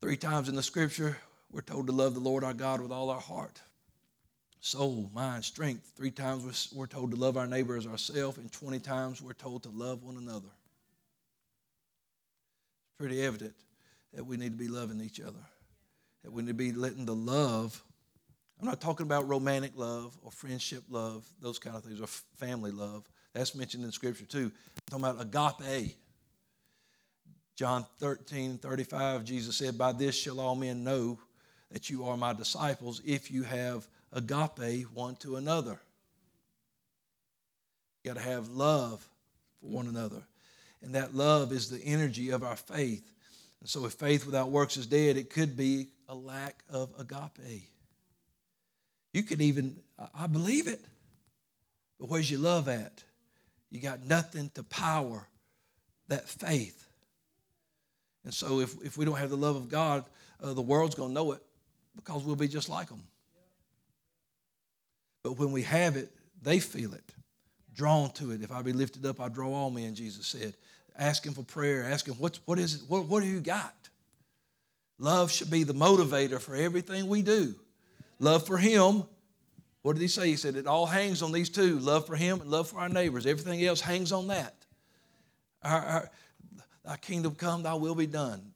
Three 0.00 0.16
times 0.16 0.48
in 0.48 0.54
the 0.54 0.62
scripture, 0.62 1.16
we're 1.50 1.62
told 1.62 1.86
to 1.86 1.92
love 1.92 2.14
the 2.14 2.20
Lord 2.20 2.44
our 2.44 2.54
God 2.54 2.80
with 2.80 2.92
all 2.92 3.10
our 3.10 3.20
heart, 3.20 3.60
soul, 4.60 5.10
mind, 5.14 5.44
strength. 5.44 5.92
Three 5.96 6.10
times 6.10 6.72
we're 6.74 6.86
told 6.86 7.10
to 7.12 7.16
love 7.16 7.36
our 7.36 7.46
neighbor 7.46 7.76
as 7.76 7.86
ourselves, 7.86 8.38
and 8.38 8.52
20 8.52 8.78
times 8.78 9.22
we're 9.22 9.32
told 9.32 9.62
to 9.64 9.70
love 9.70 10.02
one 10.02 10.16
another. 10.16 10.48
It's 12.88 12.98
pretty 12.98 13.22
evident 13.22 13.54
that 14.14 14.24
we 14.24 14.36
need 14.36 14.52
to 14.52 14.58
be 14.58 14.68
loving 14.68 15.00
each 15.00 15.20
other, 15.20 15.44
that 16.24 16.32
we 16.32 16.42
need 16.42 16.48
to 16.48 16.54
be 16.54 16.72
letting 16.72 17.06
the 17.06 17.14
love. 17.14 17.82
I'm 18.60 18.66
not 18.66 18.80
talking 18.80 19.06
about 19.06 19.26
romantic 19.26 19.72
love 19.74 20.16
or 20.22 20.30
friendship 20.30 20.84
love, 20.90 21.26
those 21.40 21.58
kind 21.58 21.76
of 21.76 21.82
things, 21.82 22.00
or 22.00 22.06
family 22.36 22.70
love. 22.70 23.08
That's 23.32 23.54
mentioned 23.54 23.84
in 23.84 23.92
Scripture 23.92 24.26
too. 24.26 24.52
I'm 24.92 25.00
talking 25.00 25.18
about 25.18 25.56
agape. 25.62 25.96
John 27.56 27.86
13, 28.00 28.58
35, 28.58 29.24
Jesus 29.24 29.56
said, 29.56 29.78
By 29.78 29.92
this 29.92 30.14
shall 30.14 30.40
all 30.40 30.54
men 30.54 30.84
know 30.84 31.18
that 31.70 31.88
you 31.88 32.04
are 32.04 32.16
my 32.16 32.32
disciples 32.34 33.00
if 33.04 33.30
you 33.30 33.44
have 33.44 33.86
agape 34.12 34.84
one 34.92 35.16
to 35.16 35.36
another. 35.36 35.78
You 38.02 38.12
got 38.12 38.20
to 38.20 38.26
have 38.26 38.48
love 38.48 39.06
for 39.60 39.66
one 39.68 39.86
another. 39.86 40.22
And 40.82 40.94
that 40.94 41.14
love 41.14 41.52
is 41.52 41.70
the 41.70 41.82
energy 41.82 42.30
of 42.30 42.42
our 42.42 42.56
faith. 42.56 43.10
And 43.60 43.68
so, 43.68 43.84
if 43.84 43.92
faith 43.92 44.24
without 44.24 44.50
works 44.50 44.76
is 44.76 44.86
dead, 44.86 45.16
it 45.16 45.30
could 45.30 45.56
be 45.56 45.88
a 46.08 46.14
lack 46.14 46.62
of 46.70 46.90
agape. 46.98 47.70
You 49.12 49.22
could 49.22 49.40
even, 49.40 49.76
I 50.14 50.26
believe 50.26 50.68
it, 50.68 50.80
but 51.98 52.08
where's 52.08 52.30
your 52.30 52.40
love 52.40 52.68
at? 52.68 53.02
You 53.70 53.80
got 53.80 54.04
nothing 54.04 54.50
to 54.54 54.62
power 54.62 55.26
that 56.08 56.28
faith. 56.28 56.86
And 58.24 58.34
so, 58.34 58.60
if, 58.60 58.74
if 58.84 58.98
we 58.98 59.04
don't 59.04 59.16
have 59.16 59.30
the 59.30 59.36
love 59.36 59.56
of 59.56 59.68
God, 59.68 60.04
uh, 60.42 60.52
the 60.52 60.62
world's 60.62 60.94
going 60.94 61.10
to 61.10 61.14
know 61.14 61.32
it 61.32 61.42
because 61.96 62.24
we'll 62.24 62.36
be 62.36 62.48
just 62.48 62.68
like 62.68 62.88
them. 62.88 63.02
But 65.22 65.38
when 65.38 65.52
we 65.52 65.62
have 65.62 65.96
it, 65.96 66.10
they 66.42 66.58
feel 66.58 66.94
it, 66.94 67.12
drawn 67.74 68.10
to 68.12 68.32
it. 68.32 68.42
If 68.42 68.52
I 68.52 68.62
be 68.62 68.72
lifted 68.72 69.04
up, 69.06 69.20
I 69.20 69.28
draw 69.28 69.52
all 69.52 69.70
men, 69.70 69.94
Jesus 69.94 70.26
said. 70.26 70.54
Ask 70.98 71.24
Him 71.24 71.34
for 71.34 71.42
prayer. 71.42 71.84
Ask 71.84 72.06
Him, 72.06 72.14
what's, 72.14 72.40
what 72.46 72.58
is 72.58 72.76
it? 72.76 72.82
What, 72.88 73.06
what 73.06 73.22
have 73.22 73.32
you 73.32 73.40
got? 73.40 73.74
Love 74.98 75.30
should 75.30 75.50
be 75.50 75.64
the 75.64 75.74
motivator 75.74 76.40
for 76.40 76.54
everything 76.54 77.08
we 77.08 77.22
do. 77.22 77.54
Love 78.20 78.46
for 78.46 78.56
Him. 78.56 79.02
What 79.82 79.94
did 79.94 80.02
He 80.02 80.08
say? 80.08 80.28
He 80.28 80.36
said, 80.36 80.54
it 80.54 80.68
all 80.68 80.86
hangs 80.86 81.22
on 81.22 81.32
these 81.32 81.50
two 81.50 81.80
love 81.80 82.06
for 82.06 82.14
Him 82.14 82.40
and 82.40 82.48
love 82.48 82.68
for 82.68 82.78
our 82.78 82.88
neighbors. 82.88 83.26
Everything 83.26 83.64
else 83.64 83.80
hangs 83.80 84.12
on 84.12 84.28
that. 84.28 84.54
Our, 85.64 85.80
our, 85.80 86.10
Thy 86.84 86.96
kingdom 86.96 87.34
come, 87.34 87.62
thy 87.62 87.74
will 87.74 87.94
be 87.94 88.06
done. 88.06 88.52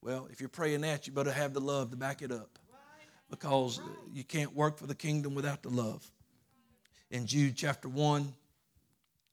Well, 0.00 0.28
if 0.30 0.40
you're 0.40 0.48
praying 0.48 0.82
that, 0.82 1.06
you 1.06 1.12
better 1.12 1.32
have 1.32 1.52
the 1.52 1.60
love 1.60 1.90
to 1.90 1.96
back 1.96 2.22
it 2.22 2.30
up 2.30 2.58
because 3.28 3.80
you 4.12 4.22
can't 4.22 4.54
work 4.54 4.78
for 4.78 4.86
the 4.86 4.94
kingdom 4.94 5.34
without 5.34 5.62
the 5.62 5.68
love. 5.68 6.08
In 7.10 7.26
Jude 7.26 7.56
chapter 7.56 7.88
1, 7.88 8.32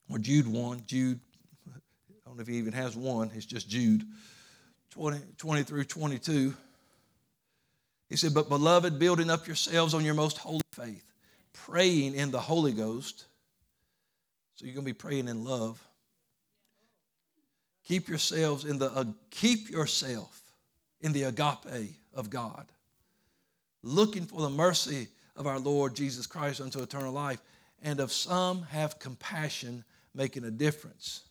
or 0.09 0.17
Jude 0.17 0.47
1, 0.47 0.84
Jude, 0.86 1.19
I 1.69 1.80
don't 2.26 2.38
know 2.38 2.41
if 2.41 2.47
he 2.47 2.55
even 2.55 2.74
has 2.74 2.95
one, 2.95 3.32
it's 3.36 3.45
just 3.45 3.69
Jude, 3.69 4.03
20, 4.91 5.19
20 5.38 5.63
through 5.63 5.84
22. 5.84 6.53
He 8.14 8.18
said, 8.18 8.36
But 8.36 8.47
beloved, 8.47 8.99
building 8.99 9.32
up 9.32 9.47
yourselves 9.47 9.95
on 9.95 10.05
your 10.05 10.14
most 10.14 10.38
holy 10.38 10.61
faith, 10.74 11.11
praying 11.51 12.14
in 12.14 12.30
the 12.30 12.39
Holy 12.39 12.72
Ghost. 12.72 13.26
So 14.53 14.66
you're 14.66 14.76
going 14.76 14.86
to 14.86 14.93
be 14.93 14.93
praying 14.93 15.28
in 15.28 15.43
love 15.43 15.84
Keep 17.86 18.07
yourselves 18.07 18.66
in 18.66 18.78
the 18.78 18.91
uh, 18.91 19.05
keep 19.30 19.70
yourself 19.70 20.41
in 21.01 21.11
the 21.11 21.24
agape 21.24 21.95
of 22.14 22.30
God, 22.30 22.66
looking 23.82 24.26
for 24.26 24.41
the 24.41 24.49
mercy 24.49 25.07
of 25.36 25.47
our 25.47 25.59
Lord 25.59 25.95
Jesus 25.95 26.28
Christ 26.28 26.61
unto 26.61 26.82
eternal 26.82 27.11
life, 27.11 27.41
and 27.82 27.99
of 27.99 28.11
some 28.11 28.61
have 28.64 28.99
compassion, 28.99 29.84
making 30.14 30.45
a 30.45 30.51
difference. 30.51 31.24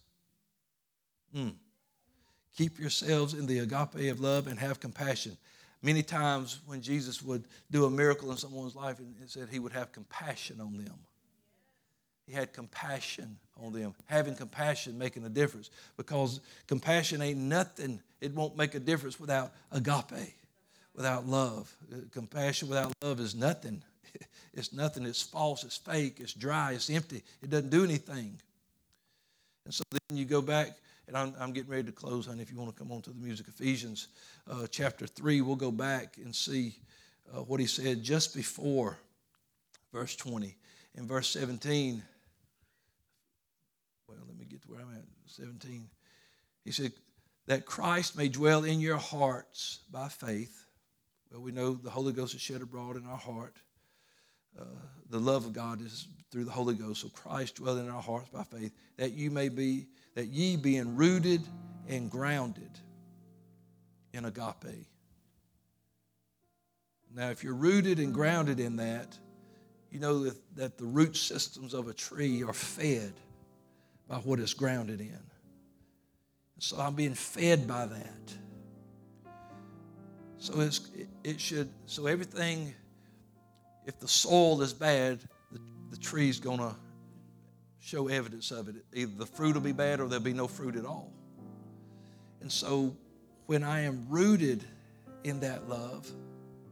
Mm. 1.32 1.54
Keep 2.56 2.80
yourselves 2.80 3.34
in 3.34 3.46
the 3.46 3.60
agape 3.60 4.10
of 4.10 4.20
love 4.20 4.46
and 4.46 4.58
have 4.58 4.80
compassion. 4.80 5.38
Many 5.82 6.02
times 6.02 6.60
when 6.66 6.80
Jesus 6.80 7.22
would 7.22 7.44
do 7.70 7.84
a 7.86 7.90
miracle 7.90 8.30
in 8.30 8.36
someone's 8.36 8.76
life, 8.76 9.00
it 9.00 9.30
said 9.30 9.48
he 9.50 9.58
would 9.58 9.72
have 9.72 9.90
compassion 9.90 10.60
on 10.60 10.76
them. 10.76 10.94
He 12.26 12.32
had 12.32 12.52
compassion 12.52 13.36
on 13.60 13.72
them. 13.72 13.94
Having 14.06 14.36
compassion 14.36 14.96
making 14.96 15.24
a 15.24 15.28
difference 15.28 15.70
because 15.96 16.40
compassion 16.68 17.20
ain't 17.20 17.38
nothing. 17.38 18.00
It 18.20 18.32
won't 18.32 18.56
make 18.56 18.74
a 18.76 18.80
difference 18.80 19.18
without 19.18 19.52
agape, 19.72 20.34
without 20.94 21.26
love. 21.26 21.74
Compassion 22.12 22.68
without 22.68 22.92
love 23.02 23.20
is 23.20 23.34
nothing. 23.34 23.82
It's 24.54 24.70
nothing. 24.70 25.06
It's 25.06 25.22
false. 25.22 25.64
It's 25.64 25.78
fake. 25.78 26.18
It's 26.20 26.34
dry. 26.34 26.72
It's 26.72 26.90
empty. 26.90 27.22
It 27.42 27.48
doesn't 27.48 27.70
do 27.70 27.84
anything. 27.84 28.38
And 29.64 29.72
so 29.72 29.82
then 29.90 30.18
you 30.18 30.26
go 30.26 30.42
back, 30.42 30.76
and 31.08 31.16
I'm, 31.16 31.34
I'm 31.38 31.52
getting 31.52 31.70
ready 31.70 31.84
to 31.84 31.92
close, 31.92 32.26
honey, 32.26 32.42
if 32.42 32.50
you 32.50 32.58
want 32.58 32.74
to 32.74 32.78
come 32.78 32.92
on 32.92 33.02
to 33.02 33.10
the 33.10 33.18
music. 33.18 33.48
Ephesians 33.48 34.08
uh, 34.50 34.66
chapter 34.70 35.06
3, 35.06 35.40
we'll 35.40 35.56
go 35.56 35.70
back 35.70 36.16
and 36.16 36.34
see 36.34 36.76
uh, 37.32 37.40
what 37.40 37.60
he 37.60 37.66
said 37.66 38.02
just 38.02 38.34
before 38.34 38.98
verse 39.92 40.16
20. 40.16 40.56
In 40.94 41.06
verse 41.06 41.28
17, 41.30 42.02
well, 44.08 44.18
let 44.26 44.38
me 44.38 44.44
get 44.44 44.62
to 44.62 44.68
where 44.68 44.80
I'm 44.80 44.94
at, 44.94 45.04
17. 45.26 45.88
He 46.64 46.70
said, 46.70 46.92
that 47.46 47.66
Christ 47.66 48.16
may 48.16 48.28
dwell 48.28 48.64
in 48.64 48.80
your 48.80 48.96
hearts 48.96 49.80
by 49.90 50.08
faith. 50.08 50.64
Well, 51.30 51.40
we 51.40 51.52
know 51.52 51.74
the 51.74 51.90
Holy 51.90 52.12
Ghost 52.12 52.34
is 52.34 52.40
shed 52.40 52.62
abroad 52.62 52.96
in 52.96 53.06
our 53.06 53.16
heart. 53.16 53.56
Uh, 54.58 54.64
the 55.10 55.18
love 55.18 55.46
of 55.46 55.52
God 55.52 55.80
is 55.80 56.06
through 56.30 56.44
the 56.44 56.50
Holy 56.50 56.74
Ghost. 56.74 57.00
So 57.02 57.08
Christ 57.08 57.56
dwell 57.56 57.78
in 57.78 57.88
our 57.88 58.02
hearts 58.02 58.28
by 58.28 58.44
faith, 58.44 58.72
that 58.96 59.12
you 59.12 59.30
may 59.30 59.48
be, 59.48 59.86
that 60.14 60.26
ye 60.26 60.56
being 60.56 60.96
rooted 60.96 61.42
and 61.88 62.10
grounded 62.10 62.70
in 64.12 64.24
agape. 64.24 64.86
Now, 67.14 67.30
if 67.30 67.44
you're 67.44 67.54
rooted 67.54 67.98
and 67.98 68.14
grounded 68.14 68.60
in 68.60 68.76
that, 68.76 69.18
you 69.90 70.00
know 70.00 70.24
that, 70.24 70.56
that 70.56 70.78
the 70.78 70.84
root 70.84 71.16
systems 71.16 71.74
of 71.74 71.88
a 71.88 71.92
tree 71.92 72.42
are 72.42 72.54
fed 72.54 73.12
by 74.08 74.16
what 74.16 74.40
it's 74.40 74.54
grounded 74.54 75.00
in. 75.00 75.18
So 76.58 76.78
I'm 76.78 76.94
being 76.94 77.14
fed 77.14 77.66
by 77.66 77.86
that. 77.86 78.34
So 80.38 80.60
it's, 80.60 80.90
it 81.22 81.40
should, 81.40 81.70
so 81.86 82.06
everything, 82.06 82.74
if 83.86 83.98
the 84.00 84.08
soil 84.08 84.62
is 84.62 84.72
bad, 84.72 85.20
the, 85.50 85.60
the 85.90 85.96
tree's 85.96 86.40
going 86.40 86.58
to 86.58 86.74
show 87.82 88.08
evidence 88.08 88.50
of 88.52 88.68
it. 88.68 88.76
Either 88.94 89.12
the 89.16 89.26
fruit 89.26 89.54
will 89.54 89.60
be 89.60 89.72
bad 89.72 90.00
or 90.00 90.08
there'll 90.08 90.24
be 90.24 90.32
no 90.32 90.46
fruit 90.46 90.76
at 90.76 90.86
all. 90.86 91.12
And 92.40 92.50
so 92.50 92.96
when 93.46 93.64
I 93.64 93.80
am 93.80 94.06
rooted 94.08 94.64
in 95.24 95.40
that 95.40 95.68
love 95.68 96.08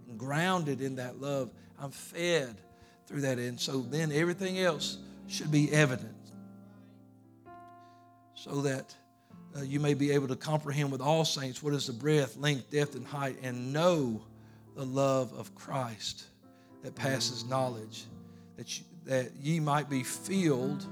and 0.08 0.18
grounded 0.18 0.80
in 0.80 0.96
that 0.96 1.20
love, 1.20 1.50
I'm 1.80 1.90
fed 1.90 2.60
through 3.06 3.22
that. 3.22 3.38
And 3.38 3.58
so 3.58 3.80
then 3.80 4.12
everything 4.12 4.60
else 4.60 4.98
should 5.26 5.50
be 5.50 5.70
evident 5.72 6.14
so 8.34 8.62
that 8.62 8.94
uh, 9.56 9.62
you 9.62 9.80
may 9.80 9.94
be 9.94 10.12
able 10.12 10.28
to 10.28 10.36
comprehend 10.36 10.92
with 10.92 11.00
all 11.00 11.24
saints 11.24 11.60
what 11.60 11.74
is 11.74 11.88
the 11.88 11.92
breadth, 11.92 12.36
length, 12.36 12.70
depth, 12.70 12.94
and 12.94 13.06
height, 13.06 13.36
and 13.42 13.72
know 13.72 14.22
the 14.76 14.84
love 14.84 15.32
of 15.32 15.54
Christ 15.56 16.24
that 16.82 16.94
passes 16.94 17.44
knowledge, 17.44 18.04
that, 18.56 18.78
you, 18.78 18.84
that 19.06 19.32
ye 19.40 19.58
might 19.58 19.90
be 19.90 20.04
filled 20.04 20.86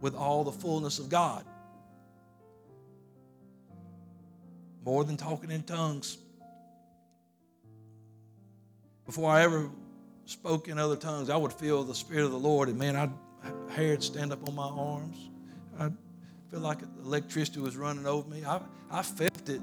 with 0.00 0.14
all 0.14 0.44
the 0.44 0.52
fullness 0.52 0.98
of 0.98 1.08
God. 1.08 1.44
more 4.86 5.02
than 5.02 5.16
talking 5.16 5.50
in 5.50 5.64
tongues. 5.64 6.16
Before 9.04 9.28
I 9.28 9.42
ever 9.42 9.68
spoke 10.26 10.68
in 10.68 10.78
other 10.78 10.94
tongues, 10.94 11.28
I 11.28 11.36
would 11.36 11.52
feel 11.52 11.82
the 11.82 11.94
Spirit 11.94 12.24
of 12.24 12.30
the 12.30 12.38
Lord, 12.38 12.68
and 12.68 12.78
man, 12.78 12.94
I'd 12.94 13.10
hair 13.68 14.00
stand 14.00 14.32
up 14.32 14.48
on 14.48 14.54
my 14.54 14.68
arms. 14.68 15.16
I'd 15.78 15.92
feel 16.52 16.60
like 16.60 16.78
electricity 17.02 17.58
was 17.58 17.76
running 17.76 18.06
over 18.06 18.28
me. 18.30 18.44
I, 18.44 18.60
I 18.88 19.02
felt 19.02 19.48
it 19.48 19.60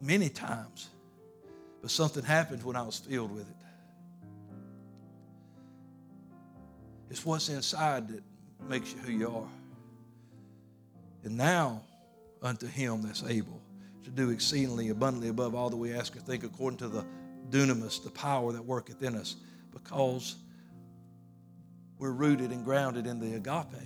many 0.00 0.30
times, 0.30 0.88
but 1.82 1.90
something 1.90 2.24
happened 2.24 2.62
when 2.62 2.74
I 2.74 2.82
was 2.82 2.98
filled 2.98 3.32
with 3.32 3.48
it. 3.50 3.56
It's 7.10 7.24
what's 7.24 7.50
inside 7.50 8.08
that 8.08 8.22
makes 8.66 8.92
you 8.92 8.98
who 9.00 9.12
you 9.12 9.28
are. 9.28 9.48
And 11.24 11.36
now, 11.36 11.82
unto 12.42 12.66
him 12.66 13.02
that's 13.02 13.24
able 13.24 13.60
to 14.04 14.10
do 14.10 14.30
exceedingly 14.30 14.88
abundantly 14.88 15.28
above 15.28 15.54
all 15.54 15.70
that 15.70 15.76
we 15.76 15.92
ask 15.92 16.16
or 16.16 16.20
think, 16.20 16.44
according 16.44 16.78
to 16.78 16.88
the 16.88 17.04
dunamis, 17.50 18.02
the 18.02 18.10
power 18.10 18.52
that 18.52 18.64
worketh 18.64 19.02
in 19.02 19.14
us, 19.14 19.36
because 19.72 20.36
we're 21.98 22.12
rooted 22.12 22.50
and 22.50 22.64
grounded 22.64 23.06
in 23.06 23.20
the 23.20 23.34
agape. 23.34 23.82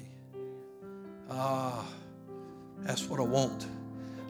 Ah, 1.30 1.86
that's 2.80 3.08
what 3.08 3.20
I 3.20 3.24
want. 3.24 3.66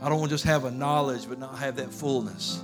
I 0.00 0.08
don't 0.08 0.18
want 0.18 0.30
to 0.30 0.34
just 0.34 0.44
have 0.44 0.64
a 0.64 0.70
knowledge 0.70 1.28
but 1.28 1.38
not 1.38 1.58
have 1.58 1.76
that 1.76 1.92
fullness. 1.92 2.62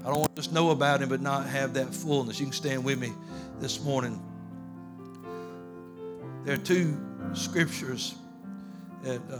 I 0.00 0.08
don't 0.08 0.18
want 0.18 0.34
to 0.36 0.42
just 0.42 0.52
know 0.52 0.70
about 0.70 1.02
him 1.02 1.08
but 1.08 1.20
not 1.20 1.46
have 1.46 1.74
that 1.74 1.94
fullness. 1.94 2.38
You 2.40 2.46
can 2.46 2.52
stand 2.52 2.84
with 2.84 2.98
me 2.98 3.12
this 3.60 3.82
morning. 3.82 4.22
There 6.44 6.54
are 6.54 6.58
two 6.58 6.96
scriptures 7.32 8.14
that 9.02 9.20
uh, 9.30 9.38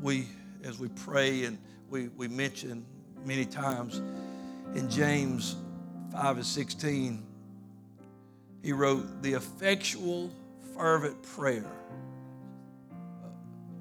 we, 0.00 0.28
as 0.64 0.78
we 0.78 0.88
pray 0.88 1.44
and 1.44 1.58
we, 1.90 2.08
we 2.08 2.28
mention 2.28 2.84
many 3.24 3.44
times 3.44 4.00
in 4.74 4.88
James 4.90 5.56
5 6.12 6.36
and 6.36 6.46
16, 6.46 7.26
he 8.62 8.72
wrote, 8.72 9.22
The 9.22 9.34
effectual, 9.34 10.30
fervent 10.76 11.22
prayer 11.22 11.70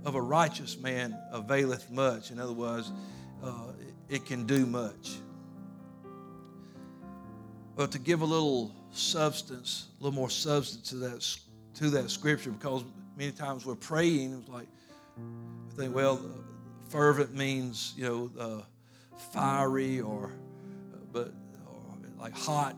of 0.06 0.16
a 0.16 0.22
righteous 0.22 0.78
man 0.80 1.18
availeth 1.32 1.90
much. 1.92 2.32
In 2.32 2.40
other 2.40 2.54
words, 2.54 2.92
uh, 3.44 3.72
it 4.10 4.26
can 4.26 4.46
do 4.46 4.66
much. 4.66 5.18
But 7.76 7.92
to 7.92 8.00
give 8.00 8.22
a 8.22 8.26
little 8.26 8.76
substance, 8.92 9.88
a 10.00 10.04
little 10.04 10.16
more 10.16 10.30
substance 10.30 10.90
to 10.90 10.96
that, 10.98 11.38
to 11.76 11.90
that 11.92 12.10
scripture, 12.10 12.52
because 12.52 12.84
many 13.22 13.32
times 13.32 13.68
we're 13.68 13.76
praying, 13.76 14.34
it's 14.34 14.50
like, 14.50 14.66
we 15.16 15.76
think, 15.76 15.96
well, 15.96 16.20
fervent 16.90 17.36
means, 17.36 17.94
you 17.96 18.04
know, 18.04 18.32
uh, 18.40 18.62
fiery 19.32 20.02
or, 20.02 20.32
but, 21.14 21.32
or 21.68 21.98
like 22.20 22.36
hot, 22.36 22.76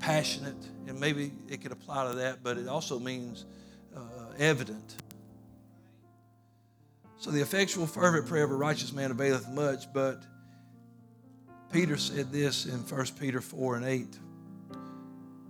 passionate, 0.00 0.56
and 0.88 0.98
maybe 0.98 1.30
it 1.48 1.62
could 1.62 1.70
apply 1.70 2.10
to 2.10 2.16
that, 2.16 2.42
but 2.42 2.58
it 2.58 2.66
also 2.66 2.98
means 2.98 3.44
uh, 3.96 4.00
evident. 4.36 4.96
So 7.18 7.30
the 7.30 7.40
effectual, 7.40 7.86
fervent 7.86 8.26
prayer 8.26 8.42
of 8.42 8.50
a 8.50 8.56
righteous 8.56 8.92
man 8.92 9.12
availeth 9.12 9.48
much, 9.48 9.92
but 9.92 10.24
Peter 11.70 11.96
said 11.96 12.32
this 12.32 12.66
in 12.66 12.80
1 12.80 13.06
Peter 13.20 13.40
4 13.40 13.76
and 13.76 13.84
8. 13.86 14.18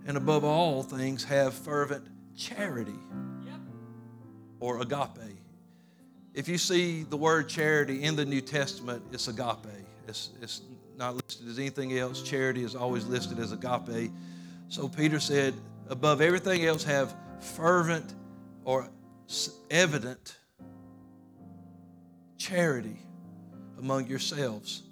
And 0.05 0.17
above 0.17 0.43
all 0.43 0.83
things, 0.83 1.23
have 1.23 1.55
fervent 1.55 2.05
charity. 2.37 2.99
Or 4.59 4.81
agape. 4.81 5.39
If 6.33 6.47
you 6.47 6.57
see 6.57 7.03
the 7.03 7.17
word 7.17 7.47
charity 7.47 8.03
in 8.03 8.15
the 8.15 8.25
New 8.25 8.41
Testament, 8.41 9.03
it's 9.11 9.27
agape. 9.27 9.67
It's, 10.07 10.31
it's 10.41 10.61
not 10.97 11.15
listed 11.15 11.47
as 11.47 11.59
anything 11.59 11.97
else. 11.97 12.21
Charity 12.21 12.63
is 12.63 12.75
always 12.75 13.05
listed 13.05 13.39
as 13.39 13.51
agape. 13.51 14.11
So 14.69 14.87
Peter 14.87 15.19
said, 15.19 15.53
above 15.89 16.21
everything 16.21 16.65
else, 16.65 16.83
have 16.83 17.15
fervent 17.39 18.13
or 18.63 18.89
evident 19.69 20.37
charity 22.37 22.99
among 23.79 24.07
yourselves. 24.07 24.83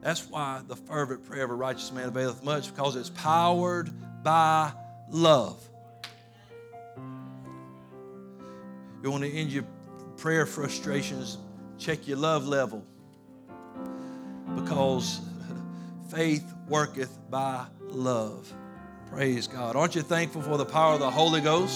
That's 0.00 0.28
why 0.28 0.60
the 0.68 0.76
fervent 0.76 1.26
prayer 1.26 1.44
of 1.44 1.50
a 1.50 1.54
righteous 1.54 1.90
man 1.90 2.08
availeth 2.08 2.44
much, 2.44 2.74
because 2.74 2.94
it's 2.94 3.10
powered 3.10 3.90
by 4.22 4.72
love. 5.08 5.66
You 9.04 9.10
want 9.10 9.22
to 9.24 9.30
end 9.30 9.52
your 9.52 9.66
prayer 10.16 10.46
frustrations, 10.46 11.36
check 11.78 12.08
your 12.08 12.16
love 12.16 12.48
level. 12.48 12.82
Because 14.54 15.20
faith 16.08 16.42
worketh 16.70 17.14
by 17.28 17.66
love. 17.82 18.50
Praise 19.10 19.46
God. 19.46 19.76
Aren't 19.76 19.94
you 19.94 20.00
thankful 20.00 20.40
for 20.40 20.56
the 20.56 20.64
power 20.64 20.94
of 20.94 21.00
the 21.00 21.10
Holy 21.10 21.42
Ghost? 21.42 21.72